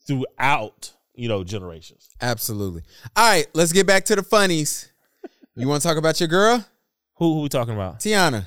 throughout, 0.06 0.92
you 1.14 1.28
know, 1.28 1.44
generations. 1.44 2.08
Absolutely. 2.20 2.82
All 3.14 3.28
right, 3.28 3.46
let's 3.54 3.72
get 3.72 3.86
back 3.86 4.04
to 4.06 4.16
the 4.16 4.22
funnies. 4.22 4.90
You 5.54 5.68
want 5.68 5.82
to 5.82 5.88
talk 5.88 5.96
about 5.96 6.20
your 6.20 6.28
girl, 6.28 6.64
Who, 7.16 7.34
who 7.34 7.42
we 7.42 7.48
talking 7.48 7.74
about? 7.74 8.00
Tiana? 8.00 8.46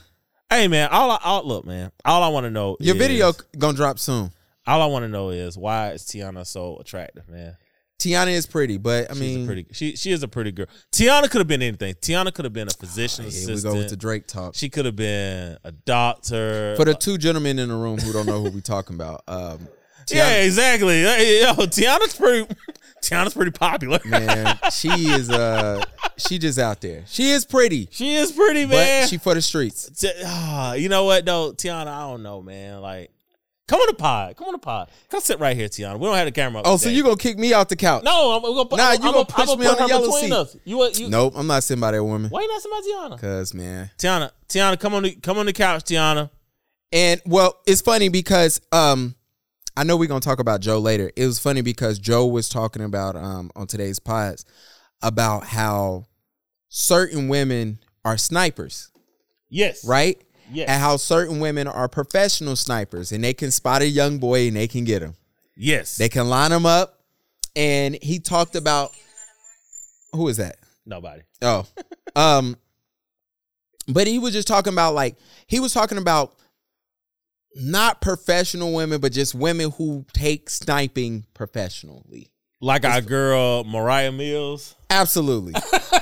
Hey 0.49 0.67
man, 0.67 0.89
all 0.91 1.11
I 1.11 1.19
all, 1.23 1.45
look, 1.45 1.65
man, 1.65 1.91
all 2.05 2.23
I 2.23 2.27
want 2.29 2.45
to 2.45 2.49
know 2.49 2.75
Your 2.79 2.95
is- 2.95 3.01
video 3.01 3.31
gonna 3.57 3.77
drop 3.77 3.99
soon. 3.99 4.31
All 4.65 4.81
I 4.81 4.85
want 4.87 5.03
to 5.03 5.09
know 5.09 5.29
is 5.29 5.57
why 5.57 5.91
is 5.91 6.03
Tiana 6.03 6.45
so 6.45 6.77
attractive, 6.77 7.27
man? 7.29 7.55
Tiana 7.99 8.31
is 8.31 8.47
pretty, 8.47 8.77
but 8.77 9.11
I 9.11 9.13
She's 9.13 9.21
mean, 9.21 9.43
a 9.43 9.45
pretty. 9.45 9.65
She 9.73 9.95
she 9.97 10.11
is 10.11 10.23
a 10.23 10.27
pretty 10.27 10.51
girl. 10.53 10.67
Tiana 10.91 11.29
could 11.29 11.39
have 11.39 11.47
been 11.47 11.61
anything. 11.61 11.93
Tiana 11.95 12.33
could 12.33 12.45
have 12.45 12.53
been 12.53 12.69
a 12.69 12.71
physician 12.71 13.25
here 13.25 13.29
assistant. 13.29 13.57
we 13.57 13.61
go 13.61 13.75
with 13.77 13.89
the 13.89 13.97
Drake 13.97 14.25
talk. 14.25 14.55
she 14.55 14.69
could 14.69 14.85
have 14.85 14.95
been 14.95 15.57
a 15.63 15.71
doctor. 15.73 16.75
For 16.77 16.85
the 16.85 16.93
two 16.95 17.17
gentlemen 17.17 17.59
in 17.59 17.67
the 17.69 17.75
room 17.75 17.97
who 17.99 18.13
don't 18.13 18.25
know 18.25 18.41
who 18.41 18.49
we 18.51 18.61
talking 18.61 18.95
about, 18.95 19.23
um, 19.27 19.67
yeah, 20.07 20.41
exactly. 20.43 21.01
Yo, 21.03 21.53
Tiana's 21.67 22.15
pretty. 22.15 22.47
Tiana's 23.01 23.33
pretty 23.33 23.51
popular. 23.51 23.99
man, 24.05 24.57
she 24.71 24.89
is 24.89 25.29
uh, 25.29 25.81
she 26.17 26.37
just 26.37 26.59
out 26.59 26.81
there. 26.81 27.03
She 27.07 27.31
is 27.31 27.45
pretty, 27.45 27.87
she 27.91 28.15
is 28.15 28.31
pretty, 28.31 28.65
man. 28.65 29.03
but 29.03 29.09
she 29.09 29.17
for 29.17 29.33
the 29.33 29.41
streets. 29.41 29.89
Ti- 29.89 30.11
ah, 30.25 30.73
you 30.73 30.89
know 30.89 31.05
what 31.05 31.25
though, 31.25 31.51
Tiana? 31.53 31.87
I 31.87 32.01
don't 32.01 32.23
know, 32.23 32.41
man. 32.41 32.81
Like, 32.81 33.11
come 33.69 33.79
on 33.79 33.87
the 33.87 33.93
pod. 33.93 34.35
Come 34.35 34.47
on 34.47 34.53
the 34.53 34.57
pod. 34.57 34.89
Come 35.09 35.21
sit 35.21 35.39
right 35.39 35.55
here, 35.55 35.69
Tiana. 35.69 35.97
We 35.99 36.05
don't 36.07 36.15
have 36.15 36.25
the 36.25 36.31
camera. 36.31 36.59
Up 36.61 36.67
Oh, 36.67 36.77
so 36.77 36.89
you 36.89 37.03
gonna 37.03 37.15
kick 37.15 37.37
me 37.37 37.53
out 37.53 37.69
the 37.69 37.75
couch? 37.77 38.03
No, 38.03 38.31
I'm, 38.31 38.43
I'm 38.43 38.51
gonna. 38.53 38.65
put- 38.67 38.77
Nah, 38.77 38.89
I'm, 38.89 39.01
you 39.01 39.07
I'm 39.07 39.13
gonna 39.13 39.25
push 39.25 39.47
me 39.57 39.67
on 39.67 39.77
the 39.77 39.87
yellow 39.87 40.11
seat. 40.19 40.31
Us. 40.31 40.57
You? 40.65 40.83
You, 40.95 41.09
Nope, 41.09 41.33
I'm 41.37 41.47
not 41.47 41.63
sitting 41.63 41.79
by 41.79 41.91
that 41.91 42.03
woman. 42.03 42.29
Why 42.29 42.41
you 42.41 42.47
not 42.47 42.61
sitting 42.61 42.77
by 43.07 43.15
Tiana? 43.15 43.19
Cause 43.21 43.53
man, 43.53 43.89
Tiana, 43.97 44.31
Tiana, 44.49 44.79
come 44.79 44.93
on 44.95 45.03
the 45.03 45.11
come 45.15 45.37
on 45.37 45.45
the 45.45 45.53
couch, 45.53 45.83
Tiana. 45.85 46.29
And 46.91 47.21
well, 47.25 47.59
it's 47.67 47.81
funny 47.81 48.09
because 48.09 48.59
um 48.71 49.15
I 49.77 49.83
know 49.83 49.95
we're 49.95 50.07
gonna 50.07 50.19
talk 50.19 50.39
about 50.39 50.59
Joe 50.59 50.79
later. 50.79 51.11
It 51.15 51.25
was 51.25 51.39
funny 51.39 51.61
because 51.61 51.99
Joe 51.99 52.25
was 52.25 52.49
talking 52.49 52.81
about 52.83 53.15
um 53.15 53.51
on 53.55 53.67
today's 53.67 53.99
pods 53.99 54.43
about 55.01 55.45
how 55.45 56.05
certain 56.69 57.27
women 57.29 57.79
are 58.03 58.17
snipers, 58.17 58.91
Yes. 59.49 59.85
right? 59.85 60.21
Yes. 60.51 60.69
And 60.69 60.81
how 60.81 60.97
certain 60.97 61.39
women 61.39 61.67
are 61.67 61.87
professional 61.87 62.55
snipers 62.55 63.11
and 63.11 63.23
they 63.23 63.33
can 63.33 63.51
spot 63.51 63.81
a 63.81 63.87
young 63.87 64.17
boy 64.19 64.47
and 64.47 64.55
they 64.55 64.67
can 64.67 64.83
get 64.83 65.01
him. 65.01 65.15
Yes. 65.55 65.97
They 65.97 66.09
can 66.09 66.27
line 66.29 66.51
him 66.51 66.65
up. 66.65 66.99
And 67.55 67.97
he 68.01 68.19
talked 68.19 68.55
about 68.55 68.95
who 70.13 70.27
is 70.27 70.37
that? 70.37 70.57
Nobody. 70.85 71.21
Oh. 71.41 71.65
um 72.15 72.55
but 73.87 74.07
he 74.07 74.19
was 74.19 74.33
just 74.33 74.47
talking 74.47 74.73
about 74.73 74.93
like 74.93 75.15
he 75.47 75.59
was 75.59 75.73
talking 75.73 75.97
about 75.97 76.35
not 77.55 78.01
professional 78.01 78.73
women 78.73 79.01
but 79.01 79.11
just 79.11 79.35
women 79.35 79.71
who 79.71 80.05
take 80.13 80.49
sniping 80.49 81.25
professionally. 81.33 82.31
Like 82.61 82.85
our 82.85 83.01
girl 83.01 83.63
Moriah 83.63 84.11
Mills. 84.11 84.75
Absolutely. 84.89 85.53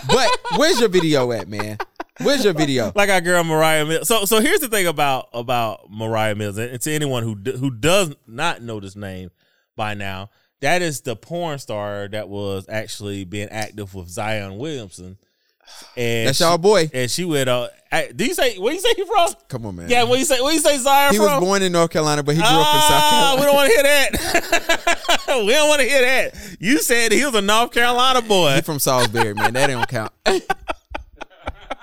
but 0.07 0.29
where's 0.55 0.79
your 0.79 0.89
video 0.89 1.31
at, 1.31 1.47
man? 1.47 1.77
Where's 2.21 2.43
your 2.43 2.53
video? 2.53 2.91
Like 2.95 3.09
our 3.09 3.21
girl 3.21 3.43
Moriah 3.43 3.85
Mills. 3.85 4.07
So 4.07 4.25
so 4.25 4.39
here's 4.41 4.59
the 4.59 4.67
thing 4.69 4.87
about 4.87 5.29
about 5.33 5.89
Moriah 5.89 6.35
Mills, 6.35 6.57
and 6.57 6.79
to 6.81 6.91
anyone 6.91 7.23
who 7.23 7.35
who 7.51 7.71
does 7.71 8.15
not 8.27 8.61
know 8.61 8.79
this 8.79 8.95
name 8.95 9.29
by 9.75 9.93
now, 9.93 10.29
that 10.61 10.81
is 10.81 11.01
the 11.01 11.15
porn 11.15 11.59
star 11.59 12.07
that 12.09 12.29
was 12.29 12.65
actually 12.69 13.23
being 13.25 13.49
active 13.49 13.93
with 13.93 14.07
Zion 14.09 14.57
Williamson. 14.57 15.17
And 15.97 16.29
That's 16.29 16.37
she, 16.37 16.43
y'all 16.45 16.57
boy. 16.57 16.89
And 16.93 17.11
she 17.11 17.25
went. 17.25 17.49
Uh, 17.49 17.67
do 18.15 18.25
you 18.25 18.33
say 18.33 18.57
where 18.57 18.73
you 18.73 18.79
say 18.79 18.93
you 18.97 19.05
from? 19.05 19.33
Come 19.49 19.65
on, 19.65 19.75
man. 19.75 19.89
Yeah, 19.89 20.03
where 20.03 20.17
you 20.17 20.23
say 20.23 20.39
where 20.41 20.53
you 20.53 20.59
say 20.61 20.77
Zion 20.77 21.11
he 21.11 21.17
from? 21.17 21.25
was 21.25 21.39
born 21.41 21.61
in 21.61 21.73
North 21.73 21.91
Carolina, 21.91 22.23
but 22.23 22.35
he 22.35 22.41
grew 22.41 22.47
up 22.49 22.75
in 22.75 22.81
South 22.81 23.03
Ah, 23.03 23.35
Carolina. 23.35 23.41
We 23.41 23.45
don't 23.45 23.55
want 23.55 23.69
to 23.69 23.73
hear 23.75 23.83
that. 23.83 25.27
we 25.45 25.51
don't 25.51 25.67
want 25.69 25.81
to 25.81 25.87
hear 25.87 26.01
that. 26.01 26.57
You 26.61 26.79
said 26.79 27.11
he 27.11 27.25
was 27.25 27.35
a 27.35 27.41
North 27.41 27.71
Carolina 27.73 28.21
boy. 28.21 28.55
He 28.55 28.61
from 28.61 28.79
Salisbury, 28.79 29.33
man. 29.33 29.53
That 29.53 29.67
don't 29.67 29.87
count. 29.87 30.13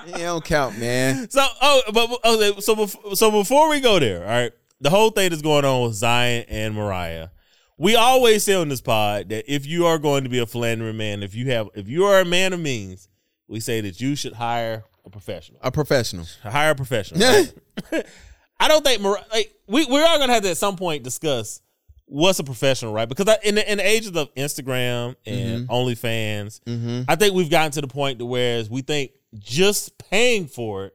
it 0.08 0.18
don't 0.18 0.44
count, 0.44 0.78
man. 0.78 1.28
So 1.30 1.44
oh, 1.62 1.82
but 1.92 2.10
okay, 2.24 2.60
so 2.60 2.74
before, 2.76 3.16
so 3.16 3.30
before 3.30 3.68
we 3.68 3.80
go 3.80 3.98
there, 3.98 4.22
all 4.22 4.28
right, 4.28 4.52
the 4.80 4.90
whole 4.90 5.10
thing 5.10 5.30
that's 5.30 5.42
going 5.42 5.64
on 5.64 5.82
with 5.86 5.94
Zion 5.94 6.44
and 6.48 6.74
Moriah. 6.74 7.30
We 7.76 7.96
always 7.96 8.44
say 8.44 8.54
on 8.54 8.68
this 8.68 8.80
pod 8.80 9.30
that 9.30 9.52
if 9.52 9.66
you 9.66 9.86
are 9.86 9.98
going 9.98 10.22
to 10.24 10.30
be 10.30 10.38
a 10.38 10.46
philandering 10.46 10.96
man, 10.96 11.24
if 11.24 11.34
you 11.34 11.50
have, 11.50 11.68
if 11.74 11.88
you 11.88 12.04
are 12.04 12.20
a 12.20 12.24
man 12.24 12.52
of 12.52 12.60
means, 12.60 13.08
we 13.48 13.58
say 13.58 13.80
that 13.80 14.00
you 14.00 14.14
should 14.14 14.32
hire 14.34 14.84
a 15.04 15.10
professional. 15.10 15.58
A 15.62 15.72
professional. 15.72 16.24
Hire 16.44 16.70
a 16.70 16.74
professional. 16.76 17.20
I 18.60 18.68
don't 18.68 18.84
think 18.84 19.00
Mar- 19.02 19.18
like 19.32 19.52
we 19.66 19.84
we 19.86 20.00
are 20.00 20.18
gonna 20.18 20.32
have 20.32 20.44
to 20.44 20.50
at 20.50 20.56
some 20.56 20.76
point 20.76 21.02
discuss 21.02 21.60
what's 22.06 22.38
a 22.38 22.44
professional, 22.44 22.92
right? 22.92 23.08
Because 23.08 23.28
I, 23.28 23.38
in 23.42 23.56
the 23.56 23.70
in 23.70 23.78
the 23.78 23.86
ages 23.86 24.14
of 24.14 24.32
Instagram 24.36 25.16
and 25.26 25.68
OnlyFans, 25.68 26.60
Mm-hmm. 26.64 27.02
I 27.08 27.16
think 27.16 27.34
we've 27.34 27.50
gotten 27.50 27.72
to 27.72 27.80
the 27.80 27.88
point 27.88 28.20
to 28.20 28.24
where 28.26 28.62
we 28.70 28.82
think 28.82 29.10
just 29.38 29.98
paying 29.98 30.46
for 30.46 30.86
it 30.86 30.94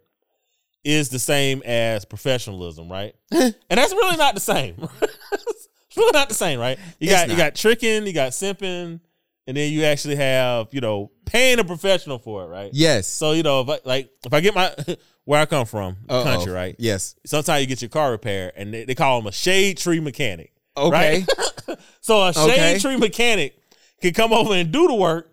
is 0.84 1.10
the 1.10 1.20
same 1.20 1.62
as 1.64 2.06
professionalism, 2.06 2.90
right? 2.90 3.14
and 3.32 3.54
that's 3.70 3.92
really 3.94 4.18
not 4.18 4.34
the 4.34 4.40
same. 4.40 4.76
it's 5.32 5.98
really 5.98 6.12
not 6.14 6.30
the 6.30 6.36
same, 6.36 6.60
right? 6.60 6.78
You 7.00 7.10
It's 7.10 7.12
got 7.12 7.30
you 7.30 7.36
got 7.38 7.56
tricking, 7.56 8.06
you 8.08 8.14
got 8.14 8.32
simping, 8.32 9.00
and 9.48 9.58
then 9.58 9.72
you 9.72 9.84
actually 9.84 10.16
have 10.16 10.68
you 10.72 10.82
know 10.82 11.12
paying 11.26 11.60
a 11.60 11.64
professional 11.64 12.18
for 12.20 12.44
it, 12.44 12.48
right? 12.48 12.70
Yes. 12.74 13.08
So 13.08 13.34
you 13.34 13.44
know, 13.44 13.62
if 13.62 13.70
I, 13.70 13.80
like 13.84 14.10
if 14.26 14.34
I 14.34 14.40
get 14.40 14.56
my 14.56 14.74
where 15.26 15.42
I 15.42 15.46
come 15.46 15.66
from, 15.66 15.98
Uh-oh. 16.08 16.24
country, 16.24 16.52
right? 16.52 16.76
Yes. 16.80 17.16
Sometimes 17.26 17.62
you 17.62 17.68
get 17.68 17.82
your 17.82 17.90
car 17.90 18.12
repaired, 18.12 18.54
and 18.56 18.74
they, 18.74 18.86
they 18.86 18.96
call 18.96 19.20
them 19.20 19.28
a 19.28 19.32
shade 19.32 19.78
tree 19.78 20.00
mechanic. 20.00 20.54
Okay. 20.78 21.26
Right? 21.68 21.78
so 22.02 22.24
a 22.26 22.34
shade 22.34 22.52
Okay. 22.52 22.80
tree 22.80 22.98
mechanic 22.98 23.60
can 24.02 24.14
come 24.14 24.32
over 24.32 24.54
and 24.54 24.72
do 24.72 24.88
the 24.88 24.96
work, 24.96 25.30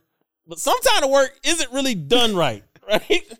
but 0.46 0.58
sometimes 0.58 1.00
the 1.02 1.08
work 1.08 1.30
isn't 1.44 1.72
really 1.72 1.94
done 1.94 2.34
right, 2.34 2.64
right? 2.90 3.32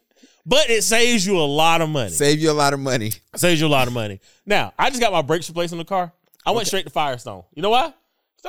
But 0.45 0.71
it 0.71 0.85
saves 0.85 1.27
you 1.27 1.39
a 1.39 1.43
lot 1.43 1.81
of 1.81 1.89
money. 1.89 2.11
Save 2.11 2.41
you 2.41 2.51
a 2.51 2.53
lot 2.53 2.73
of 2.73 2.81
money. 2.81 3.13
saves 3.35 3.61
you 3.61 3.67
a 3.67 3.69
lot 3.69 3.89
of 3.89 3.93
money. 3.93 4.21
Now, 4.45 4.73
I 4.79 4.91
just 4.91 5.01
got 5.01 5.13
my 5.13 5.23
brakes 5.23 5.49
replaced 5.49 5.73
in 5.73 5.79
the 5.79 5.85
car. 5.85 6.13
I 6.45 6.53
went 6.53 6.69
straight 6.69 6.85
to 6.85 6.91
Firestone. 6.91 7.43
You 7.55 7.63
know 7.63 7.71
why? 7.71 7.93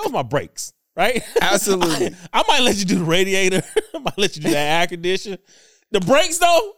those 0.04 0.12
my 0.12 0.24
brakes, 0.24 0.74
right? 0.96 1.24
Absolutely. 1.42 2.16
I, 2.34 2.44
might 2.48 2.62
let 2.62 2.78
you 2.78 2.86
do 2.86 3.00
the 3.00 3.06
radiator. 3.06 3.64
I 3.96 4.00
might 4.00 4.18
let 4.18 4.36
you 4.36 4.44
do 4.44 4.50
that 4.52 4.82
air 4.82 4.88
condition. 4.88 5.38
The 5.92 6.02
brakes 6.02 6.38
though, 6.38 6.74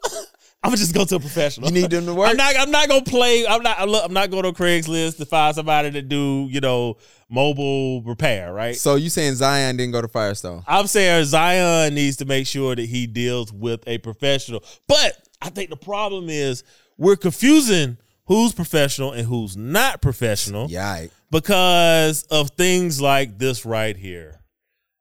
I'm 0.61 0.69
gonna 0.71 0.77
just 0.77 0.93
go 0.93 1.05
to 1.05 1.15
a 1.15 1.19
professional. 1.19 1.69
You 1.69 1.81
need 1.81 1.89
them 1.89 2.05
to 2.05 2.13
work? 2.13 2.29
I'm 2.29 2.35
not. 2.37 2.53
I'm 2.57 2.69
not 2.71 2.89
gonna 2.89 3.05
play. 3.05 3.47
I'm 3.47 3.63
not. 3.63 3.77
I'm 3.79 4.13
not 4.13 4.29
going 4.29 4.43
to 4.43 4.51
Craigslist 4.51 5.15
to 5.17 5.25
find 5.25 5.55
somebody 5.55 5.89
to 5.91 6.01
do 6.01 6.47
you 6.51 6.59
know 6.59 6.97
mobile 7.29 8.01
repair. 8.03 8.53
Right. 8.53 8.75
So 8.75 8.95
you 8.95 9.09
saying 9.09 9.35
Zion 9.35 9.77
didn't 9.77 9.93
go 9.93 10.01
to 10.01 10.07
Firestone? 10.09 10.63
I'm 10.67 10.87
saying 10.87 11.23
Zion 11.25 11.93
needs 11.95 12.17
to 12.17 12.25
make 12.25 12.45
sure 12.45 12.75
that 12.75 12.85
he 12.85 13.07
deals 13.07 13.53
with 13.53 13.87
a 13.87 13.99
professional. 13.99 14.63
But 14.87 15.13
I 15.41 15.49
think 15.49 15.69
the 15.69 15.77
problem 15.77 16.29
is 16.29 16.63
we're 16.97 17.15
confusing 17.15 17.97
who's 18.25 18.51
professional 18.51 19.13
and 19.13 19.25
who's 19.25 19.55
not 19.55 20.01
professional 20.01 20.67
Yeah. 20.69 21.05
because 21.31 22.23
of 22.23 22.49
things 22.51 23.01
like 23.01 23.37
this 23.39 23.65
right 23.65 23.95
here. 23.95 24.41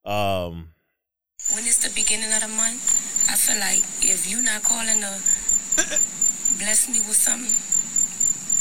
Um, 0.04 0.68
When 1.54 1.64
it's 1.64 1.80
the 1.80 1.88
beginning 1.96 2.28
of 2.28 2.44
the 2.44 2.52
month, 2.52 2.84
I 3.24 3.32
feel 3.32 3.56
like 3.56 3.80
if 4.04 4.28
you're 4.28 4.44
not 4.44 4.62
calling 4.62 5.00
to 5.00 5.16
bless 6.60 6.92
me 6.92 7.00
with 7.08 7.16
something, 7.16 7.56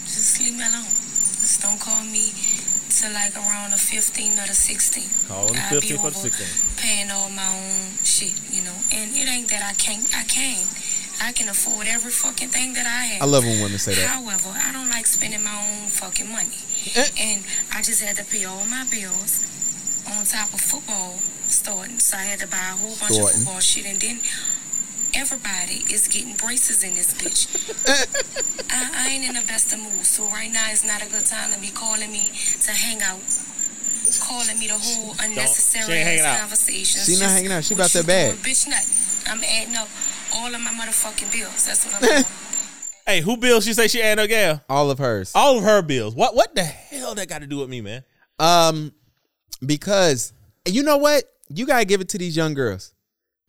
just 0.07 0.39
leave 0.39 0.55
me 0.55 0.63
alone. 0.63 0.87
Just 0.87 1.59
don't 1.59 1.79
call 1.83 1.99
me 2.07 2.31
till 2.87 3.11
like 3.11 3.35
around 3.35 3.75
the 3.75 3.81
15th 3.81 4.39
or 4.39 4.47
the 4.47 4.55
16th. 4.55 5.27
Call 5.27 5.51
on 5.51 5.59
the 5.59 5.67
15th 5.67 5.99
or 5.99 6.11
the 6.15 6.31
16th. 6.31 6.79
Paying 6.79 7.11
all 7.11 7.27
my 7.35 7.43
own 7.43 7.99
shit, 8.07 8.39
you 8.55 8.63
know. 8.63 8.79
And 8.95 9.11
it 9.11 9.27
ain't 9.27 9.51
that 9.51 9.67
I 9.67 9.75
can't. 9.75 10.07
I 10.15 10.23
can't. 10.23 10.63
I 11.19 11.33
can 11.33 11.49
afford 11.49 11.87
every 11.87 12.11
fucking 12.11 12.55
thing 12.55 12.71
that 12.79 12.87
I 12.87 13.19
have. 13.19 13.21
I 13.21 13.25
love 13.25 13.43
when 13.43 13.59
women 13.59 13.79
say 13.79 13.95
that. 13.95 14.07
However, 14.07 14.47
I 14.55 14.71
don't 14.71 14.89
like 14.89 15.07
spending 15.07 15.43
my 15.43 15.51
own 15.51 15.91
fucking 15.91 16.31
money. 16.31 16.55
Eh. 16.95 17.09
And 17.19 17.43
I 17.75 17.83
just 17.83 17.99
had 18.01 18.15
to 18.15 18.23
pay 18.23 18.45
all 18.45 18.63
my 18.65 18.87
bills 18.87 19.43
on 20.11 20.25
top 20.25 20.53
of 20.53 20.61
football 20.61 21.13
starting. 21.47 21.99
So 21.99 22.17
I 22.17 22.23
had 22.23 22.39
to 22.39 22.47
buy 22.47 22.57
a 22.57 22.75
whole 22.77 22.95
bunch 22.99 23.13
Starting. 23.15 23.23
of 23.23 23.31
football 23.43 23.59
shit. 23.59 23.85
And 23.85 23.99
then 23.99 24.19
everybody 25.15 25.83
is 25.93 26.07
getting 26.07 26.35
braces 26.35 26.83
in 26.83 26.95
this 26.95 27.13
bitch. 27.15 27.47
I, 28.71 29.07
I 29.07 29.09
ain't 29.15 29.25
in 29.27 29.35
the 29.35 29.45
best 29.47 29.73
of 29.73 29.79
mood. 29.79 30.05
So 30.05 30.25
right 30.29 30.51
now 30.51 30.69
is 30.71 30.85
not 30.85 31.01
a 31.01 31.09
good 31.09 31.25
time 31.25 31.51
to 31.53 31.59
be 31.59 31.69
calling 31.69 32.11
me 32.11 32.31
to 32.63 32.71
hang 32.71 33.01
out. 33.01 33.19
Calling 34.23 34.57
me 34.57 34.67
to 34.67 34.73
hold 34.79 35.17
unnecessary 35.21 35.83
she 35.83 35.91
ain't 35.91 36.07
hanging 36.07 36.23
ass 36.23 36.39
conversations. 36.39 37.05
She 37.05 37.19
not 37.19 37.31
hanging 37.31 37.51
out. 37.51 37.63
She 37.63 37.73
about 37.73 37.93
you 37.93 38.01
that 38.03 38.07
bag. 38.07 38.35
Bitch, 38.39 38.67
nothing. 38.67 39.31
I'm 39.31 39.43
adding 39.43 39.75
up 39.75 39.89
all 40.35 40.47
of 40.47 40.61
my 40.61 40.71
motherfucking 40.71 41.31
bills. 41.31 41.65
That's 41.67 41.85
what 41.85 41.95
I'm 41.95 42.01
doing. 42.09 42.23
hey, 43.05 43.19
who 43.21 43.35
bills? 43.35 43.65
She 43.65 43.73
say 43.73 43.89
she 43.89 43.99
ain't 43.99 44.15
no 44.17 44.25
gal. 44.27 44.63
All 44.69 44.89
of 44.89 44.99
hers. 44.99 45.33
All 45.35 45.57
of 45.57 45.63
her 45.65 45.81
bills. 45.81 46.15
What? 46.15 46.35
What 46.35 46.55
the 46.55 46.63
hell 46.63 47.15
that 47.15 47.27
got 47.27 47.41
to 47.41 47.47
do 47.47 47.57
with 47.57 47.67
me, 47.69 47.81
man? 47.81 48.03
Um, 48.39 48.93
because 49.65 50.33
you 50.65 50.83
know 50.83 50.97
what, 50.97 51.23
you 51.49 51.65
gotta 51.65 51.85
give 51.85 52.01
it 52.01 52.09
to 52.09 52.17
these 52.17 52.35
young 52.35 52.53
girls. 52.53 52.93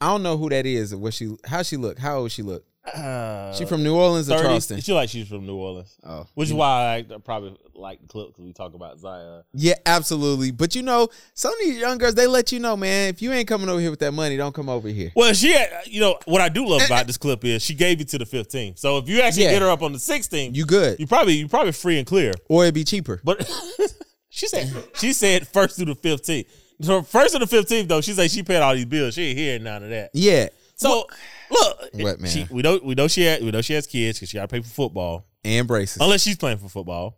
I 0.00 0.06
don't 0.06 0.22
know 0.22 0.36
who 0.36 0.48
that 0.50 0.64
is 0.66 0.92
or 0.92 0.98
what 0.98 1.14
she, 1.14 1.34
how 1.44 1.62
she 1.62 1.76
look, 1.76 1.98
how 1.98 2.18
old 2.18 2.30
she 2.30 2.42
look. 2.42 2.64
Uh, 2.94 3.52
She 3.52 3.66
from 3.66 3.82
New 3.82 3.94
Orleans 3.94 4.30
or 4.30 4.36
30. 4.36 4.42
Charleston? 4.48 4.80
She 4.80 4.92
like 4.94 5.10
she's 5.10 5.28
from 5.28 5.44
New 5.44 5.56
Orleans, 5.56 5.94
Oh, 6.04 6.26
which 6.34 6.48
is 6.48 6.54
why 6.54 6.96
I 7.10 7.18
probably 7.18 7.54
like 7.74 8.00
the 8.00 8.06
clip 8.06 8.28
because 8.28 8.44
we 8.44 8.52
talk 8.54 8.72
about 8.74 8.98
Zion. 8.98 9.42
yeah, 9.52 9.74
absolutely. 9.84 10.52
But 10.52 10.74
you 10.74 10.80
know, 10.82 11.08
some 11.34 11.52
of 11.52 11.58
these 11.60 11.78
young 11.78 11.98
girls, 11.98 12.14
they 12.14 12.26
let 12.26 12.50
you 12.50 12.60
know, 12.60 12.76
man, 12.78 13.08
if 13.10 13.20
you 13.20 13.30
ain't 13.32 13.46
coming 13.46 13.68
over 13.68 13.78
here 13.80 13.90
with 13.90 13.98
that 14.00 14.12
money, 14.12 14.38
don't 14.38 14.54
come 14.54 14.70
over 14.70 14.88
here. 14.88 15.12
Well, 15.14 15.34
she, 15.34 15.52
had, 15.52 15.68
you 15.86 16.00
know, 16.00 16.18
what 16.24 16.40
I 16.40 16.48
do 16.48 16.66
love 16.66 16.80
eh, 16.80 16.86
about 16.86 17.00
eh. 17.00 17.04
this 17.04 17.18
clip 17.18 17.44
is 17.44 17.62
she 17.62 17.74
gave 17.74 17.98
you 17.98 18.06
to 18.06 18.16
the 18.18 18.24
15th. 18.24 18.78
So 18.78 18.96
if 18.98 19.08
you 19.08 19.20
actually 19.20 19.42
Yeah. 19.44 19.50
get 19.52 19.62
her 19.62 19.68
up 19.70 19.82
on 19.82 19.92
the 19.92 19.98
16th, 19.98 20.54
You 20.54 20.64
good, 20.64 20.98
you 20.98 21.06
probably 21.06 21.34
you 21.34 21.48
probably 21.48 21.72
free 21.72 21.98
and 21.98 22.06
clear. 22.06 22.32
or 22.48 22.62
it'd 22.64 22.74
be 22.74 22.84
cheaper. 22.84 23.20
But 23.22 23.46
she 24.38 24.46
said 24.48 24.72
she 24.94 25.12
said 25.12 25.48
first 25.48 25.76
through 25.76 25.86
the 25.86 25.96
15th. 25.96 26.46
So 26.80 27.02
first 27.02 27.32
to 27.34 27.40
the 27.44 27.46
15th 27.46 27.88
though, 27.88 28.00
she 28.00 28.12
said 28.12 28.30
she 28.30 28.42
paid 28.42 28.58
all 28.60 28.74
these 28.74 28.84
bills. 28.84 29.14
She 29.14 29.22
ain't 29.30 29.38
hearing 29.38 29.64
none 29.64 29.82
of 29.82 29.90
that. 29.90 30.10
Yeah, 30.14 30.48
So 30.76 31.06
look, 31.50 31.82
What, 31.94 32.20
man? 32.20 32.30
She, 32.30 32.46
we 32.50 32.62
know 32.62 32.78
we 32.82 32.94
know 32.94 33.08
she 33.08 33.22
had, 33.22 33.42
we 33.42 33.50
know 33.50 33.60
she 33.62 33.72
has 33.74 33.86
kids 33.86 34.18
because 34.18 34.28
she 34.30 34.36
got 34.38 34.48
to 34.48 34.48
pay 34.48 34.60
for 34.62 34.68
football 34.68 35.26
and 35.44 35.66
braces. 35.66 35.98
unless 36.00 36.22
she's 36.22 36.36
playing 36.36 36.58
for 36.58 36.68
football. 36.68 37.16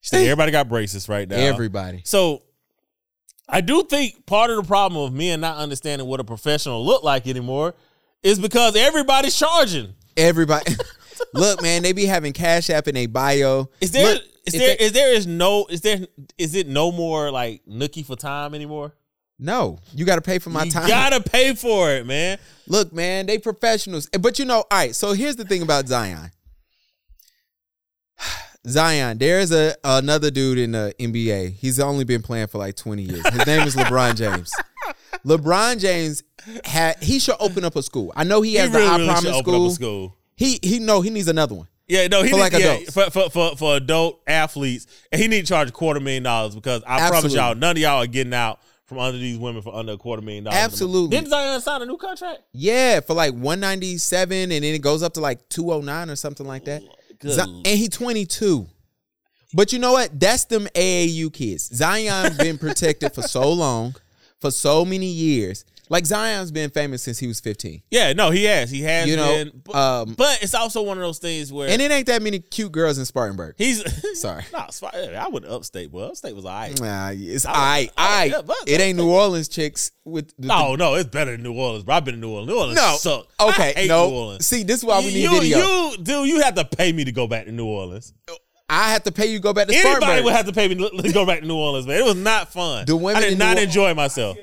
She 0.00 0.10
said 0.10 0.22
everybody 0.22 0.52
got 0.52 0.68
braces 0.68 1.08
right 1.08 1.28
now. 1.28 1.36
Everybody. 1.36 2.02
So 2.04 2.42
I 3.48 3.60
do 3.60 3.82
think 3.82 4.24
part 4.26 4.50
of 4.50 4.56
the 4.56 4.62
problem 4.62 5.02
of 5.02 5.12
me 5.12 5.30
and 5.30 5.40
not 5.42 5.56
understanding 5.58 6.06
what 6.06 6.20
a 6.20 6.24
professional 6.24 6.84
look 6.86 7.02
like 7.02 7.26
anymore 7.26 7.74
is 8.22 8.38
because 8.38 8.76
everybody's 8.76 9.36
charging. 9.36 9.92
Everybody. 10.16 10.72
Look, 11.34 11.60
man, 11.62 11.82
they 11.82 11.92
be 11.92 12.06
having 12.06 12.32
Cash 12.32 12.70
App 12.70 12.88
in 12.88 12.96
a 12.96 13.06
bio. 13.06 13.68
Is 13.80 13.90
there 13.90 14.14
Look, 14.14 14.22
is 14.46 14.52
there 14.54 14.76
they- 14.76 14.84
is 14.84 14.92
there 14.92 15.12
is 15.14 15.26
no 15.26 15.66
is 15.70 15.80
there 15.82 16.06
is 16.38 16.54
it 16.54 16.66
no 16.68 16.90
more 16.92 17.30
like 17.30 17.62
nookie 17.68 18.04
for 18.04 18.16
time 18.16 18.54
anymore? 18.54 18.92
no, 19.42 19.78
you 19.94 20.04
got 20.04 20.16
to 20.16 20.20
pay 20.20 20.38
for 20.38 20.50
my 20.50 20.68
time. 20.68 20.86
you 20.86 20.92
time. 20.92 21.10
gotta 21.12 21.20
pay 21.30 21.54
for 21.54 21.90
it, 21.90 22.06
man. 22.06 22.38
Look, 22.68 22.92
man, 22.92 23.24
they 23.24 23.38
professionals. 23.38 24.06
But 24.20 24.38
you 24.38 24.44
know, 24.44 24.56
all 24.58 24.66
right, 24.70 24.94
so 24.94 25.12
here's 25.14 25.36
the 25.36 25.44
thing 25.46 25.62
about 25.62 25.88
Zion. 25.88 26.30
Zion, 28.66 29.16
there's 29.18 29.50
a 29.52 29.74
another 29.82 30.30
dude 30.30 30.58
in 30.58 30.72
the 30.72 30.94
NBA. 30.98 31.54
He's 31.54 31.80
only 31.80 32.04
been 32.04 32.20
playing 32.22 32.48
for 32.48 32.58
like 32.58 32.76
20 32.76 33.02
years. 33.02 33.26
His 33.28 33.46
name 33.46 33.66
is 33.66 33.74
LeBron 33.74 34.16
James. 34.16 34.52
LeBron 35.24 35.80
James 35.80 36.22
had 36.64 37.02
he 37.02 37.18
should 37.18 37.36
open 37.40 37.64
up 37.64 37.76
a 37.76 37.82
school. 37.82 38.12
I 38.16 38.24
know 38.24 38.42
he 38.42 38.54
has 38.56 38.68
he 38.70 38.76
really, 38.76 38.86
the 38.88 38.92
I 38.92 38.96
really 38.98 39.08
Promise 39.08 39.38
school. 39.38 39.66
a 39.66 39.70
school. 39.70 40.16
He 40.36 40.58
he 40.62 40.78
no, 40.78 41.00
he 41.00 41.08
needs 41.10 41.28
another 41.28 41.54
one. 41.54 41.68
Yeah, 41.90 42.06
no, 42.06 42.22
he 42.22 42.30
For 42.30 42.36
need, 42.36 42.40
like 42.40 42.52
yeah, 42.52 42.78
for, 42.90 43.10
for 43.10 43.30
for 43.30 43.56
for 43.56 43.76
adult 43.76 44.20
athletes, 44.26 44.86
and 45.10 45.20
he 45.20 45.26
need 45.26 45.40
to 45.40 45.46
charge 45.46 45.70
a 45.70 45.72
quarter 45.72 45.98
million 45.98 46.22
dollars 46.22 46.54
because 46.54 46.82
I 46.86 47.08
promise 47.08 47.34
y'all, 47.34 47.54
none 47.56 47.72
of 47.72 47.78
y'all 47.78 48.02
are 48.02 48.06
getting 48.06 48.32
out 48.32 48.60
from 48.84 48.98
under 48.98 49.18
these 49.18 49.38
women 49.38 49.60
for 49.62 49.74
under 49.74 49.92
a 49.92 49.96
quarter 49.96 50.22
million 50.22 50.44
dollars. 50.44 50.58
Absolutely. 50.58 51.16
Didn't 51.16 51.30
Zion 51.30 51.60
sign 51.60 51.82
a 51.82 51.86
new 51.86 51.96
contract? 51.96 52.42
Yeah, 52.52 53.00
for 53.00 53.14
like 53.14 53.32
197 53.32 54.36
and 54.36 54.50
then 54.50 54.62
it 54.62 54.82
goes 54.82 55.02
up 55.02 55.14
to 55.14 55.20
like 55.20 55.48
209 55.48 56.10
or 56.10 56.16
something 56.16 56.46
like 56.46 56.64
that. 56.64 56.82
Good 57.18 57.32
Zi- 57.32 57.62
and 57.64 57.66
he 57.66 57.88
22. 57.88 58.66
But 59.52 59.72
you 59.72 59.78
know 59.78 59.92
what? 59.92 60.18
That's 60.18 60.44
them 60.44 60.66
AAU 60.74 61.32
kids. 61.32 61.74
Zion's 61.74 62.36
been 62.36 62.58
protected 62.58 63.12
for 63.14 63.22
so 63.22 63.52
long, 63.52 63.94
for 64.40 64.50
so 64.50 64.84
many 64.84 65.06
years. 65.06 65.64
Like 65.90 66.06
Zion's 66.06 66.52
been 66.52 66.70
famous 66.70 67.02
since 67.02 67.18
he 67.18 67.26
was 67.26 67.40
15. 67.40 67.82
Yeah, 67.90 68.12
no, 68.12 68.30
he 68.30 68.44
has. 68.44 68.70
He 68.70 68.80
has 68.82 69.08
You 69.08 69.16
know, 69.16 69.26
been. 69.44 69.60
But, 69.64 69.74
um, 69.74 70.14
but 70.16 70.38
it's 70.40 70.54
also 70.54 70.82
one 70.82 70.96
of 70.96 71.02
those 71.02 71.18
things 71.18 71.52
where 71.52 71.68
And 71.68 71.82
it 71.82 71.90
ain't 71.90 72.06
that 72.06 72.22
many 72.22 72.38
cute 72.38 72.70
girls 72.70 72.96
in 72.96 73.04
Spartanburg. 73.04 73.56
he's 73.58 73.82
Sorry. 74.20 74.44
No, 74.52 74.66
I 75.18 75.28
went 75.32 75.46
upstate, 75.46 75.90
but 75.90 75.98
upstate 76.10 76.36
was 76.36 76.44
alright. 76.46 76.80
Nah, 76.80 77.10
it's 77.12 77.44
I- 77.44 77.50
I 77.52 77.90
I- 77.98 78.22
I 78.22 78.24
yeah, 78.26 78.42
but- 78.42 78.56
it 78.68 78.80
ain't 78.80 78.98
New 78.98 79.10
Orleans 79.10 79.48
chicks 79.48 79.90
with 80.04 80.32
the, 80.38 80.46
No, 80.46 80.76
no, 80.76 80.94
it's 80.94 81.10
better 81.10 81.32
than 81.32 81.42
New 81.42 81.54
Orleans. 81.54 81.82
Bro, 81.82 81.96
I've 81.96 82.04
been 82.04 82.14
to 82.14 82.20
New 82.20 82.30
Orleans. 82.30 82.48
New 82.48 82.56
Orleans 82.56 82.76
no. 82.76 82.96
suck. 82.96 83.26
Okay, 83.40 83.86
no. 83.88 84.38
See, 84.40 84.62
this 84.62 84.76
is 84.78 84.84
why 84.84 85.00
we 85.00 85.06
need 85.06 85.22
you, 85.24 85.40
video. 85.40 85.58
you, 85.58 85.96
dude, 86.00 86.28
you 86.28 86.40
have 86.42 86.54
to 86.54 86.64
pay 86.64 86.92
me 86.92 87.04
to 87.04 87.10
go 87.12 87.26
back 87.26 87.46
to 87.46 87.52
New 87.52 87.66
Orleans. 87.66 88.12
I 88.68 88.92
have 88.92 89.02
to 89.02 89.10
pay 89.12 89.26
you 89.26 89.38
to 89.38 89.42
go 89.42 89.52
back 89.52 89.66
to 89.66 89.74
Anybody 89.74 89.96
Spartanburg. 89.96 90.24
would 90.26 90.34
have 90.34 90.46
to 90.46 90.52
pay 90.52 90.68
me 90.68 90.76
to 90.76 91.12
go 91.12 91.26
back 91.26 91.40
to 91.40 91.46
New 91.46 91.56
Orleans, 91.56 91.88
man. 91.88 91.96
It 91.98 92.04
was 92.04 92.14
not 92.14 92.52
fun. 92.52 92.84
The 92.86 92.94
women 92.94 93.20
I 93.24 93.28
did 93.30 93.36
not 93.38 93.56
New 93.56 93.64
enjoy 93.64 93.94
myself. 93.94 94.36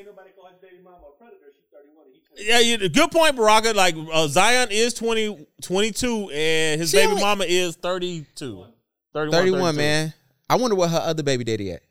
Yeah, 2.39 2.59
you, 2.59 2.89
good 2.89 3.11
point, 3.11 3.35
Baraka. 3.35 3.73
Like 3.73 3.95
uh, 4.11 4.27
Zion 4.27 4.69
is 4.71 4.93
20, 4.93 5.47
22, 5.61 6.29
and 6.31 6.79
his 6.81 6.91
She 6.91 6.97
baby 6.97 7.11
only- 7.11 7.21
mama 7.23 7.45
is 7.47 7.75
32. 7.75 8.65
31, 9.13 9.31
31, 9.31 9.59
32. 9.61 9.77
man. 9.77 10.13
I 10.49 10.55
wonder 10.55 10.75
what 10.75 10.89
her 10.91 10.97
other 10.99 11.23
baby 11.23 11.43
daddy 11.43 11.71
at. 11.71 11.81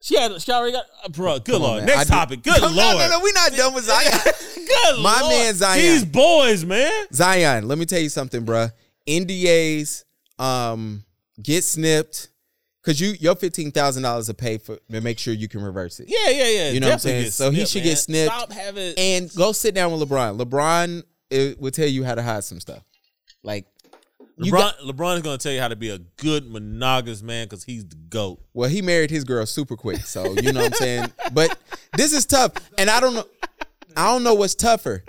She 0.00 0.16
had, 0.18 0.40
she 0.42 0.50
already 0.52 0.72
got, 0.72 0.84
uh, 1.04 1.08
bro. 1.10 1.38
Good 1.38 1.52
Come 1.52 1.62
lord. 1.62 1.78
man. 1.78 1.86
Next 1.86 2.00
I 2.00 2.04
do- 2.04 2.10
topic. 2.10 2.42
Good 2.42 2.60
No, 2.60 2.66
lord. 2.68 2.76
No, 2.76 2.98
no, 2.98 3.08
no, 3.10 3.20
we 3.20 3.32
not 3.32 3.52
done 3.52 3.74
with 3.74 3.84
Zion. 3.84 4.12
Good 4.54 5.02
My 5.02 5.20
lord. 5.20 5.32
man 5.32 5.54
Zion. 5.54 5.80
These 5.80 6.04
boys, 6.04 6.64
man. 6.64 7.06
Zion, 7.12 7.68
let 7.68 7.78
me 7.78 7.84
tell 7.84 8.00
you 8.00 8.08
something, 8.08 8.44
bruh. 8.44 8.72
NDAs 9.08 10.04
um 10.38 11.04
get 11.42 11.62
snipped 11.64 12.28
because 12.82 13.00
you 13.00 13.14
your 13.20 13.34
fifteen 13.36 13.70
thousand 13.70 14.02
dollars 14.02 14.26
to 14.26 14.34
pay 14.34 14.58
for 14.58 14.78
to 14.90 15.00
make 15.00 15.18
sure 15.18 15.32
you 15.34 15.48
can 15.48 15.62
reverse 15.62 16.00
it. 16.00 16.08
Yeah, 16.08 16.30
yeah, 16.30 16.48
yeah. 16.48 16.70
You 16.70 16.80
know 16.80 16.88
what 16.88 16.92
I'm 16.94 16.98
saying? 16.98 17.30
So 17.30 17.50
he 17.50 17.64
should 17.66 17.82
man. 17.82 17.90
get 17.90 17.96
snipped. 17.98 18.32
Stop 18.34 18.52
having 18.52 18.94
And 18.96 19.34
go 19.34 19.52
sit 19.52 19.74
down 19.74 19.92
with 19.92 20.08
LeBron. 20.08 20.38
LeBron 20.40 21.02
it 21.30 21.60
will 21.60 21.70
tell 21.70 21.88
you 21.88 22.04
how 22.04 22.14
to 22.14 22.22
hide 22.22 22.44
some 22.44 22.60
stuff. 22.60 22.82
Like 23.42 23.66
LeBron. 24.38 24.50
got- 24.50 24.78
LeBron 24.80 25.16
is 25.16 25.22
going 25.22 25.38
to 25.38 25.42
tell 25.42 25.52
you 25.52 25.60
how 25.60 25.68
to 25.68 25.76
be 25.76 25.90
a 25.90 25.98
good 25.98 26.50
monogamous 26.50 27.22
man 27.22 27.46
because 27.46 27.64
he's 27.64 27.86
the 27.86 27.96
goat. 27.96 28.40
well, 28.52 28.68
he 28.68 28.82
married 28.82 29.10
his 29.10 29.24
girl 29.24 29.46
super 29.46 29.76
quick, 29.76 29.98
so 30.00 30.32
you 30.40 30.52
know 30.52 30.60
what 30.62 30.72
I'm 30.72 30.78
saying. 30.78 31.12
But 31.32 31.56
this 31.96 32.12
is 32.12 32.26
tough, 32.26 32.52
and 32.78 32.90
I 32.90 33.00
don't 33.00 33.14
know. 33.14 33.24
I 33.96 34.12
don't 34.12 34.22
know 34.24 34.34
what's 34.34 34.54
tougher. 34.54 35.04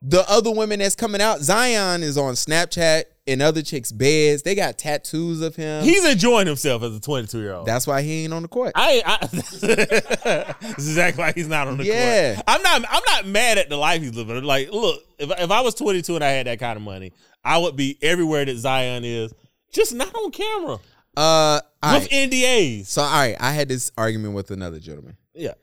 The 0.00 0.28
other 0.30 0.50
women 0.52 0.78
that's 0.78 0.94
coming 0.94 1.20
out, 1.20 1.40
Zion 1.40 2.02
is 2.04 2.16
on 2.16 2.34
Snapchat 2.34 3.04
and 3.28 3.40
other 3.42 3.62
chicks' 3.62 3.92
beds. 3.92 4.42
They 4.42 4.54
got 4.54 4.78
tattoos 4.78 5.40
of 5.42 5.54
him. 5.54 5.84
He's 5.84 6.04
enjoying 6.04 6.46
himself 6.46 6.82
as 6.82 6.96
a 6.96 7.00
22 7.00 7.38
year 7.38 7.52
old. 7.54 7.66
That's 7.66 7.86
why 7.86 8.02
he 8.02 8.24
ain't 8.24 8.32
on 8.32 8.42
the 8.42 8.48
court. 8.48 8.72
I, 8.74 9.02
I 9.04 9.26
this 9.32 9.62
is 9.62 10.88
exactly 10.88 11.22
why 11.22 11.32
he's 11.32 11.46
not 11.48 11.68
on 11.68 11.76
the 11.76 11.84
Yeah. 11.84 12.34
court. 12.34 12.44
I'm 12.48 12.62
not 12.62 12.84
I'm 12.90 13.02
not 13.06 13.26
mad 13.26 13.58
at 13.58 13.68
the 13.68 13.76
life 13.76 14.02
he's 14.02 14.14
living. 14.16 14.42
Like, 14.42 14.70
look, 14.72 15.00
if 15.18 15.30
if 15.30 15.50
I 15.50 15.60
was 15.60 15.74
22 15.74 16.16
and 16.16 16.24
I 16.24 16.30
had 16.30 16.46
that 16.46 16.58
kind 16.58 16.76
of 16.76 16.82
money, 16.82 17.12
I 17.44 17.58
would 17.58 17.76
be 17.76 17.98
everywhere 18.02 18.44
that 18.44 18.56
Zion 18.56 19.04
is, 19.04 19.32
just 19.72 19.94
not 19.94 20.14
on 20.14 20.30
camera 20.32 20.78
Uh, 21.16 21.60
with 21.82 22.02
right. 22.02 22.10
NDAs. 22.10 22.86
So 22.86 23.02
all 23.02 23.10
right, 23.10 23.36
I 23.38 23.52
had 23.52 23.68
this 23.68 23.92
argument 23.96 24.34
with 24.34 24.50
another 24.50 24.78
gentleman. 24.80 25.16
Yeah. 25.34 25.54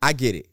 I 0.00 0.12
get 0.12 0.34
it. 0.36 0.46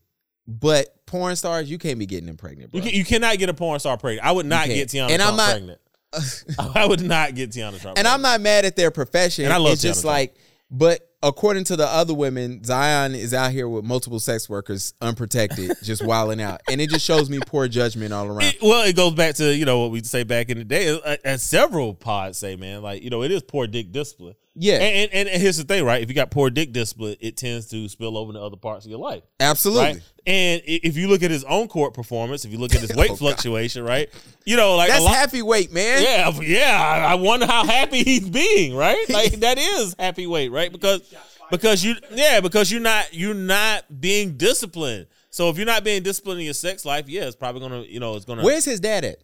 But 0.48 1.06
porn 1.06 1.36
stars, 1.36 1.70
you 1.70 1.78
can't 1.78 1.98
be 1.98 2.06
getting 2.06 2.28
them 2.28 2.38
pregnant, 2.38 2.72
bro. 2.72 2.80
You, 2.80 2.84
can, 2.90 2.96
you 2.98 3.04
cannot 3.06 3.38
get 3.38 3.50
a 3.50 3.54
porn 3.54 3.80
star 3.80 3.98
pregnant. 3.98 4.26
I 4.28 4.32
would 4.32 4.46
not 4.46 4.68
get 4.68 4.90
Teanna 4.90 5.10
And 5.10 5.22
I'm 5.22 5.36
not- 5.36 5.52
pregnant. 5.52 5.82
I 6.76 6.86
would 6.86 7.02
not 7.02 7.36
get 7.36 7.50
Teanna 7.52 7.82
Trump. 7.82 7.98
and 7.98 8.08
I'm 8.08 8.22
not 8.22 8.40
mad 8.40 8.64
at 8.64 8.76
their 8.78 8.90
profession. 8.92 9.46
And 9.46 9.54
I 9.54 9.58
love 9.58 9.74
it's 9.74 9.82
just 9.82 10.04
Teanna 10.04 10.08
like, 10.08 10.36
but 10.72 11.10
according 11.22 11.66
to 11.66 11.76
the 11.76 11.86
other 11.88 12.14
women, 12.14 12.64
Zion 12.64 13.16
is 13.16 13.34
out 13.34 13.52
here 13.52 13.68
with 13.68 13.84
multiple 13.84 14.20
sex 14.22 14.48
workers, 14.48 14.94
unprotected, 15.02 15.74
just 15.84 16.06
wilding 16.06 16.42
out, 16.42 16.62
and 16.70 16.80
it 16.80 16.90
just 16.90 17.04
shows 17.06 17.30
me 17.30 17.40
poor 17.46 17.68
judgment 17.68 18.14
all 18.14 18.28
around. 18.28 18.44
It- 18.44 18.62
well, 18.62 18.88
it 18.88 18.96
goes 18.96 19.14
back 19.14 19.36
to 19.36 19.54
you 19.54 19.66
know 19.66 19.80
what 19.82 19.92
we 19.92 20.04
say 20.04 20.24
back 20.24 20.50
in 20.50 20.58
the 20.58 20.64
day, 20.64 20.88
uh, 21.04 21.18
as 21.26 21.44
several 21.44 21.94
pods 21.94 22.38
say, 22.38 22.56
man. 22.56 22.82
Like 22.82 23.02
you 23.04 23.10
know, 23.10 23.22
it 23.24 23.32
is 23.32 23.42
poor 23.44 23.68
dick 23.68 23.92
discipline. 23.92 24.36
Yeah. 24.58 24.76
and, 24.76 25.12
and, 25.12 25.28
and 25.30 25.42
here's 25.42 25.58
the 25.58 25.64
thing, 25.66 25.84
right? 25.84 26.02
If 26.02 26.08
you 26.10 26.16
got 26.16 26.32
poor 26.32 26.50
dick 26.50 26.72
discipline, 26.72 27.18
it 27.20 27.36
tends 27.36 27.68
to 27.72 27.90
spill 27.90 28.18
over 28.18 28.30
into 28.32 28.42
other 28.42 28.56
parts 28.56 28.86
of 28.86 28.90
your 28.92 29.00
life, 29.00 29.24
Absolutely. 29.40 29.84
right? 29.84 30.02
And 30.26 30.62
if 30.66 30.96
you 30.98 31.08
look 31.10 31.24
at 31.24 31.30
his 31.32 31.44
own 31.44 31.68
court 31.68 31.94
performance, 31.94 32.46
if 32.46 32.52
you 32.52 32.58
look 32.58 32.74
at 32.74 32.82
his 32.82 32.94
weight 32.96 33.10
Oh, 33.12 33.14
God. 33.14 33.20
fluctuation, 33.20 33.84
right? 33.84 34.10
You 34.46 34.56
know, 34.56 34.76
like 34.78 34.90
That's 34.90 35.04
lot, 35.04 35.14
happy 35.16 35.42
weight, 35.42 35.72
man. 35.74 36.02
yeah, 36.02 36.32
yeah. 36.42 37.06
I 37.08 37.16
wonder 37.16 37.46
how 37.46 37.66
happy 37.66 38.02
he's 38.04 38.30
being, 38.30 38.76
right? 38.76 39.06
Like 39.10 39.34
that 39.42 39.58
is 39.58 39.96
happy 40.00 40.26
weight, 40.28 40.50
right? 40.52 40.72
Because 40.72 41.14
because 41.52 41.84
you 41.84 41.96
yeah, 42.12 42.40
because 42.40 42.72
you're 42.72 42.82
not 42.82 43.14
you're 43.14 43.34
not 43.36 43.84
being 44.02 44.36
disciplined. 44.38 45.08
So 45.30 45.50
if 45.50 45.58
you're 45.58 45.66
not 45.66 45.84
being 45.84 46.02
disciplined 46.02 46.40
in 46.40 46.46
your 46.46 46.54
sex 46.54 46.86
life, 46.86 47.08
yeah, 47.10 47.26
it's 47.26 47.36
probably 47.36 47.62
gonna 47.62 47.82
you 47.82 48.00
know 48.00 48.16
it's 48.16 48.26
gonna. 48.26 48.42
Where's 48.44 48.66
his 48.66 48.80
dad 48.80 49.04
at? 49.06 49.18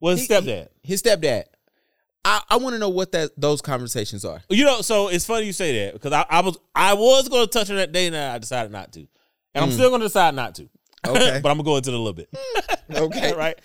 well, 0.00 0.16
his 0.16 0.26
He- 0.26 0.34
stepdad. 0.34 0.68
His 0.82 1.00
stepdad. 1.02 1.44
I, 2.24 2.40
I 2.50 2.56
want 2.56 2.74
to 2.74 2.78
know 2.78 2.88
what 2.88 3.12
that 3.12 3.32
those 3.36 3.60
conversations 3.60 4.24
are. 4.24 4.40
You 4.48 4.64
know, 4.64 4.80
so 4.80 5.08
it's 5.08 5.26
funny 5.26 5.46
you 5.46 5.52
say 5.52 5.84
that 5.86 5.92
because 5.94 6.12
I, 6.12 6.24
I 6.30 6.40
was 6.40 6.56
I 6.74 6.94
was 6.94 7.28
going 7.28 7.46
to 7.46 7.50
touch 7.52 7.70
on 7.70 7.76
that 7.76 7.92
day 7.92 8.06
and 8.06 8.16
I 8.16 8.38
decided 8.38 8.72
not 8.72 8.92
to, 8.92 9.00
and 9.54 9.64
I'm 9.64 9.70
still 9.70 9.88
going 9.90 10.00
to 10.00 10.06
decide 10.06 10.34
not 10.34 10.54
to. 10.56 10.68
Okay. 11.06 11.38
but 11.42 11.50
I'm 11.50 11.58
gonna 11.58 11.64
go 11.64 11.76
into 11.76 11.90
it 11.90 11.94
a 11.94 11.98
little 11.98 12.14
bit. 12.14 12.30
Okay. 12.90 13.34
right. 13.36 13.58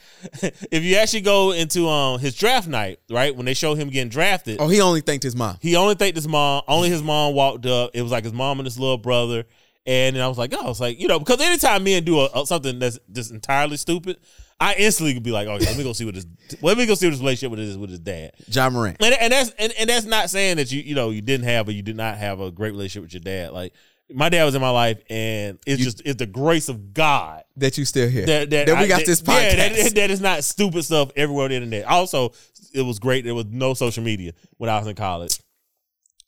If 0.72 0.84
you 0.84 0.98
actually 0.98 1.22
go 1.22 1.52
into 1.52 1.88
um 1.88 2.20
his 2.20 2.36
draft 2.36 2.68
night, 2.68 3.00
right 3.10 3.34
when 3.34 3.46
they 3.46 3.54
show 3.54 3.76
him 3.76 3.90
getting 3.90 4.10
drafted, 4.10 4.58
Oh, 4.60 4.68
he 4.68 4.82
only 4.82 5.00
thanked 5.00 5.24
his 5.24 5.38
mom. 5.38 5.56
he 5.62 5.78
only 5.78 5.96
thanked 5.96 6.18
his 6.18 6.28
mom. 6.28 6.64
Only 6.68 6.90
his 6.90 7.02
mom 7.02 7.34
walked 7.36 7.66
up. 7.66 7.92
It 7.94 8.02
was 8.02 8.12
like 8.12 8.26
his 8.26 8.34
mom 8.34 8.60
and 8.60 8.66
his 8.68 8.78
little 8.78 8.98
brother. 8.98 9.46
And 9.86 10.18
then 10.18 10.22
I 10.24 10.28
was 10.28 10.38
like, 10.38 10.54
oh, 10.54 10.66
I 10.66 10.68
was 10.68 10.82
like, 10.82 11.00
you 11.00 11.08
know, 11.08 11.18
because 11.18 11.40
anytime 11.40 11.86
men 11.86 12.04
do 12.04 12.20
a, 12.20 12.30
a- 12.36 12.46
something 12.46 12.78
that's 12.78 13.00
just 13.10 13.32
entirely 13.32 13.78
stupid, 13.78 14.18
I 14.62 14.74
instantly 14.76 15.14
could 15.14 15.24
be 15.24 15.32
like, 15.32 15.48
yeah, 15.48 15.54
let 15.54 15.78
me 15.78 15.84
go 15.84 15.94
see 15.94 16.04
what 16.06 16.16
this, 16.16 16.26
let 16.62 16.78
me 16.78 16.86
go 16.86 16.94
see 16.96 17.06
what 17.06 17.12
his 17.12 17.22
relationship 17.22 17.52
with 17.52 17.60
his 17.60 17.78
with 17.78 17.90
his 17.92 18.00
dad. 18.00 18.32
John 18.50 18.74
Morant. 18.74 18.98
And, 19.02 19.16
and 19.16 19.32
that's 19.32 19.52
and, 19.52 19.74
and 19.80 19.90
that's 19.90 20.06
not 20.06 20.30
saying 20.30 20.58
that 20.58 20.72
you 20.72 20.82
you 20.82 20.96
know 20.96 21.12
you 21.12 21.22
didn't 21.22 21.46
have 21.46 21.68
or 21.68 21.72
you 21.72 21.82
did 21.82 21.96
not 21.96 22.18
have 22.18 22.42
a 22.42 22.52
great 22.52 22.72
relationship 22.72 23.04
with 23.04 23.14
your 23.14 23.22
dad. 23.22 23.54
Like 23.54 23.74
my 24.12 24.28
dad 24.28 24.44
was 24.44 24.56
in 24.56 24.62
my 24.62 24.70
life, 24.72 25.02
and 25.10 25.60
it's 25.66 25.82
just 25.82 26.02
it's 26.04 26.18
the 26.18 26.26
grace 26.26 26.68
of 26.68 26.94
God 26.94 27.44
That 27.58 27.78
you 27.78 27.86
still 27.86 28.10
here. 28.10 28.26
that 28.26 28.50
that, 28.50 28.68
we 28.68 28.74
I- 28.74 28.88
got 28.88 29.06
this 29.06 29.22
podcast. 29.22 29.58
Yeah, 29.58 29.70
that, 29.70 29.96
that 29.96 30.12
is 30.12 30.20
not 30.20 30.44
stupid 30.44 30.84
stuff 30.84 31.12
everywhere 31.16 31.46
on 31.46 31.50
the 31.52 31.56
internet. 31.56 31.86
Also, 31.86 32.34
it 32.74 32.82
was 32.82 33.00
great. 33.00 33.24
There 33.24 33.36
was 33.36 33.46
no 33.46 33.74
social 33.74 34.04
media 34.04 34.34
when 34.58 34.70
I 34.70 34.78
was 34.80 34.88
in 34.88 34.96
college 34.96 35.40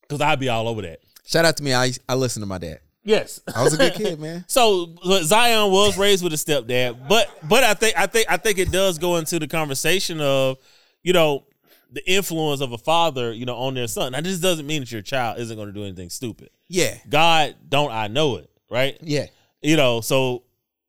because 0.04 0.22
I'd 0.22 0.40
be 0.40 0.48
all 0.50 0.68
over 0.68 0.82
that. 0.84 1.00
Shout 1.26 1.44
out 1.46 1.58
to 1.58 1.64
me. 1.64 1.74
I 1.74 1.92
I 2.08 2.16
listen 2.16 2.42
to 2.42 2.46
my 2.48 2.60
dad. 2.60 2.80
Yes, 3.04 3.40
I 3.56 3.64
was 3.64 3.74
a 3.74 3.78
good 3.78 3.94
kid, 3.96 4.20
man. 4.26 4.46
So 4.48 4.88
but 5.04 5.24
Zion 5.24 5.72
was 5.72 5.98
raised 5.98 6.24
with 6.24 6.34
a 6.34 6.36
stepdad, 6.36 7.08
but 7.08 7.30
but 7.48 7.64
I 7.64 7.74
think 7.74 7.98
I 7.98 8.06
think 8.06 8.28
I 8.30 8.38
think 8.38 8.60
it 8.60 8.72
does 8.72 8.98
go 9.00 9.18
into 9.18 9.40
the 9.40 9.48
conversation 9.48 10.22
of 10.22 10.58
you 11.04 11.14
know 11.14 11.46
the 11.92 12.08
influence 12.10 12.62
of 12.62 12.72
a 12.72 12.78
father 12.78 13.34
you 13.34 13.46
know 13.46 13.56
on 13.58 13.74
their 13.74 13.88
son. 13.88 14.12
Now 14.12 14.22
this 14.22 14.40
doesn't 14.40 14.68
mean 14.68 14.82
that 14.82 14.92
your 14.92 15.02
child 15.02 15.40
isn't 15.40 15.56
going 15.56 15.68
to 15.68 15.74
do 15.74 15.84
anything 15.84 16.10
stupid. 16.10 16.50
Yeah. 16.68 16.96
God 17.10 17.56
don't 17.68 17.92
I 17.92 18.08
know 18.08 18.38
it 18.38 18.50
right? 18.70 18.98
Yeah. 19.02 19.26
You 19.62 19.78
know 19.78 20.02
so. 20.02 20.44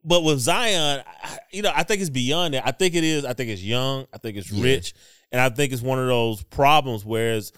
But 0.05 0.25
with 0.25 0.41
Zion, 0.41 1.03
I- 1.23 1.39
you 1.53 1.63
know, 1.63 1.71
I 1.73 1.85
think 1.85 2.01
it's 2.01 2.11
beyond 2.11 2.55
that. 2.55 2.67
I 2.67 2.73
think 2.73 2.97
it 2.97 3.05
is. 3.05 3.25
I 3.25 3.35
think 3.35 3.51
it's 3.51 3.63
young. 3.63 4.07
I 4.13 4.19
think 4.19 4.37
it's 4.37 4.51
Yeah. 4.51 4.65
rich, 4.65 4.95
and 5.31 5.41
I 5.41 5.49
think 5.49 5.73
it's 5.73 5.81
one 5.83 6.01
of 6.01 6.09
those 6.09 6.43
problems. 6.43 7.05
Whereas 7.05 7.53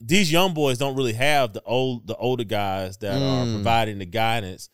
these 0.00 0.30
young 0.30 0.54
boys 0.54 0.78
don't 0.78 0.96
really 0.96 1.12
have 1.14 1.52
the 1.52 1.62
old, 1.62 2.06
the 2.06 2.16
older 2.16 2.44
guys 2.44 2.96
that 2.98 3.14
are 3.14 3.46
Mm. 3.46 3.54
providing 3.54 3.98
the 3.98 4.06
guidance 4.06 4.68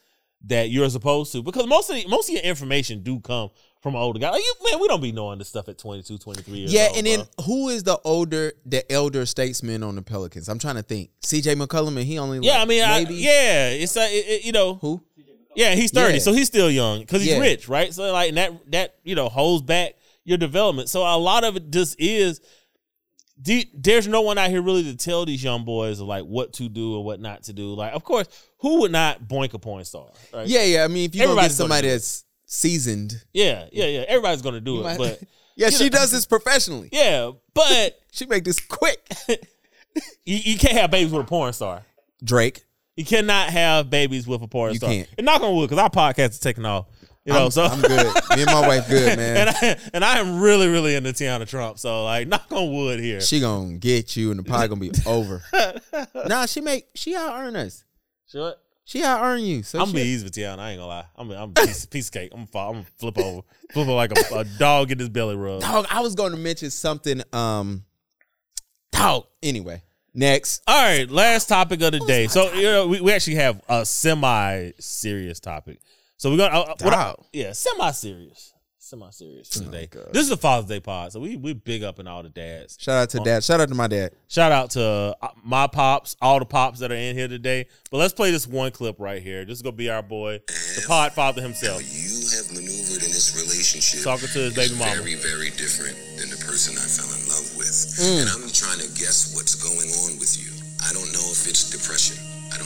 that 0.46 0.70
you're 0.70 0.88
supposed 0.88 1.32
to. 1.32 1.42
Because 1.42 1.66
most 1.66 1.90
of 1.90 1.96
the, 1.96 2.06
most 2.08 2.28
of 2.28 2.34
your 2.34 2.42
information 2.44 3.02
do 3.02 3.20
come 3.20 3.50
from 3.82 3.94
older 3.96 4.18
guys. 4.18 4.32
Like, 4.32 4.42
you, 4.42 4.54
man, 4.70 4.80
we 4.80 4.88
don't 4.88 5.00
be 5.02 5.12
knowing 5.12 5.38
this 5.38 5.48
stuff 5.48 5.68
at 5.68 5.78
22, 5.78 6.18
23 6.18 6.58
years 6.58 6.72
Yeah, 6.72 6.88
old, 6.88 6.96
and 6.98 7.06
then 7.06 7.18
bro. 7.36 7.44
who 7.44 7.68
is 7.68 7.82
the 7.82 7.98
older, 8.04 8.52
the 8.66 8.90
elder 8.92 9.24
statesman 9.26 9.82
on 9.82 9.94
the 9.96 10.02
Pelicans? 10.02 10.48
I'm 10.48 10.58
trying 10.58 10.76
to 10.76 10.82
think. 10.82 11.10
C.J. 11.22 11.54
McCollum, 11.56 11.96
and 11.96 12.06
he 12.06 12.18
only 12.18 12.38
yeah, 12.40 12.52
like, 12.54 12.60
I 12.60 12.64
mean, 12.66 12.82
I, 12.84 12.98
yeah, 13.10 13.68
it's 13.70 13.96
like 13.96 14.10
it, 14.12 14.26
it- 14.26 14.44
you 14.44 14.52
know, 14.52 14.74
who? 14.74 15.02
Yeah, 15.56 15.74
he's 15.74 15.90
thirty, 15.90 16.14
Yeah. 16.14 16.20
so 16.20 16.32
he's 16.32 16.46
still 16.46 16.70
young 16.70 17.00
because 17.00 17.22
he's 17.22 17.32
Yeah. 17.32 17.40
rich, 17.40 17.68
right? 17.68 17.92
So 17.92 18.10
like 18.12 18.28
and 18.28 18.36
that 18.38 18.70
that 18.70 18.94
you 19.02 19.16
know 19.16 19.28
holds 19.28 19.62
back 19.64 19.94
your 20.24 20.38
development. 20.38 20.88
So 20.88 21.00
a 21.02 21.18
lot 21.18 21.42
of 21.42 21.56
it 21.56 21.70
just 21.70 21.96
is. 21.98 22.40
The- 23.42 23.68
There's 23.74 24.06
no 24.06 24.20
one 24.22 24.38
out 24.38 24.50
here 24.50 24.62
really 24.62 24.82
to 24.84 24.96
tell 24.96 25.24
these 25.24 25.42
young 25.42 25.64
boys 25.64 26.00
like 26.00 26.24
what 26.24 26.52
to 26.54 26.68
do 26.68 26.96
and 26.96 27.04
what 27.04 27.20
not 27.20 27.44
to 27.44 27.52
do. 27.52 27.74
Like, 27.74 27.92
of 27.94 28.04
course, 28.04 28.26
who 28.58 28.80
would 28.80 28.92
not 28.92 29.22
boink 29.24 29.54
a 29.54 29.58
porn 29.58 29.84
star? 29.84 30.06
Right? 30.32 30.46
Yeah, 30.46 30.64
yeah. 30.64 30.84
I 30.84 30.88
mean, 30.88 31.04
if 31.08 31.14
you 31.14 31.24
gonna 31.26 31.40
get 31.40 31.52
somebody 31.52 31.88
that's 31.88 32.24
seasoned, 32.46 33.22
yeah, 33.32 33.66
yeah, 33.72 33.86
yeah. 33.86 34.04
Everybody's 34.08 34.42
gonna 34.42 34.60
do 34.60 34.74
you 34.74 34.80
it, 34.80 34.84
might- 34.84 34.98
but 34.98 35.22
yeah, 35.56 35.70
she 35.70 35.84
know- 35.84 35.90
does 35.90 36.10
this 36.10 36.26
professionally. 36.26 36.88
yeah, 36.92 37.30
but 37.54 37.96
She 38.12 38.26
make 38.26 38.42
this 38.44 38.58
quick. 38.60 39.08
you, 39.28 40.36
you 40.36 40.58
can't 40.58 40.76
have 40.76 40.90
babies 40.90 41.12
with 41.12 41.22
a 41.22 41.28
porn 41.28 41.52
star. 41.52 41.82
Drake. 42.24 42.64
You 42.96 43.04
cannot 43.04 43.48
have 43.50 43.88
babies 43.88 44.26
with 44.26 44.42
a 44.42 44.48
porn 44.48 44.72
You 44.72 44.78
star. 44.78 44.90
can't. 44.90 45.08
And 45.16 45.24
knock 45.24 45.42
on 45.42 45.54
wood, 45.56 45.70
because 45.70 45.82
our 45.82 45.88
podcast 45.90 46.30
is 46.30 46.40
taking 46.40 46.64
off. 46.66 46.86
You 47.24 47.34
know, 47.34 47.46
I'm, 47.46 47.50
so 47.50 47.64
I'm 47.64 47.82
good. 47.82 48.06
Me 48.36 48.42
and 48.42 48.46
my 48.46 48.66
wife 48.66 48.88
good, 48.88 49.18
man. 49.18 49.48
and 49.48 49.50
I 49.50 49.78
and 49.92 50.04
I 50.04 50.18
am 50.18 50.40
really 50.40 50.68
really 50.68 50.94
into 50.94 51.10
Teanna 51.10 51.46
Trump. 51.46 51.78
So 51.78 52.04
like, 52.04 52.26
knock 52.28 52.50
on 52.50 52.72
wood 52.72 52.98
here. 52.98 53.20
she 53.20 53.40
gonna 53.40 53.74
get 53.74 54.16
you, 54.16 54.30
and 54.30 54.40
the 54.40 54.44
pie 54.44 54.66
gonna 54.68 54.80
be 54.80 54.90
over. 55.06 55.42
nah, 56.26 56.46
she 56.46 56.60
make 56.62 56.88
she 56.94 57.14
out 57.14 57.34
earn 57.38 57.56
us. 57.56 57.84
Sure. 58.26 58.54
She 58.84 59.04
out 59.04 59.22
earn 59.22 59.42
you. 59.42 59.62
So 59.62 59.78
I'm 59.78 59.86
gonna 59.86 59.98
be 59.98 60.02
easy 60.02 60.24
with 60.24 60.32
Teanna. 60.32 60.58
I 60.58 60.70
ain't 60.70 60.80
gonna 60.80 60.88
lie. 60.88 61.04
I'm 61.14 61.30
I'm 61.30 61.50
a 61.50 61.52
piece, 61.52 61.86
piece 61.86 62.08
of 62.08 62.12
cake. 62.12 62.30
I'm 62.32 62.38
gonna 62.38 62.46
fall, 62.46 62.70
I'm 62.70 62.74
gonna 62.76 62.86
flip 62.98 63.18
over, 63.18 63.42
flip 63.70 63.86
over 63.86 63.92
like 63.92 64.12
a, 64.18 64.38
a 64.38 64.44
dog 64.58 64.90
in 64.90 64.98
his 64.98 65.10
belly 65.10 65.36
rubbed. 65.36 65.62
Dog, 65.62 65.86
I 65.90 66.00
was 66.00 66.14
going 66.14 66.32
to 66.32 66.38
mention 66.38 66.70
something. 66.70 67.22
Um, 67.32 67.84
dog. 68.90 69.26
Anyway, 69.42 69.82
next. 70.12 70.62
All 70.66 70.82
right, 70.82 71.08
last 71.08 71.48
topic 71.48 71.82
of 71.82 71.92
the 71.92 72.00
day. 72.00 72.26
So 72.26 72.52
you 72.54 72.62
know, 72.62 72.88
we, 72.88 73.00
we 73.00 73.12
actually 73.12 73.36
have 73.36 73.60
a 73.68 73.86
semi 73.86 74.72
serious 74.80 75.38
topic. 75.38 75.80
So 76.20 76.30
we're 76.30 76.36
gonna 76.36 76.54
uh, 76.60 76.74
what 76.82 76.92
I- 76.92 77.04
Dog. 77.04 77.24
yeah, 77.32 77.52
semi 77.52 77.90
serious, 77.92 78.52
semi 78.76 79.08
serious 79.08 79.48
for 79.48 79.64
today. 79.64 79.86
God. 79.90 80.12
this 80.12 80.26
is 80.26 80.30
a 80.30 80.36
Father's 80.36 80.68
Day 80.68 80.78
pod, 80.78 81.12
so 81.12 81.18
we 81.18 81.36
we 81.38 81.54
big 81.54 81.82
up 81.82 81.98
in 81.98 82.06
all 82.06 82.22
the 82.22 82.28
dads. 82.28 82.76
Shout 82.78 82.96
out 83.00 83.08
to 83.16 83.20
dad. 83.20 83.42
Shout 83.42 83.58
out 83.62 83.70
to 83.70 83.74
my 83.74 83.86
dad. 83.86 84.12
Shout 84.28 84.52
out 84.52 84.68
to 84.72 85.16
uh, 85.22 85.28
my 85.42 85.66
pops, 85.66 86.16
all 86.20 86.38
the 86.38 86.44
pops 86.44 86.80
that 86.80 86.92
are 86.92 86.94
in 86.94 87.16
here 87.16 87.26
today. 87.26 87.68
But 87.90 87.96
let's 88.04 88.12
play 88.12 88.32
this 88.32 88.46
one 88.46 88.70
clip 88.70 88.96
right 89.00 89.22
here. 89.22 89.46
This 89.46 89.56
is 89.56 89.62
gonna 89.62 89.76
be 89.80 89.88
our 89.88 90.02
boy, 90.02 90.40
the 90.46 90.84
pod 90.86 91.14
father 91.14 91.40
himself. 91.40 91.80
you 91.80 92.20
have 92.36 92.52
maneuvered 92.52 93.00
in 93.00 93.08
this 93.16 93.32
relationship 93.40 94.04
Talking 94.04 94.28
to 94.28 94.38
his 94.40 94.54
baby 94.54 94.74
is 94.74 94.78
mama. 94.78 94.96
very, 95.00 95.14
very 95.14 95.48
different 95.56 95.96
than 96.20 96.28
the 96.28 96.36
person 96.44 96.76
I 96.76 96.84
fell 96.84 97.08
in 97.16 97.24
love 97.32 97.48
with. 97.56 97.72
Mm. 97.96 98.20
And 98.20 98.28
I'm 98.28 98.44
trying 98.52 98.80
to 98.84 98.92
guess 98.92 99.32
what's 99.34 99.54
going 99.56 99.88
on 100.04 100.20
with 100.20 100.36
you. 100.36 100.52
I 100.84 100.92
don't 100.92 101.08
know 101.16 101.24
if 101.32 101.48
it's 101.48 101.70
depression. 101.72 102.20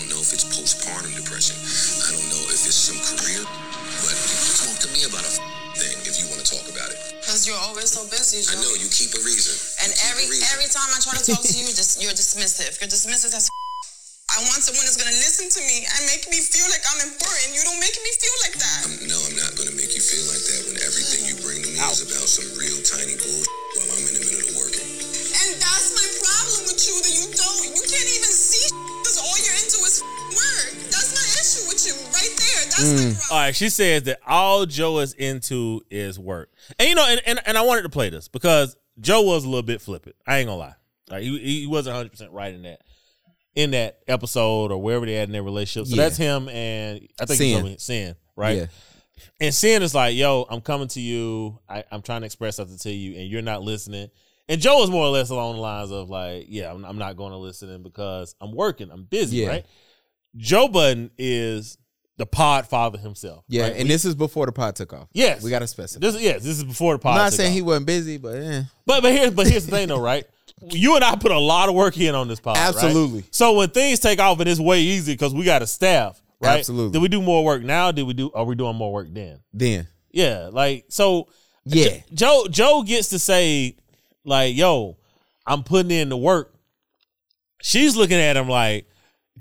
I 0.04 0.12
don't 0.12 0.20
know 0.20 0.28
if 0.28 0.36
it's 0.36 0.44
postpartum 0.44 1.16
depression. 1.16 1.56
I 1.56 2.12
don't 2.12 2.28
know 2.28 2.44
if 2.52 2.60
it's 2.68 2.76
some 2.76 3.00
career. 3.00 3.40
But 3.40 4.12
talk 4.60 4.76
to 4.84 4.88
me 4.92 5.08
about 5.08 5.24
a 5.24 5.32
thing 5.80 5.96
if 6.04 6.20
you 6.20 6.28
want 6.28 6.44
to 6.44 6.48
talk 6.52 6.60
about 6.68 6.92
it. 6.92 7.00
Because 7.24 7.48
you're 7.48 7.56
always 7.64 7.88
so 7.88 8.04
busy, 8.12 8.44
I 8.52 8.60
know 8.60 8.68
you 8.76 8.84
keep 8.92 9.16
a 9.16 9.22
reason. 9.24 9.56
And 9.80 9.88
You 9.88 9.96
keep 9.96 10.04
a 10.04 10.12
every 10.12 10.26
reason. 10.28 10.44
every 10.52 10.68
time 10.68 10.92
I 10.92 11.00
try 11.00 11.16
to 11.16 11.24
talk 11.24 11.40
to 11.40 11.56
you, 11.56 11.72
just 11.80 12.04
you're 12.04 12.12
dismissive. 12.12 12.76
You're 12.84 12.92
dismissive 12.92 13.32
as 13.32 13.48
I 14.28 14.44
want 14.44 14.60
someone 14.60 14.84
that's 14.84 15.00
gonna 15.00 15.16
listen 15.24 15.48
to 15.48 15.60
me 15.64 15.88
and 15.88 16.00
make 16.04 16.28
me 16.28 16.36
feel 16.36 16.68
like 16.68 16.84
I'm 16.84 17.00
important. 17.08 17.56
You 17.56 17.64
don't 17.64 17.80
make 17.80 17.96
me 17.96 18.12
feel 18.20 18.36
like 18.44 18.60
that. 18.60 18.78
I'm, 18.84 19.08
no, 19.08 19.16
I'm 19.24 19.40
not 19.40 19.56
going 19.56 19.72
to 19.72 19.76
make 19.80 19.96
you 19.96 20.04
feel 20.04 20.28
like 20.28 20.44
that 20.52 20.60
when 20.68 20.76
everything 20.84 21.24
you 21.32 21.40
bring 21.40 21.64
to 21.64 21.70
me 21.72 21.80
is 21.80 22.04
about 22.04 22.28
some 22.28 22.44
real 22.60 22.76
tiny 22.84 23.16
bullshit 23.16 23.48
while 23.80 23.88
I'm 23.96 24.04
in 24.04 24.20
the 24.20 24.24
middle 24.28 24.52
of 24.52 24.68
working. 24.68 24.84
And 24.84 25.48
that's 25.56 25.96
my 25.96 26.08
problem 26.20 26.60
with 26.68 26.80
you 26.84 26.92
that 26.92 27.14
you 27.16 27.26
don't 27.32 27.62
you 27.72 27.82
can't 27.88 28.10
even 28.20 28.32
see 28.36 28.68
because 29.14 29.30
all 29.30 29.44
you're 29.44 29.54
into 29.54 29.78
is 29.84 30.02
work. 30.30 30.90
That's 30.90 31.14
my 31.14 31.26
issue 31.40 31.68
with 31.68 31.86
you 31.86 31.94
right 32.12 32.34
there. 32.38 32.64
That's 32.64 32.82
my 32.82 33.02
hmm. 33.02 33.14
problem. 33.14 33.30
All 33.30 33.38
right, 33.38 33.56
she 33.56 33.68
says 33.68 34.02
that 34.04 34.20
all 34.26 34.66
Joe 34.66 34.98
is 34.98 35.14
into 35.14 35.82
is 35.90 36.18
work. 36.18 36.50
And 36.78 36.88
you 36.88 36.94
know, 36.94 37.06
and, 37.08 37.20
and, 37.26 37.40
and 37.46 37.58
I 37.58 37.62
wanted 37.62 37.82
to 37.82 37.88
play 37.88 38.10
this 38.10 38.28
because 38.28 38.76
Joe 39.00 39.22
was 39.22 39.44
a 39.44 39.48
little 39.48 39.62
bit 39.62 39.80
flippant. 39.80 40.16
I 40.26 40.38
ain't 40.38 40.48
gonna 40.48 40.58
lie. 40.58 40.74
Like, 41.10 41.22
he, 41.22 41.38
he 41.38 41.66
wasn't 41.66 41.96
100% 42.12 42.28
right 42.32 42.54
in 42.54 42.62
that 42.62 42.80
in 43.54 43.70
that 43.70 44.00
episode 44.08 44.72
or 44.72 44.82
wherever 44.82 45.06
they 45.06 45.14
had 45.14 45.28
in 45.28 45.32
their 45.32 45.42
relationship. 45.42 45.88
So 45.88 45.96
Yeah. 45.96 46.02
that's 46.04 46.16
him 46.16 46.48
and 46.48 47.06
I 47.20 47.26
think 47.26 47.40
Cyn. 47.40 47.46
you 47.48 47.54
told 47.54 47.64
me 47.66 47.76
Cyn, 47.76 48.16
right? 48.34 48.56
Yeah. 48.56 48.66
And 49.40 49.52
Cyn 49.52 49.80
is 49.82 49.94
like, 49.94 50.16
yo, 50.16 50.44
I'm 50.50 50.60
coming 50.60 50.88
to 50.88 51.00
you. 51.00 51.60
I, 51.68 51.84
I'm 51.92 52.02
trying 52.02 52.22
to 52.22 52.26
express 52.26 52.56
something 52.56 52.78
to 52.78 52.90
you, 52.90 53.16
and 53.16 53.28
you're 53.28 53.42
not 53.42 53.62
listening. 53.62 54.10
And 54.48 54.60
Joe 54.60 54.82
is 54.82 54.90
more 54.90 55.04
or 55.06 55.10
less 55.10 55.30
along 55.30 55.54
the 55.56 55.60
lines 55.62 55.90
of 55.90 56.10
like, 56.10 56.46
yeah, 56.48 56.70
I'm, 56.70 56.84
I'm 56.84 56.98
not 56.98 57.16
going 57.16 57.32
to 57.32 57.38
listen 57.38 57.82
because 57.82 58.34
I'm 58.40 58.52
working, 58.52 58.90
I'm 58.90 59.04
busy, 59.04 59.38
Yeah. 59.38 59.48
right? 59.48 59.66
Joe 60.36 60.68
Budden 60.68 61.10
is 61.16 61.78
the 62.16 62.26
pod 62.26 62.66
father 62.66 62.98
himself. 62.98 63.44
Yeah, 63.48 63.62
right? 63.64 63.72
and 63.72 63.82
We- 63.84 63.88
this 63.88 64.04
is 64.04 64.14
before 64.14 64.46
the 64.46 64.52
pod 64.52 64.76
took 64.76 64.92
off. 64.92 65.08
Yes. 65.12 65.42
we 65.42 65.50
got 65.50 65.60
to 65.60 65.66
specify. 65.66 66.00
this 66.06 66.20
yes, 66.20 66.42
this 66.42 66.58
is 66.58 66.64
before 66.64 66.94
the 66.94 66.98
pod. 66.98 67.12
I'm 67.12 67.18
not 67.24 67.32
saying 67.32 67.50
off. 67.50 67.54
he 67.54 67.62
wasn't 67.62 67.86
busy, 67.86 68.18
but 68.18 68.36
eh. 68.36 68.62
But 68.86 69.02
but 69.02 69.12
here's 69.12 69.30
but 69.32 69.46
here's 69.46 69.64
the 69.66 69.70
thing 69.72 69.88
though, 69.88 70.00
right? 70.12 70.24
You 70.62 70.94
and 70.94 71.04
I 71.04 71.16
put 71.16 71.32
a 71.32 71.38
lot 71.38 71.68
of 71.68 71.74
work 71.74 71.98
in 71.98 72.14
on 72.14 72.28
this 72.28 72.38
pod. 72.40 72.56
right? 72.56 72.68
Absolutely. 72.68 73.24
So 73.30 73.54
when 73.54 73.70
things 73.70 73.98
take 74.00 74.20
off, 74.20 74.38
and 74.40 74.48
it's 74.48 74.60
way 74.60 74.80
easy 74.80 75.12
because 75.14 75.34
we 75.34 75.44
got 75.44 75.62
a 75.62 75.66
staff, 75.66 76.22
right? 76.40 76.58
Absolutely. 76.58 76.92
Did 76.92 77.02
we 77.02 77.08
do 77.08 77.20
more 77.22 77.44
work 77.44 77.62
now? 77.62 77.90
Did 77.90 78.04
we 78.06 78.12
do? 78.14 78.30
Are 78.32 78.44
we 78.44 78.54
doing 78.54 78.76
more 78.76 78.92
work 78.92 79.08
then? 79.10 79.40
then 79.52 79.88
Yeah. 80.12 80.50
Like 80.52 80.84
so. 80.88 81.28
Yeah. 81.64 81.96
Joe 82.12 82.46
Joe 82.50 82.82
gets 82.82 83.08
to 83.08 83.18
say 83.18 83.76
like, 84.24 84.56
"Yo, 84.56 84.96
I'm 85.46 85.62
putting 85.62 85.90
in 85.90 86.08
the 86.08 86.16
work." 86.16 86.54
She's 87.62 87.96
looking 87.96 88.18
at 88.18 88.36
him 88.36 88.48
like, 88.48 88.86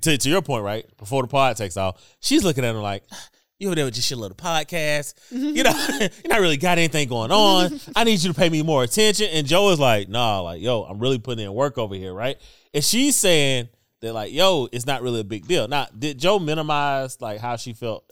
to, 0.02 0.16
to 0.16 0.28
your 0.28 0.42
point, 0.42 0.64
right? 0.64 0.84
Before 0.96 1.22
the 1.22 1.28
pod 1.28 1.56
takes 1.56 1.76
off, 1.76 2.16
she's 2.20 2.42
looking 2.42 2.64
at 2.64 2.74
him 2.74 2.82
like, 2.82 3.04
"You 3.58 3.68
over 3.68 3.74
there 3.74 3.84
with 3.84 3.94
just 3.94 4.10
your 4.10 4.18
little 4.18 4.36
podcast? 4.36 5.14
You 5.30 5.62
know, 5.62 5.86
you're 6.00 6.10
not 6.28 6.40
really 6.40 6.56
got 6.56 6.78
anything 6.78 7.08
going 7.08 7.30
on. 7.30 7.80
I 7.94 8.04
need 8.04 8.22
you 8.22 8.32
to 8.32 8.38
pay 8.38 8.48
me 8.48 8.62
more 8.62 8.82
attention." 8.82 9.28
And 9.32 9.46
Joe 9.46 9.70
is 9.70 9.80
like, 9.80 10.08
"Nah, 10.08 10.40
like, 10.40 10.62
yo, 10.62 10.82
I'm 10.82 10.98
really 10.98 11.18
putting 11.18 11.44
in 11.44 11.52
work 11.52 11.78
over 11.78 11.94
here, 11.94 12.12
right?" 12.12 12.38
And 12.72 12.84
she's 12.84 13.16
saying 13.16 13.68
that 14.00 14.12
like, 14.12 14.32
"Yo, 14.32 14.68
it's 14.72 14.86
not 14.86 15.02
really 15.02 15.20
a 15.20 15.24
big 15.24 15.46
deal." 15.46 15.68
Now, 15.68 15.86
did 15.96 16.18
Joe 16.18 16.38
minimize 16.38 17.20
like 17.20 17.40
how 17.40 17.56
she 17.56 17.72
felt? 17.72 18.04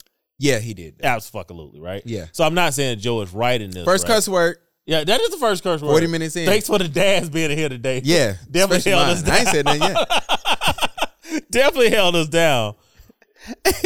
yeah, 0.42 0.58
he 0.58 0.74
did. 0.74 0.96
Absolutely, 1.04 1.80
right? 1.80 2.02
Yeah. 2.04 2.26
So 2.32 2.42
I'm 2.42 2.54
not 2.54 2.74
saying 2.74 2.98
Joe 2.98 3.20
is 3.20 3.32
right 3.32 3.60
in 3.60 3.70
this. 3.70 3.84
First 3.84 4.08
right? 4.08 4.14
cuss 4.14 4.28
word. 4.28 4.58
Yeah, 4.86 5.04
that 5.04 5.20
is 5.20 5.30
the 5.30 5.36
first 5.36 5.62
curse 5.62 5.80
word. 5.80 5.90
40 5.90 6.06
minutes 6.08 6.36
in. 6.36 6.46
Thanks 6.46 6.66
for 6.66 6.78
the 6.78 6.88
dads 6.88 7.30
being 7.30 7.56
here 7.56 7.68
today. 7.68 8.00
Yeah, 8.04 8.34
definitely 8.50 8.90
held 8.90 9.06
mine. 9.06 9.16
us 9.16 9.28
I 9.28 9.36
ain't 9.38 9.44
down. 9.46 9.54
said 9.54 9.64
nothing 9.64 9.82
yet. 9.82 11.44
definitely 11.50 11.90
held 11.90 12.16
us 12.16 12.28
down. 12.28 12.74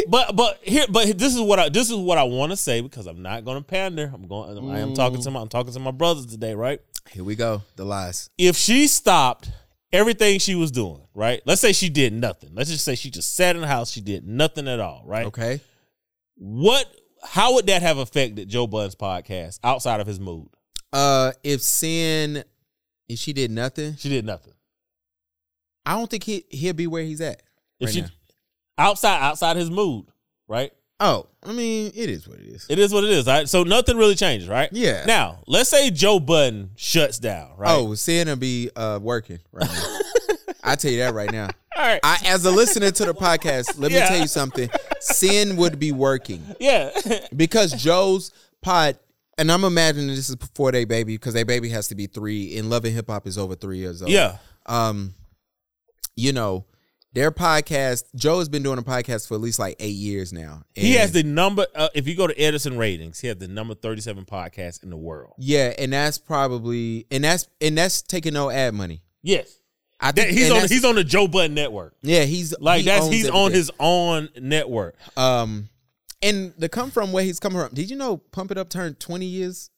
but 0.09 0.36
but 0.36 0.59
here 0.62 0.84
but 0.90 1.18
this 1.18 1.34
is 1.34 1.40
what 1.40 1.59
I 1.59 1.68
this 1.70 1.90
is 1.90 1.97
what 1.97 2.18
I 2.18 2.24
want 2.24 2.53
to 2.53 2.57
say 2.57 2.80
because 2.82 3.07
I'm 3.07 3.22
not 3.22 3.44
going 3.44 3.59
to 3.59 3.64
pander. 3.64 4.11
I'm 4.12 4.26
going. 4.26 4.70
I 4.70 4.80
am 4.80 4.94
talking 4.94 5.20
to 5.22 5.30
my 5.30 5.40
I'm 5.40 5.49
talking 5.49 5.72
to 5.72 5.80
my 5.80 5.90
brothers 5.92 6.26
today, 6.26 6.55
right? 6.55 6.80
Here 7.11 7.24
we 7.24 7.36
go. 7.36 7.62
The 7.76 7.84
lies. 7.84 8.28
If 8.36 8.57
she 8.57 8.86
stopped 8.86 9.51
everything 9.92 10.38
she 10.40 10.55
was 10.55 10.70
doing, 10.70 11.01
right? 11.14 11.40
Let's 11.47 11.61
say 11.61 11.72
she 11.72 11.88
did 11.88 12.12
nothing. 12.12 12.51
Let's 12.55 12.70
just 12.70 12.84
say 12.84 12.94
she 12.97 13.11
just 13.11 13.34
sat 13.34 13.55
in 13.57 13.62
the 13.62 13.68
house. 13.68 13.90
She 13.90 14.01
did 14.01 14.26
nothing 14.26 14.68
at 14.68 14.80
all, 14.80 15.03
right? 15.07 15.26
Okay. 15.26 15.61
What? 16.36 16.86
How 17.24 17.55
would 17.55 17.66
that 17.68 17.82
have 17.82 17.99
affected 17.99 18.49
Joe 18.49 18.66
Budden's 18.66 18.94
podcast 18.94 19.59
outside 19.64 20.01
of 20.01 20.07
his 20.07 20.20
mood? 20.20 20.49
Uh, 20.93 21.32
if 21.43 21.61
Cyn, 21.61 22.43
if 23.09 23.18
she 23.18 23.32
did 23.32 23.51
nothing, 23.51 23.97
She 23.97 24.09
did 24.09 24.24
nothing. 24.24 24.53
I 25.84 25.93
don't 25.95 26.11
think 26.11 26.24
he 26.24 26.45
he'll 26.51 26.72
be 26.74 26.87
where 26.87 27.03
he's 27.05 27.20
at. 27.20 27.43
If 27.78 27.87
right 27.87 27.95
she 27.95 28.01
now. 28.03 28.09
outside 28.78 29.20
outside 29.20 29.57
his 29.57 29.70
mood, 29.70 30.07
right? 30.49 30.72
Oh, 30.99 31.26
I 31.45 31.53
mean, 31.53 31.93
it 31.95 32.09
is 32.09 32.26
what 32.26 32.39
it 32.39 32.47
is. 32.47 32.66
It 32.70 32.78
is 32.78 32.93
what 32.93 33.05
it 33.05 33.11
is, 33.11 33.26
right? 33.26 33.47
So 33.49 33.62
nothing 33.64 33.97
really 33.99 34.14
changes, 34.14 34.49
right? 34.49 34.70
Yeah. 34.72 35.05
Now, 35.07 35.41
let's 35.47 35.68
say 35.68 35.91
Joe 35.91 36.18
Budden 36.18 36.70
shuts 36.76 37.18
down, 37.18 37.51
right? 37.59 37.70
Oh, 37.70 37.89
Cyn 37.89 38.26
will 38.26 38.37
be 38.37 38.70
uh 38.74 38.99
working 39.03 39.39
right 39.53 39.68
now. 39.70 39.99
I 40.64 40.74
tell 40.74 40.91
you 40.91 40.99
that 40.99 41.14
right 41.14 41.30
now. 41.30 41.45
all 41.76 41.82
right. 41.84 42.01
I, 42.03 42.18
as 42.26 42.45
a 42.45 42.51
listener 42.51 42.91
to 42.91 43.05
the 43.05 43.14
podcast, 43.14 43.78
let 43.78 43.93
me 43.93 43.99
Yeah. 43.99 44.09
tell 44.09 44.18
you 44.18 44.26
something. 44.26 44.68
Cyn 45.01 45.57
would 45.57 45.78
be 45.78 45.93
working 45.93 46.43
yeah. 46.59 46.91
because 47.37 47.72
Joe's 47.72 48.32
pod, 48.62 48.99
and 49.39 49.51
I'm 49.53 49.64
imagining 49.64 50.09
this 50.09 50.28
is 50.28 50.37
before 50.37 50.72
they 50.72 50.84
baby 50.84 51.14
because 51.14 51.34
they 51.34 51.45
baby 51.45 51.68
has 51.70 51.89
to 51.89 51.95
be 51.95 52.07
three, 52.07 52.57
and 52.59 52.70
Love 52.70 52.84
and 52.84 52.95
Hip 52.95 53.09
Hop 53.09 53.26
is 53.26 53.37
over 53.39 53.55
three 53.55 53.78
years 53.78 54.03
old. 54.03 54.11
yeah. 54.11 54.39
um, 54.66 55.14
you 56.16 56.32
know, 56.32 56.64
their 57.12 57.30
podcast. 57.30 58.05
Joe 58.14 58.39
has 58.39 58.49
been 58.49 58.62
doing 58.62 58.78
a 58.78 58.82
podcast 58.82 59.28
for 59.28 59.34
at 59.34 59.41
least 59.41 59.59
like 59.59 59.76
eight 59.78 59.95
years 59.97 60.32
now. 60.32 60.62
He 60.74 60.95
has 60.95 61.12
the 61.12 61.22
number 61.22 61.66
uh, 61.74 61.89
if 61.95 62.07
you 62.09 62.14
go 62.16 62.26
to 62.26 62.39
Edison 62.39 62.76
ratings, 62.78 63.20
he 63.20 63.28
has 63.28 63.37
the 63.39 63.49
number 63.49 63.74
37 63.74 64.24
podcast 64.24 64.82
in 64.82 64.91
the 64.91 64.97
world. 64.97 65.34
yeah, 65.39 65.72
and 65.78 65.93
that's 65.93 66.18
probably 66.18 67.07
and 67.11 67.22
that's 67.24 67.49
and 67.61 67.76
that's 67.76 68.03
taking 68.03 68.34
no 68.34 68.51
ad 68.51 68.74
money. 68.74 69.03
Yes. 69.22 69.59
I 69.99 70.12
That, 70.12 70.26
think 70.26 70.39
he's 70.39 70.51
on 70.51 70.68
he's 70.68 70.84
on 70.84 70.95
the 70.97 71.05
Joe 71.05 71.26
Budden 71.26 71.55
network. 71.55 71.95
yeah 72.03 72.24
he's 72.24 72.55
Like 72.61 72.80
he 72.80 72.84
that's 72.87 73.09
he's 73.09 73.30
on 73.30 73.51
his 73.51 73.70
own 73.80 74.28
network. 74.39 74.95
um, 75.16 75.70
and 76.23 76.53
the 76.59 76.69
come 76.69 76.91
from 76.91 77.12
where 77.12 77.25
he's 77.25 77.39
coming 77.41 77.61
from. 77.61 77.75
Did 77.75 77.91
you 77.91 77.97
know 77.97 78.17
Pump 78.17 78.51
It 78.51 78.59
Up 78.59 78.69
turned 78.69 78.99
twenty 79.01 79.27
years, 79.27 79.71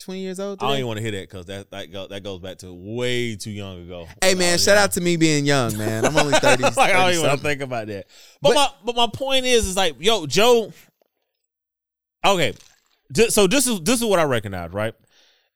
twenty 0.00 0.20
years 0.20 0.40
old? 0.40 0.62
I 0.62 0.66
don't 0.68 0.76
even 0.76 0.86
want 0.86 0.96
to 0.98 1.02
hear 1.02 1.12
that 1.12 1.28
because 1.30 1.46
that 1.46 1.70
that, 1.70 1.92
go, 1.92 2.06
that 2.08 2.22
goes 2.22 2.40
back 2.40 2.58
to 2.58 2.72
way 2.72 3.36
too 3.36 3.50
young 3.50 3.82
ago. 3.82 4.06
Hey 4.22 4.34
man, 4.34 4.58
shout 4.58 4.76
out 4.78 4.92
to 4.92 5.00
me 5.00 5.16
being 5.16 5.44
young, 5.44 5.76
man. 5.76 6.04
I'm 6.04 6.16
only 6.16 6.32
thirty. 6.38 6.62
like 6.62 6.78
I 6.78 6.92
don't 6.92 7.10
even 7.12 7.26
want 7.26 7.40
to 7.40 7.46
think 7.46 7.60
about 7.60 7.86
that. 7.88 8.06
But, 8.40 8.50
But- 8.50 8.54
my 8.54 8.68
but 8.84 8.96
my 8.96 9.08
point 9.12 9.44
is 9.46 9.66
is 9.66 9.76
like 9.76 9.96
yo 9.98 10.26
Joe. 10.26 10.72
Okay, 12.24 12.54
so 13.28 13.46
this 13.46 13.66
is 13.66 13.80
this 13.82 14.00
is 14.00 14.06
what 14.06 14.18
I 14.18 14.24
recognize, 14.24 14.72
right? 14.72 14.94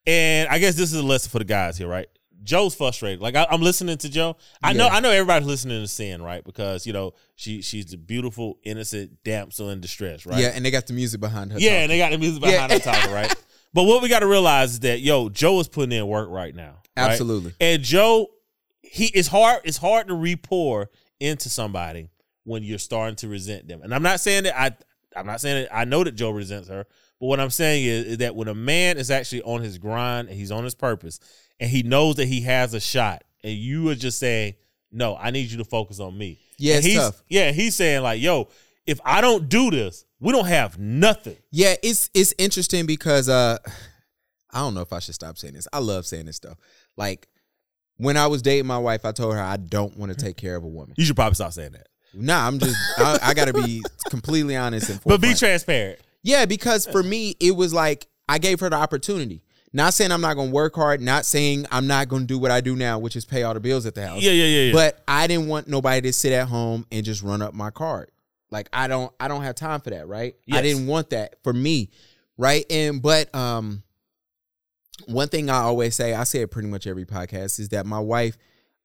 And 0.06 0.48
I 0.48 0.58
guess 0.58 0.74
this 0.74 0.92
is 0.92 0.98
a 0.98 1.02
lesson 1.02 1.30
for 1.30 1.38
the 1.38 1.44
guys 1.44 1.76
here, 1.78 1.88
right? 1.88 2.08
Joe's 2.48 2.74
frustrated. 2.74 3.20
Like 3.20 3.36
I, 3.36 3.46
I'm 3.50 3.60
listening 3.60 3.98
to 3.98 4.08
Joe. 4.08 4.36
I 4.62 4.72
know 4.72 4.88
I 4.88 5.00
know 5.00 5.10
everybody's 5.10 5.46
listening 5.46 5.82
to 5.82 5.86
Cyn, 5.86 6.22
right? 6.24 6.42
Because 6.42 6.86
you 6.86 6.94
know 6.94 7.12
she 7.36 7.60
she's 7.60 7.92
a 7.92 7.98
beautiful 7.98 8.58
innocent 8.64 9.22
damsel 9.22 9.68
in 9.68 9.82
distress, 9.82 10.24
right? 10.24 10.38
Yeah, 10.38 10.52
and 10.54 10.64
they 10.64 10.70
got 10.70 10.86
the 10.86 10.94
music 10.94 11.20
behind 11.20 11.52
her. 11.52 11.58
Yeah, 11.60 11.68
talking. 11.68 11.82
and 11.82 11.90
they 11.92 11.98
got 11.98 12.10
the 12.12 12.18
music 12.18 12.42
Yeah. 12.42 12.50
behind 12.66 12.72
the 12.72 12.78
talking, 12.80 13.12
right? 13.12 13.34
But 13.74 13.84
what 13.84 14.02
we 14.02 14.08
got 14.08 14.20
to 14.20 14.26
realize 14.26 14.72
is 14.72 14.80
that 14.80 15.00
yo, 15.00 15.28
Joe 15.28 15.60
is 15.60 15.68
putting 15.68 15.92
in 15.92 16.06
work 16.06 16.30
right 16.30 16.54
now. 16.54 16.78
right? 16.96 17.10
Absolutely. 17.10 17.52
And 17.60 17.82
Joe, 17.82 18.28
he 18.80 19.08
it's 19.08 19.28
hard. 19.28 19.60
It's 19.64 19.76
hard 19.76 20.08
to 20.08 20.14
re-pour 20.14 20.88
into 21.20 21.50
somebody 21.50 22.08
when 22.44 22.62
you're 22.62 22.78
starting 22.78 23.16
to 23.16 23.28
resent 23.28 23.68
them. 23.68 23.82
And 23.82 23.94
I'm 23.94 24.02
not 24.02 24.20
saying 24.20 24.44
that 24.44 24.58
I. 24.58 24.74
I'm 25.14 25.26
not 25.26 25.42
saying 25.42 25.64
that 25.64 25.76
I 25.76 25.84
know 25.84 26.02
that 26.02 26.12
Joe 26.12 26.30
resents 26.30 26.68
her. 26.68 26.86
But 27.20 27.26
what 27.26 27.40
I'm 27.40 27.50
saying 27.50 27.84
is, 27.84 28.04
is 28.06 28.18
that 28.18 28.36
when 28.36 28.48
a 28.48 28.54
man 28.54 28.96
is 28.96 29.10
actually 29.10 29.42
on 29.42 29.60
his 29.60 29.78
grind 29.78 30.28
and 30.28 30.36
he's 30.36 30.52
on 30.52 30.64
his 30.64 30.74
purpose, 30.74 31.18
and 31.58 31.68
he 31.68 31.82
knows 31.82 32.16
that 32.16 32.26
he 32.26 32.42
has 32.42 32.74
a 32.74 32.80
shot, 32.80 33.24
and 33.42 33.52
you 33.52 33.88
are 33.88 33.94
just 33.94 34.18
saying, 34.18 34.54
"No, 34.92 35.16
I 35.16 35.30
need 35.30 35.50
you 35.50 35.58
to 35.58 35.64
focus 35.64 36.00
on 36.00 36.16
me." 36.16 36.38
Yeah, 36.58 36.76
And 36.76 36.78
it's 36.78 36.86
he's, 36.86 36.96
tough. 36.96 37.22
Yeah, 37.28 37.50
he's 37.52 37.74
saying 37.74 38.02
like, 38.02 38.20
"Yo, 38.20 38.48
if 38.86 39.00
I 39.04 39.20
don't 39.20 39.48
do 39.48 39.70
this, 39.70 40.04
we 40.20 40.32
don't 40.32 40.46
have 40.46 40.78
nothing." 40.78 41.36
Yeah, 41.50 41.74
it's 41.82 42.10
it's 42.14 42.34
interesting 42.38 42.86
because 42.86 43.28
uh 43.28 43.58
I 44.50 44.60
don't 44.60 44.74
know 44.74 44.80
if 44.80 44.92
I 44.92 45.00
should 45.00 45.14
stop 45.14 45.36
saying 45.36 45.54
this. 45.54 45.68
I 45.72 45.78
love 45.80 46.06
saying 46.06 46.26
this 46.26 46.36
stuff. 46.36 46.56
Like 46.96 47.28
when 47.96 48.16
I 48.16 48.28
was 48.28 48.42
dating 48.42 48.66
my 48.66 48.78
wife, 48.78 49.04
I 49.04 49.12
told 49.12 49.34
her 49.34 49.40
I 49.40 49.56
don't 49.56 49.96
want 49.96 50.12
to 50.12 50.16
take 50.16 50.36
care 50.36 50.56
of 50.56 50.64
a 50.64 50.68
woman. 50.68 50.94
You 50.96 51.04
should 51.04 51.16
probably 51.16 51.34
stop 51.34 51.52
saying 51.52 51.72
that. 51.72 51.88
Nah, 52.14 52.46
I'm 52.46 52.58
just 52.58 52.76
I, 52.96 53.18
I 53.22 53.34
got 53.34 53.46
to 53.46 53.52
be 53.52 53.82
completely 54.10 54.56
honest 54.56 54.88
and 54.88 55.00
But 55.04 55.20
be 55.20 55.34
transparent. 55.34 55.98
Yeah, 56.22 56.44
because 56.46 56.86
for 56.86 57.02
me 57.02 57.36
it 57.40 57.52
was 57.56 57.72
like 57.72 58.06
I 58.28 58.38
gave 58.38 58.60
her 58.60 58.68
the 58.70 58.76
opportunity. 58.76 59.42
Not 59.72 59.92
saying 59.94 60.12
I'm 60.12 60.22
not 60.22 60.34
going 60.34 60.48
to 60.48 60.54
work 60.54 60.74
hard, 60.74 61.00
not 61.02 61.26
saying 61.26 61.66
I'm 61.70 61.86
not 61.86 62.08
going 62.08 62.22
to 62.22 62.26
do 62.26 62.38
what 62.38 62.50
I 62.50 62.62
do 62.62 62.74
now, 62.74 62.98
which 62.98 63.16
is 63.16 63.26
pay 63.26 63.42
all 63.42 63.52
the 63.52 63.60
bills 63.60 63.84
at 63.84 63.94
the 63.94 64.06
house. 64.06 64.22
Yeah, 64.22 64.32
yeah, 64.32 64.44
yeah, 64.46 64.62
yeah. 64.62 64.72
But 64.72 65.02
I 65.06 65.26
didn't 65.26 65.46
want 65.46 65.68
nobody 65.68 66.00
to 66.02 66.12
sit 66.12 66.32
at 66.32 66.48
home 66.48 66.86
and 66.90 67.04
just 67.04 67.22
run 67.22 67.42
up 67.42 67.52
my 67.52 67.70
card. 67.70 68.10
Like 68.50 68.68
I 68.72 68.88
don't 68.88 69.12
I 69.20 69.28
don't 69.28 69.42
have 69.42 69.54
time 69.56 69.80
for 69.80 69.90
that, 69.90 70.08
right? 70.08 70.34
Yes. 70.46 70.58
I 70.58 70.62
didn't 70.62 70.86
want 70.86 71.10
that 71.10 71.36
for 71.44 71.52
me, 71.52 71.90
right? 72.38 72.64
And 72.70 73.02
but 73.02 73.32
um 73.34 73.82
one 75.06 75.28
thing 75.28 75.48
I 75.50 75.58
always 75.58 75.94
say, 75.94 76.14
I 76.14 76.24
say 76.24 76.40
it 76.40 76.50
pretty 76.50 76.68
much 76.68 76.86
every 76.86 77.04
podcast, 77.04 77.60
is 77.60 77.68
that 77.70 77.86
my 77.86 78.00
wife 78.00 78.36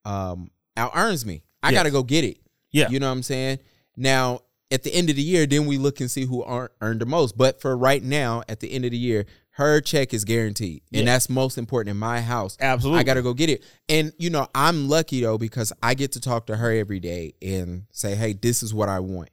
um 0.06 0.52
out 0.76 0.92
earns 0.96 1.26
me. 1.26 1.44
I 1.62 1.70
Yes. 1.70 1.80
gotta 1.80 1.92
go 1.92 2.04
get 2.04 2.24
it. 2.26 2.40
Yeah. 2.72 2.90
You 2.90 3.00
know 3.00 3.08
what 3.08 3.14
I'm 3.14 3.24
saying? 3.24 3.60
Now, 3.96 4.42
at 4.74 4.84
the 4.84 4.94
end 4.94 5.10
of 5.10 5.16
the 5.16 5.22
year, 5.22 5.46
then 5.46 5.66
we 5.68 5.78
look 5.78 6.00
and 6.02 6.10
see 6.12 6.26
who 6.26 6.44
earn, 6.46 6.68
earned 6.82 7.00
the 7.00 7.06
most. 7.06 7.38
But 7.38 7.62
for 7.62 7.78
right 7.78 8.04
now, 8.04 8.44
at 8.50 8.60
the 8.60 8.72
end 8.72 8.84
of 8.86 8.92
the 8.92 8.98
year, 8.98 9.26
her 9.52 9.80
check 9.82 10.14
is 10.14 10.26
guaranteed. 10.26 10.82
Yeah. 10.90 11.00
And 11.00 11.08
that's 11.08 11.30
most 11.30 11.58
important 11.60 11.92
in 11.92 11.98
my 11.98 12.22
house. 12.22 12.58
Absolutely. 12.60 13.00
I 13.00 13.04
got 13.04 13.14
to 13.14 13.22
go 13.22 13.34
get 13.36 13.50
it. 13.52 13.64
And, 13.88 14.12
you 14.18 14.32
know, 14.32 14.48
I'm 14.56 14.90
lucky 14.90 15.22
though, 15.22 15.38
because 15.38 15.72
I 15.84 15.94
get 15.94 16.14
to 16.14 16.20
talk 16.20 16.48
to 16.48 16.58
her 16.58 16.72
every 16.72 17.00
day 17.00 17.34
and 17.42 17.84
say, 17.92 18.16
hey, 18.16 18.34
this 18.34 18.64
is 18.64 18.74
what 18.74 18.90
I 18.90 19.00
want. 19.00 19.30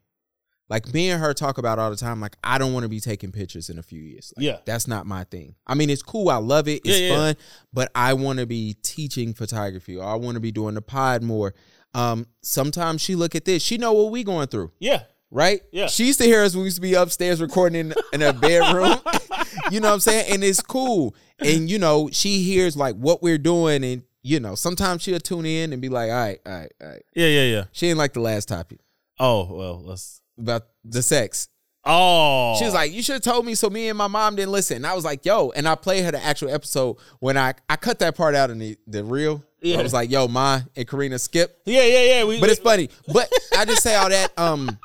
Like 0.69 0.93
me 0.95 1.11
and 1.11 1.21
her 1.21 1.35
talk 1.35 1.59
about 1.59 1.81
all 1.81 1.91
the 1.91 1.97
time, 1.97 2.21
like, 2.21 2.37
I 2.45 2.59
don't 2.59 2.73
want 2.73 2.85
to 2.85 2.89
be 2.89 3.01
taking 3.01 3.33
pictures 3.33 3.71
in 3.71 3.79
a 3.79 3.83
few 3.83 4.01
years. 4.01 4.33
Like, 4.37 4.45
Yeah. 4.45 4.57
That's 4.67 4.87
not 4.87 5.05
my 5.07 5.25
thing. 5.25 5.57
I 5.67 5.75
mean, 5.75 5.91
it's 5.91 6.03
cool. 6.03 6.29
I 6.29 6.37
love 6.37 6.69
it. 6.69 6.83
It's 6.85 7.01
Yeah, 7.01 7.09
yeah. 7.09 7.17
fun. 7.17 7.37
But 7.73 7.91
I 7.95 8.13
want 8.13 8.39
to 8.41 8.47
be 8.47 8.77
teaching 8.83 9.33
photography 9.35 9.97
or 9.97 10.05
I 10.05 10.15
want 10.15 10.35
to 10.35 10.41
be 10.41 10.53
doing 10.53 10.75
the 10.75 10.83
pod 10.83 11.23
more. 11.23 11.55
Um, 11.93 12.27
sometimes 12.43 13.01
she 13.01 13.17
look 13.17 13.35
at 13.35 13.47
this. 13.47 13.63
She 13.65 13.79
know 13.79 13.93
what 13.95 14.13
we 14.13 14.23
going 14.23 14.47
through 14.47 14.71
Yeah. 14.79 15.03
Right? 15.31 15.63
Yeah. 15.73 15.87
She 15.87 16.07
used 16.07 16.19
to 16.21 16.25
hear 16.27 16.43
us 16.43 16.55
when 16.55 16.63
we 16.63 16.67
used 16.67 16.77
to 16.77 16.83
be 16.83 16.95
upstairs 16.95 17.41
recording 17.41 17.81
in, 17.91 17.95
in 18.13 18.21
her 18.21 18.33
bedroom. 18.33 18.97
you 19.71 19.81
know 19.81 19.89
what 19.89 19.95
I'm 19.95 20.01
saying? 20.01 20.33
And 20.33 20.45
it's 20.45 20.61
cool. 20.63 21.15
And 21.39 21.71
you 21.71 21.79
know, 21.79 22.09
she 22.13 22.43
hears 22.43 22.77
like 22.77 22.97
what 22.97 23.23
we're 23.23 23.39
doing, 23.39 23.83
and 23.85 24.03
you 24.23 24.41
know, 24.41 24.55
sometimes 24.55 25.03
she'll 25.03 25.19
tune 25.21 25.47
in 25.47 25.73
and 25.73 25.81
be 25.81 25.89
like, 25.89 26.11
all 26.11 26.17
right, 26.17 26.41
all 26.45 26.53
right, 26.53 26.73
all 26.83 26.89
right. 26.89 27.03
Yeah, 27.15 27.27
yeah, 27.29 27.45
yeah. 27.45 27.65
She 27.73 27.87
didn't 27.87 27.99
like 27.99 28.13
the 28.13 28.21
last 28.21 28.49
topic 28.49 28.81
Oh, 29.19 29.45
well, 29.55 29.83
let's. 29.85 30.21
about 30.39 30.63
the 30.85 31.03
sex. 31.03 31.49
Oh. 31.85 32.57
She 32.59 32.67
was 32.67 32.75
like, 32.75 32.93
you 32.93 33.03
should 33.03 33.15
have 33.15 33.23
told 33.23 33.47
me 33.47 33.55
so 33.55 33.71
me 33.71 33.89
and 33.89 33.97
my 33.97 34.07
mom 34.07 34.37
didn't 34.37 34.53
listen. 34.53 34.77
And 34.77 34.87
I 34.87 34.95
was 34.95 35.05
like, 35.05 35.25
yo, 35.25 35.51
and 35.57 35.67
I 35.67 35.75
played 35.77 36.05
her 36.05 36.11
the 36.11 36.23
actual 36.23 36.51
episode 36.51 36.99
when 37.21 37.39
I 37.39 37.55
I 37.71 37.77
cut 37.77 37.99
that 38.01 38.15
part 38.17 38.35
out 38.35 38.51
in 38.51 38.59
the, 38.59 38.77
the 38.87 39.03
real. 39.03 39.43
Yeah. 39.63 39.79
I 39.79 39.83
was 39.83 39.95
like, 39.95 40.11
yo, 40.11 40.29
Ma 40.29 40.61
and 40.77 40.87
Karina 40.87 41.19
skip. 41.19 41.59
yeah, 41.65 41.85
yeah, 41.85 42.03
yeah. 42.03 42.25
We, 42.25 42.39
But 42.41 42.51
it's 42.51 42.61
funny. 42.61 42.91
But 43.11 43.31
I 43.57 43.65
just 43.65 43.83
say 43.83 43.95
all 43.95 44.11
that. 44.11 44.39
Um, 44.39 44.79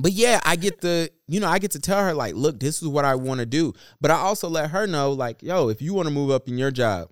But 0.00 0.12
yeah, 0.12 0.40
I 0.44 0.56
get 0.56 0.80
the, 0.80 1.10
you 1.26 1.40
know, 1.40 1.48
I 1.48 1.58
get 1.58 1.72
to 1.72 1.80
tell 1.80 1.98
her 2.00 2.14
like, 2.14 2.34
look, 2.34 2.60
this 2.60 2.80
is 2.82 2.88
what 2.88 3.04
I 3.04 3.16
want 3.16 3.40
to 3.40 3.46
do. 3.46 3.74
But 4.00 4.10
I 4.10 4.14
also 4.14 4.48
let 4.48 4.70
her 4.70 4.86
know 4.86 5.12
like, 5.12 5.42
yo, 5.42 5.68
if 5.68 5.82
you 5.82 5.92
want 5.92 6.06
to 6.08 6.14
move 6.14 6.30
up 6.30 6.46
in 6.48 6.56
your 6.56 6.70
job, 6.70 7.10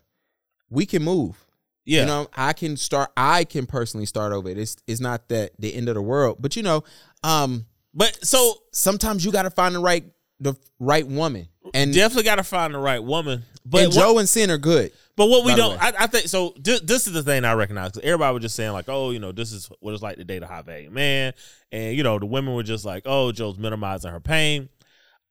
we 0.71 0.87
can 0.87 1.03
move. 1.03 1.37
Yeah. 1.85 2.01
You 2.01 2.07
know, 2.07 2.29
I 2.35 2.53
can 2.53 2.77
start. 2.77 3.11
I 3.17 3.45
can 3.45 3.67
personally 3.67 4.07
start 4.07 4.33
over. 4.33 4.49
It's 4.49 4.77
it's 4.87 5.01
not 5.01 5.29
that 5.29 5.53
the 5.59 5.73
end 5.75 5.89
of 5.89 5.95
the 5.95 6.03
world, 6.03 6.39
but 6.41 6.57
you 6.57 6.63
know, 6.63 6.83
um, 7.23 7.67
but 7.95 8.19
so 8.25 8.55
sometimes 8.73 9.25
you 9.25 9.31
got 9.31 9.43
to 9.43 9.51
find 9.51 9.75
the 9.75 9.79
right 9.79 10.05
the 10.41 10.55
right 10.81 11.07
woman, 11.07 11.49
and 11.75 11.95
definitely 11.95 12.25
got 12.25 12.37
to 12.37 12.43
find 12.45 12.75
the 12.75 12.79
right 12.79 13.03
woman. 13.03 13.45
But 13.65 13.85
and 13.85 13.95
what- 13.95 14.01
Joe 14.01 14.19
and 14.19 14.29
Cyn 14.29 14.49
are 14.49 14.59
good. 14.59 14.93
But 15.17 15.29
what 15.29 15.45
we 15.47 15.55
don't. 15.55 15.81
I, 15.83 15.93
I 16.01 16.07
think 16.09 16.29
so. 16.29 16.53
This, 16.59 16.81
this 16.81 17.07
is 17.07 17.15
the 17.15 17.23
thing 17.23 17.45
I 17.45 17.55
recognize 17.55 17.93
because 17.93 18.07
everybody 18.07 18.35
was 18.35 18.43
just 18.43 18.55
saying 18.55 18.73
like, 18.73 18.85
oh, 18.89 19.11
you 19.13 19.19
know, 19.19 19.33
this 19.33 19.51
is 19.53 19.71
what 19.81 19.95
it's 19.95 20.03
like 20.03 20.17
to 20.19 20.25
date 20.25 20.43
a 20.43 20.47
high 20.47 20.63
value 20.63 20.91
man, 20.91 21.33
and 21.73 21.97
you 21.97 22.03
know, 22.03 22.19
the 22.19 22.27
women 22.27 22.55
were 22.55 22.63
just 22.63 22.85
like, 22.85 23.05
oh, 23.07 23.33
Joe's 23.33 23.57
minimizing 23.59 24.11
her 24.11 24.21
pain. 24.21 24.69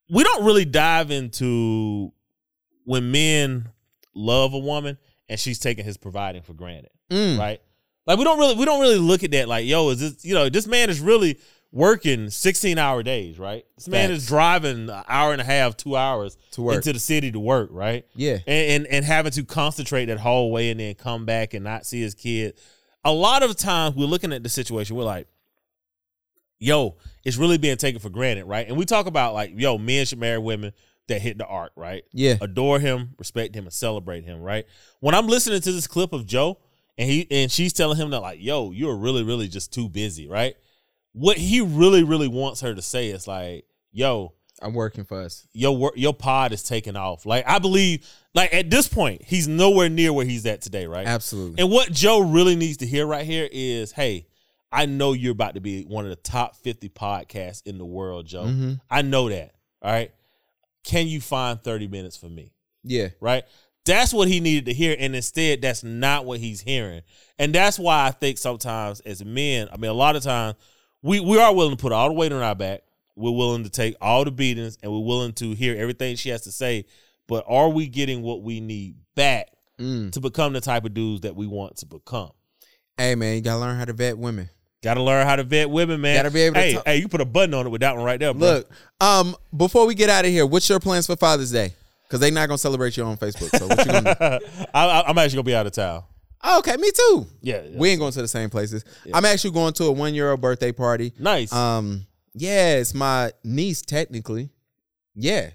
We 0.10 0.24
don't 0.24 0.44
really 0.46 0.66
dive 0.66 1.12
into 1.12 2.12
when 2.84 3.12
men 3.12 3.70
love 4.14 4.54
a 4.54 4.60
woman 4.60 4.98
and 5.28 5.40
she's 5.40 5.60
taking 5.60 5.84
his 5.86 5.98
providing 5.98 6.42
for 6.44 6.54
granted, 6.54 6.92
Mm. 7.12 7.38
right? 7.40 7.62
Like 8.08 8.20
we 8.20 8.24
don't 8.24 8.38
really, 8.38 8.56
we 8.56 8.66
don't 8.66 8.80
really 8.82 9.00
look 9.00 9.24
at 9.24 9.32
that 9.32 9.48
like, 9.48 9.66
yo, 9.66 9.90
is 9.90 10.00
this, 10.00 10.24
you 10.24 10.36
know, 10.36 10.48
this 10.50 10.68
man 10.68 10.90
is 10.92 11.00
really 11.00 11.40
working 11.76 12.30
sixteen 12.32 12.80
hour 12.80 13.04
days, 13.04 13.38
right? 13.38 13.66
This 13.76 13.88
man 13.88 14.10
Facts. 14.10 14.22
is 14.24 14.28
driving 14.28 14.90
an 14.90 15.04
hour 15.08 15.34
and 15.34 15.42
a 15.42 15.46
half, 15.46 15.76
two 15.78 15.96
hours 15.96 16.38
To 16.52 16.62
work. 16.64 16.78
into 16.78 16.94
the 16.94 17.00
city 17.00 17.32
to 17.34 17.40
work, 17.40 17.70
right? 17.72 18.06
Yeah. 18.16 18.38
and, 18.48 18.72
and 18.72 18.88
and 18.88 19.06
having 19.06 19.32
to 19.34 19.44
concentrate 19.44 20.06
that 20.06 20.18
whole 20.20 20.52
way 20.52 20.72
and 20.72 20.80
then 20.80 20.96
come 20.96 21.26
back 21.26 21.54
and 21.54 21.64
not 21.64 21.86
see 21.86 22.02
his 22.02 22.16
kid. 22.16 22.56
A 23.04 23.12
lot 23.12 23.44
of 23.44 23.56
times 23.58 23.96
we're 23.96 24.06
looking 24.06 24.34
at 24.34 24.42
the 24.42 24.50
situation, 24.50 24.96
we're 24.96 25.04
like, 25.04 25.28
yo, 26.60 26.96
it's 27.24 27.38
really 27.38 27.58
being 27.58 27.78
taken 27.78 28.00
for 28.00 28.10
granted, 28.10 28.46
right? 28.46 28.68
And 28.68 28.78
we 28.78 28.86
talk 28.86 29.06
about 29.06 29.34
like, 29.34 29.52
yo, 29.56 29.78
men 29.78 30.06
should 30.06 30.20
marry 30.20 30.40
women 30.40 30.72
that 31.08 31.22
hit 31.22 31.38
the 31.38 31.46
arc, 31.46 31.72
right? 31.76 32.04
Yeah. 32.14 32.38
Adore 32.42 32.80
him, 32.80 33.14
respect 33.20 33.54
him, 33.54 33.66
and 33.66 33.74
celebrate 33.74 34.24
him, 34.24 34.42
right? 34.42 34.66
When 35.02 35.14
I'm 35.14 35.28
listening 35.28 35.62
to 35.62 35.72
this 35.72 35.86
clip 35.88 36.14
of 36.14 36.26
Joe 36.26 36.58
and 36.98 37.08
he 37.10 37.28
and 37.30 37.52
she's 37.52 37.74
telling 37.74 37.98
him 37.98 38.10
that, 38.12 38.22
like, 38.22 38.40
yo, 38.42 38.72
you're 38.72 38.96
really, 38.96 39.24
really 39.24 39.48
just 39.48 39.72
too 39.74 39.88
busy, 39.90 40.28
right? 40.28 40.56
What 41.18 41.38
he 41.38 41.62
really, 41.62 42.04
really 42.04 42.28
wants 42.28 42.60
her 42.60 42.76
to 42.76 42.82
say 42.82 43.10
is 43.10 43.26
like, 43.26 43.66
yo, 43.94 44.34
I'm 44.62 44.74
working 44.74 45.06
for 45.06 45.22
us. 45.22 45.48
your 45.54 45.76
wor- 45.78 45.94
your 45.96 46.14
pod 46.14 46.52
is 46.52 46.62
taking 46.62 46.96
off. 46.98 47.26
Like 47.26 47.48
I 47.48 47.60
believe, 47.60 48.06
like 48.34 48.54
at 48.54 48.70
this 48.70 48.88
point, 48.90 49.22
he's 49.24 49.48
nowhere 49.48 49.88
near 49.88 50.12
where 50.12 50.26
he's 50.26 50.46
at 50.46 50.62
today, 50.62 50.88
right? 50.88 51.08
Absolutely. 51.08 51.62
And 51.62 51.72
what 51.72 51.90
Joe 51.92 52.20
really 52.20 52.56
needs 52.58 52.78
to 52.78 52.86
hear 52.86 53.08
right 53.08 53.26
here 53.26 53.48
is, 53.50 53.94
hey, 53.94 54.28
I 54.74 54.88
know 54.88 55.14
you're 55.14 55.32
about 55.32 55.54
to 55.56 55.62
be 55.62 55.84
one 55.84 56.04
of 56.04 56.10
the 56.10 56.16
top 56.18 56.58
50 56.58 56.90
podcasts 56.90 57.66
in 57.66 57.78
the 57.78 57.86
world, 57.86 58.26
Joe. 58.26 58.44
Mhm. 58.44 58.82
I 58.90 59.02
know 59.02 59.30
that. 59.30 59.54
All 59.82 59.92
right. 59.92 60.12
Can 60.84 61.08
you 61.08 61.22
find 61.22 61.62
30 61.64 61.88
minutes 61.88 62.18
for 62.18 62.28
me? 62.28 62.52
Yeah. 62.84 63.10
Right? 63.22 63.44
That's 63.86 64.14
what 64.14 64.28
he 64.28 64.40
needed 64.42 64.66
to 64.66 64.74
hear. 64.74 64.96
And 65.00 65.16
instead, 65.16 65.62
that's 65.62 65.84
not 65.84 66.26
what 66.26 66.40
he's 66.40 66.62
hearing. 66.62 67.04
And 67.40 67.54
that's 67.56 67.78
why 67.80 68.06
I 68.08 68.12
think 68.12 68.38
sometimes 68.38 69.00
as 69.02 69.24
men, 69.24 69.70
I 69.72 69.78
mean, 69.78 69.92
a 69.92 69.94
lot 69.96 70.16
of 70.16 70.24
times 70.24 70.56
we, 71.02 71.20
we 71.20 71.40
are 71.40 71.54
willing 71.54 71.76
to 71.76 71.82
put 71.82 71.92
all 71.92 72.08
the 72.10 72.14
weight 72.14 72.32
on 72.32 72.42
our 72.42 72.56
back. 72.56 72.82
We're 73.16 73.32
willing 73.32 73.64
to 73.64 73.70
take 73.70 73.96
all 74.02 74.26
the 74.26 74.32
beatings 74.32 74.78
and 74.84 74.92
we're 74.92 75.00
willing 75.06 75.34
to 75.34 75.54
hear 75.54 75.76
everything 75.78 76.16
she 76.16 76.30
has 76.30 76.42
to 76.42 76.52
say. 76.52 76.86
But 77.28 77.46
are 77.48 77.70
we 77.70 77.88
getting 77.88 78.22
what 78.22 78.42
we 78.44 78.60
need 78.60 78.96
back 79.16 79.50
Mm. 79.80 80.10
to 80.14 80.22
become 80.22 80.54
the 80.54 80.62
type 80.62 80.86
of 80.86 80.94
dudes 80.94 81.22
that 81.22 81.36
we 81.36 81.48
want 81.48 81.76
to 81.78 81.86
become? 81.86 82.32
Hey 82.98 83.14
man, 83.16 83.36
you 83.36 83.42
gotta 83.42 83.60
learn 83.60 83.78
how 83.78 83.84
to 83.84 83.92
vet 83.94 84.18
women. 84.18 84.50
Got 84.82 84.94
to 84.94 85.02
learn 85.04 85.26
how 85.28 85.36
to 85.36 85.44
vet 85.44 85.70
women, 85.70 86.00
man. 86.00 86.16
Gotta 86.16 86.32
be 86.32 86.42
able 86.44 86.54
to 86.54 86.60
Hey, 86.62 86.74
talk- 86.76 86.86
hey, 86.86 86.98
you 86.98 87.08
put 87.10 87.20
a 87.20 87.26
button 87.26 87.54
on 87.56 87.66
it 87.66 87.70
with 87.70 87.82
that 87.82 87.96
one 87.96 88.06
right 88.06 88.20
there, 88.20 88.34
bro. 88.34 88.48
Look, 88.54 88.70
um, 89.02 89.36
before 89.58 89.86
we 89.88 89.96
get 89.96 90.10
out 90.10 90.24
of 90.24 90.32
here, 90.32 90.46
what's 90.46 90.70
your 90.70 90.80
plans 90.80 91.08
for 91.08 91.16
Father's 91.18 91.52
Day? 91.52 91.74
Because 92.04 92.20
they 92.22 92.30
not 92.32 92.48
gonna 92.48 92.58
celebrate 92.60 92.96
you 92.96 93.04
on 93.04 93.18
Facebook. 93.18 93.50
So 93.58 93.68
what 93.68 93.80
you 93.80 93.92
gonna 93.92 94.40
do? 94.40 94.66
I, 94.74 95.02
I'm 95.08 95.18
actually 95.18 95.38
gonna 95.38 95.44
be 95.44 95.56
out 95.56 95.66
of 95.66 95.74
town. 95.74 96.04
Oh, 96.48 96.60
okay, 96.60 96.78
me 96.78 96.92
too. 96.92 97.26
Yeah, 97.42 97.62
yeah. 97.64 97.78
We 97.80 97.90
ain't 97.90 98.00
going 98.00 98.12
to 98.12 98.22
the 98.22 98.28
same 98.28 98.50
places. 98.50 98.86
I'm 99.14 99.26
actually 99.26 99.52
going 99.52 99.74
to 99.74 99.86
a 99.86 99.92
one 99.92 100.14
year 100.14 100.30
old 100.32 100.42
birthday 100.42 100.72
party. 100.72 101.12
Nice. 101.20 101.52
Um, 101.52 102.06
yeah, 102.34 102.76
it's 102.76 102.94
my 102.94 103.32
niece 103.44 103.82
technically. 103.82 104.50
Yeah, 105.16 105.50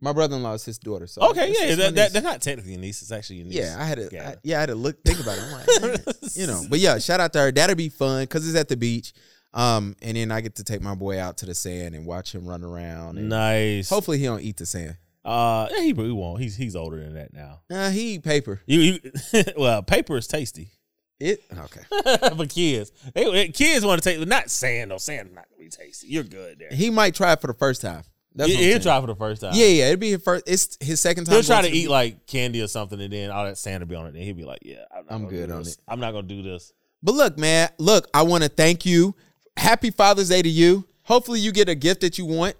my 0.00 0.12
brother 0.12 0.36
in 0.36 0.42
law 0.42 0.54
is 0.54 0.64
his 0.64 0.78
daughter. 0.78 1.06
So 1.06 1.22
okay, 1.30 1.50
it's- 1.50 1.56
yeah, 1.60 1.66
it's 1.68 1.76
that, 1.78 1.94
that, 1.96 2.12
that's 2.12 2.24
not 2.24 2.40
technically 2.40 2.72
your 2.72 2.80
niece. 2.80 3.02
It's 3.02 3.12
actually 3.12 3.36
your 3.36 3.46
niece. 3.46 3.56
Yeah, 3.56 3.76
I 3.78 3.84
had 3.84 3.98
to. 3.98 4.08
Yeah. 4.12 4.28
I, 4.30 4.34
yeah, 4.42 4.56
I 4.56 4.60
had 4.60 4.66
to 4.70 4.74
look 4.74 5.02
think 5.04 5.20
about 5.20 5.38
it. 5.38 5.44
I'm 5.44 5.90
like, 5.92 6.00
you 6.36 6.46
know, 6.46 6.62
but 6.70 6.78
yeah, 6.78 6.98
shout 6.98 7.20
out 7.20 7.32
to 7.34 7.40
her. 7.40 7.52
That'll 7.52 7.76
be 7.76 7.88
fun 7.88 8.22
because 8.22 8.48
it's 8.48 8.56
at 8.56 8.68
the 8.68 8.76
beach. 8.76 9.12
Um, 9.54 9.96
and 10.00 10.16
then 10.16 10.30
I 10.32 10.40
get 10.40 10.54
to 10.56 10.64
take 10.64 10.80
my 10.80 10.94
boy 10.94 11.20
out 11.20 11.36
to 11.38 11.46
the 11.46 11.54
sand 11.54 11.94
and 11.94 12.06
watch 12.06 12.34
him 12.34 12.46
run 12.46 12.64
around. 12.64 13.18
And 13.18 13.28
nice. 13.28 13.90
Hopefully 13.90 14.16
he 14.18 14.24
don't 14.24 14.40
eat 14.40 14.56
the 14.56 14.64
sand. 14.64 14.96
Uh, 15.24 15.68
yeah, 15.70 15.80
he, 15.80 15.92
he 15.92 16.10
won't. 16.10 16.40
He's 16.40 16.56
he's 16.56 16.74
older 16.74 16.98
than 16.98 17.14
that 17.14 17.32
now. 17.32 17.60
Uh, 17.70 17.90
he 17.90 18.14
eat 18.14 18.24
paper. 18.24 18.60
You, 18.66 18.80
you 18.80 19.42
well, 19.56 19.82
paper 19.82 20.16
is 20.16 20.26
tasty 20.26 20.72
It 21.20 21.44
okay. 21.56 22.28
for 22.36 22.46
kids. 22.46 22.90
They, 23.14 23.48
kids 23.48 23.84
want 23.84 24.02
to 24.02 24.08
take 24.08 24.26
not 24.26 24.50
sand. 24.50 24.90
No 24.90 24.98
sand 24.98 25.32
not 25.34 25.46
gonna 25.48 25.62
be 25.62 25.68
tasty. 25.68 26.08
You're 26.08 26.24
good 26.24 26.58
there. 26.58 26.70
He 26.70 26.90
might 26.90 27.14
try 27.14 27.32
it 27.32 27.40
for 27.40 27.46
the 27.46 27.54
first 27.54 27.82
time. 27.82 28.02
That's 28.34 28.52
he'll 28.52 28.80
try 28.80 29.00
for 29.00 29.06
the 29.06 29.14
first 29.14 29.42
time. 29.42 29.52
Yeah, 29.54 29.66
yeah, 29.66 29.86
it'd 29.88 30.00
be 30.00 30.12
his 30.12 30.22
first. 30.22 30.44
It's 30.46 30.78
his 30.80 31.00
second 31.00 31.26
time. 31.26 31.34
He'll 31.34 31.42
try 31.42 31.62
to 31.62 31.70
eat 31.70 31.88
like 31.88 32.26
candy 32.26 32.62
or 32.62 32.66
something, 32.66 33.00
and 33.00 33.12
then 33.12 33.30
all 33.30 33.44
that 33.44 33.58
sand 33.58 33.82
will 33.82 33.88
be 33.88 33.94
on 33.94 34.06
it. 34.06 34.14
And 34.14 34.24
he'll 34.24 34.34
be 34.34 34.44
like, 34.44 34.60
"Yeah, 34.62 34.84
I'm, 34.96 35.04
I'm 35.24 35.28
good 35.28 35.50
on 35.50 35.58
this. 35.58 35.74
it. 35.74 35.80
I'm 35.86 36.00
not 36.00 36.12
gonna 36.12 36.26
do 36.26 36.42
this." 36.42 36.72
But 37.02 37.14
look, 37.14 37.38
man, 37.38 37.68
look, 37.78 38.08
I 38.14 38.22
want 38.22 38.42
to 38.44 38.48
thank 38.48 38.86
you. 38.86 39.14
Happy 39.56 39.90
Father's 39.90 40.30
Day 40.30 40.40
to 40.40 40.48
you. 40.48 40.86
Hopefully, 41.02 41.40
you 41.40 41.52
get 41.52 41.68
a 41.68 41.74
gift 41.74 42.00
that 42.00 42.16
you 42.16 42.24
want. 42.24 42.56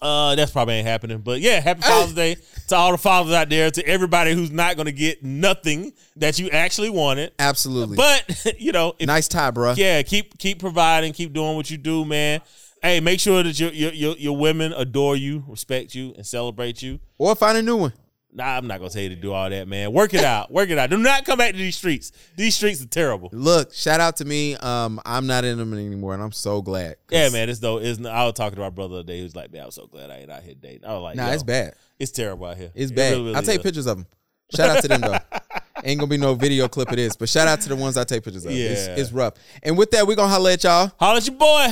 Uh, 0.00 0.34
that's 0.34 0.52
probably 0.52 0.74
ain't 0.74 0.86
happening. 0.86 1.18
But 1.18 1.40
yeah, 1.40 1.60
happy 1.60 1.82
Father's 1.82 2.14
Day 2.14 2.36
to 2.68 2.76
all 2.76 2.92
the 2.92 2.98
fathers 2.98 3.32
out 3.32 3.48
there, 3.48 3.70
to 3.70 3.86
everybody 3.86 4.34
who's 4.34 4.50
not 4.50 4.76
gonna 4.76 4.92
get 4.92 5.24
nothing 5.24 5.92
that 6.16 6.38
you 6.38 6.50
actually 6.50 6.90
wanted. 6.90 7.32
Absolutely. 7.38 7.96
But 7.96 8.54
you 8.58 8.72
know, 8.72 8.94
if, 8.98 9.06
nice 9.06 9.28
tie, 9.28 9.50
bro. 9.50 9.72
yeah, 9.72 10.02
keep 10.02 10.38
keep 10.38 10.58
providing, 10.58 11.12
keep 11.12 11.32
doing 11.32 11.56
what 11.56 11.70
you 11.70 11.78
do, 11.78 12.04
man. 12.04 12.40
Hey, 12.82 13.00
make 13.00 13.20
sure 13.20 13.42
that 13.42 13.58
your 13.58 13.70
your 13.72 13.92
your, 13.92 14.16
your 14.16 14.36
women 14.36 14.72
adore 14.74 15.16
you, 15.16 15.44
respect 15.48 15.94
you, 15.94 16.12
and 16.14 16.26
celebrate 16.26 16.82
you. 16.82 17.00
Or 17.16 17.34
find 17.34 17.56
a 17.56 17.62
new 17.62 17.76
one. 17.76 17.92
Nah, 18.36 18.44
I'm 18.58 18.66
not 18.66 18.78
gonna 18.80 18.90
tell 18.90 19.00
you 19.00 19.08
to 19.08 19.16
do 19.16 19.32
all 19.32 19.48
that, 19.48 19.66
man. 19.66 19.92
Work 19.94 20.12
it 20.12 20.22
out, 20.22 20.50
work 20.52 20.68
it 20.68 20.76
out. 20.76 20.90
Do 20.90 20.98
not 20.98 21.24
come 21.24 21.38
back 21.38 21.52
to 21.52 21.56
these 21.56 21.74
streets. 21.76 22.12
These 22.36 22.54
streets 22.54 22.82
are 22.82 22.86
terrible. 22.86 23.30
Look, 23.32 23.72
shout 23.72 23.98
out 23.98 24.16
to 24.16 24.26
me. 24.26 24.56
Um, 24.56 25.00
I'm 25.06 25.26
not 25.26 25.44
in 25.46 25.56
them 25.56 25.72
anymore, 25.72 26.12
and 26.12 26.22
I'm 26.22 26.32
so 26.32 26.60
glad. 26.60 26.96
Yeah, 27.10 27.30
man. 27.30 27.48
It's 27.48 27.60
though. 27.60 27.78
It's, 27.78 27.98
I 28.04 28.24
was 28.24 28.34
talking 28.34 28.56
to 28.56 28.60
my 28.62 28.68
brother 28.68 28.94
the 28.96 28.98
other 29.00 29.06
day. 29.06 29.16
He 29.18 29.22
was 29.22 29.34
like, 29.34 29.50
"Man, 29.52 29.64
I'm 29.64 29.70
so 29.70 29.86
glad 29.86 30.10
I 30.10 30.18
ain't 30.18 30.30
out 30.30 30.42
here 30.42 30.54
dating." 30.54 30.84
I 30.84 30.92
was 30.92 31.02
like, 31.02 31.16
Nah, 31.16 31.30
it's 31.30 31.42
bad. 31.42 31.74
It's 31.98 32.12
terrible 32.12 32.46
out 32.46 32.58
here. 32.58 32.70
It's 32.74 32.90
It 32.90 32.94
bad. 32.94 33.12
really, 33.12 33.22
really 33.24 33.34
I'll 33.36 33.42
take 33.42 33.60
is. 33.60 33.62
pictures 33.62 33.86
of 33.86 33.96
them. 33.96 34.06
Shout 34.54 34.68
out 34.68 34.82
to 34.82 34.88
them 34.88 35.00
though. 35.00 35.18
Ain't 35.84 35.98
gonna 35.98 36.10
be 36.10 36.18
no 36.18 36.34
video 36.34 36.68
clip 36.68 36.90
of 36.90 36.96
this, 36.96 37.16
but 37.16 37.28
shout 37.30 37.48
out 37.48 37.60
to 37.62 37.68
the 37.70 37.76
ones 37.76 37.96
I 37.96 38.04
take 38.04 38.22
pictures 38.22 38.44
of. 38.44 38.52
Yeah. 38.52 38.96
it's 38.96 39.12
rough. 39.12 39.34
And 39.62 39.78
with 39.78 39.90
that, 39.92 40.06
we're 40.06 40.14
gonna 40.16 40.28
holla 40.32 40.52
at 40.52 40.62
y'all. 40.62 40.92
Holla 41.00 41.16
at 41.18 41.26
your 41.26 41.36
boy. 41.36 41.68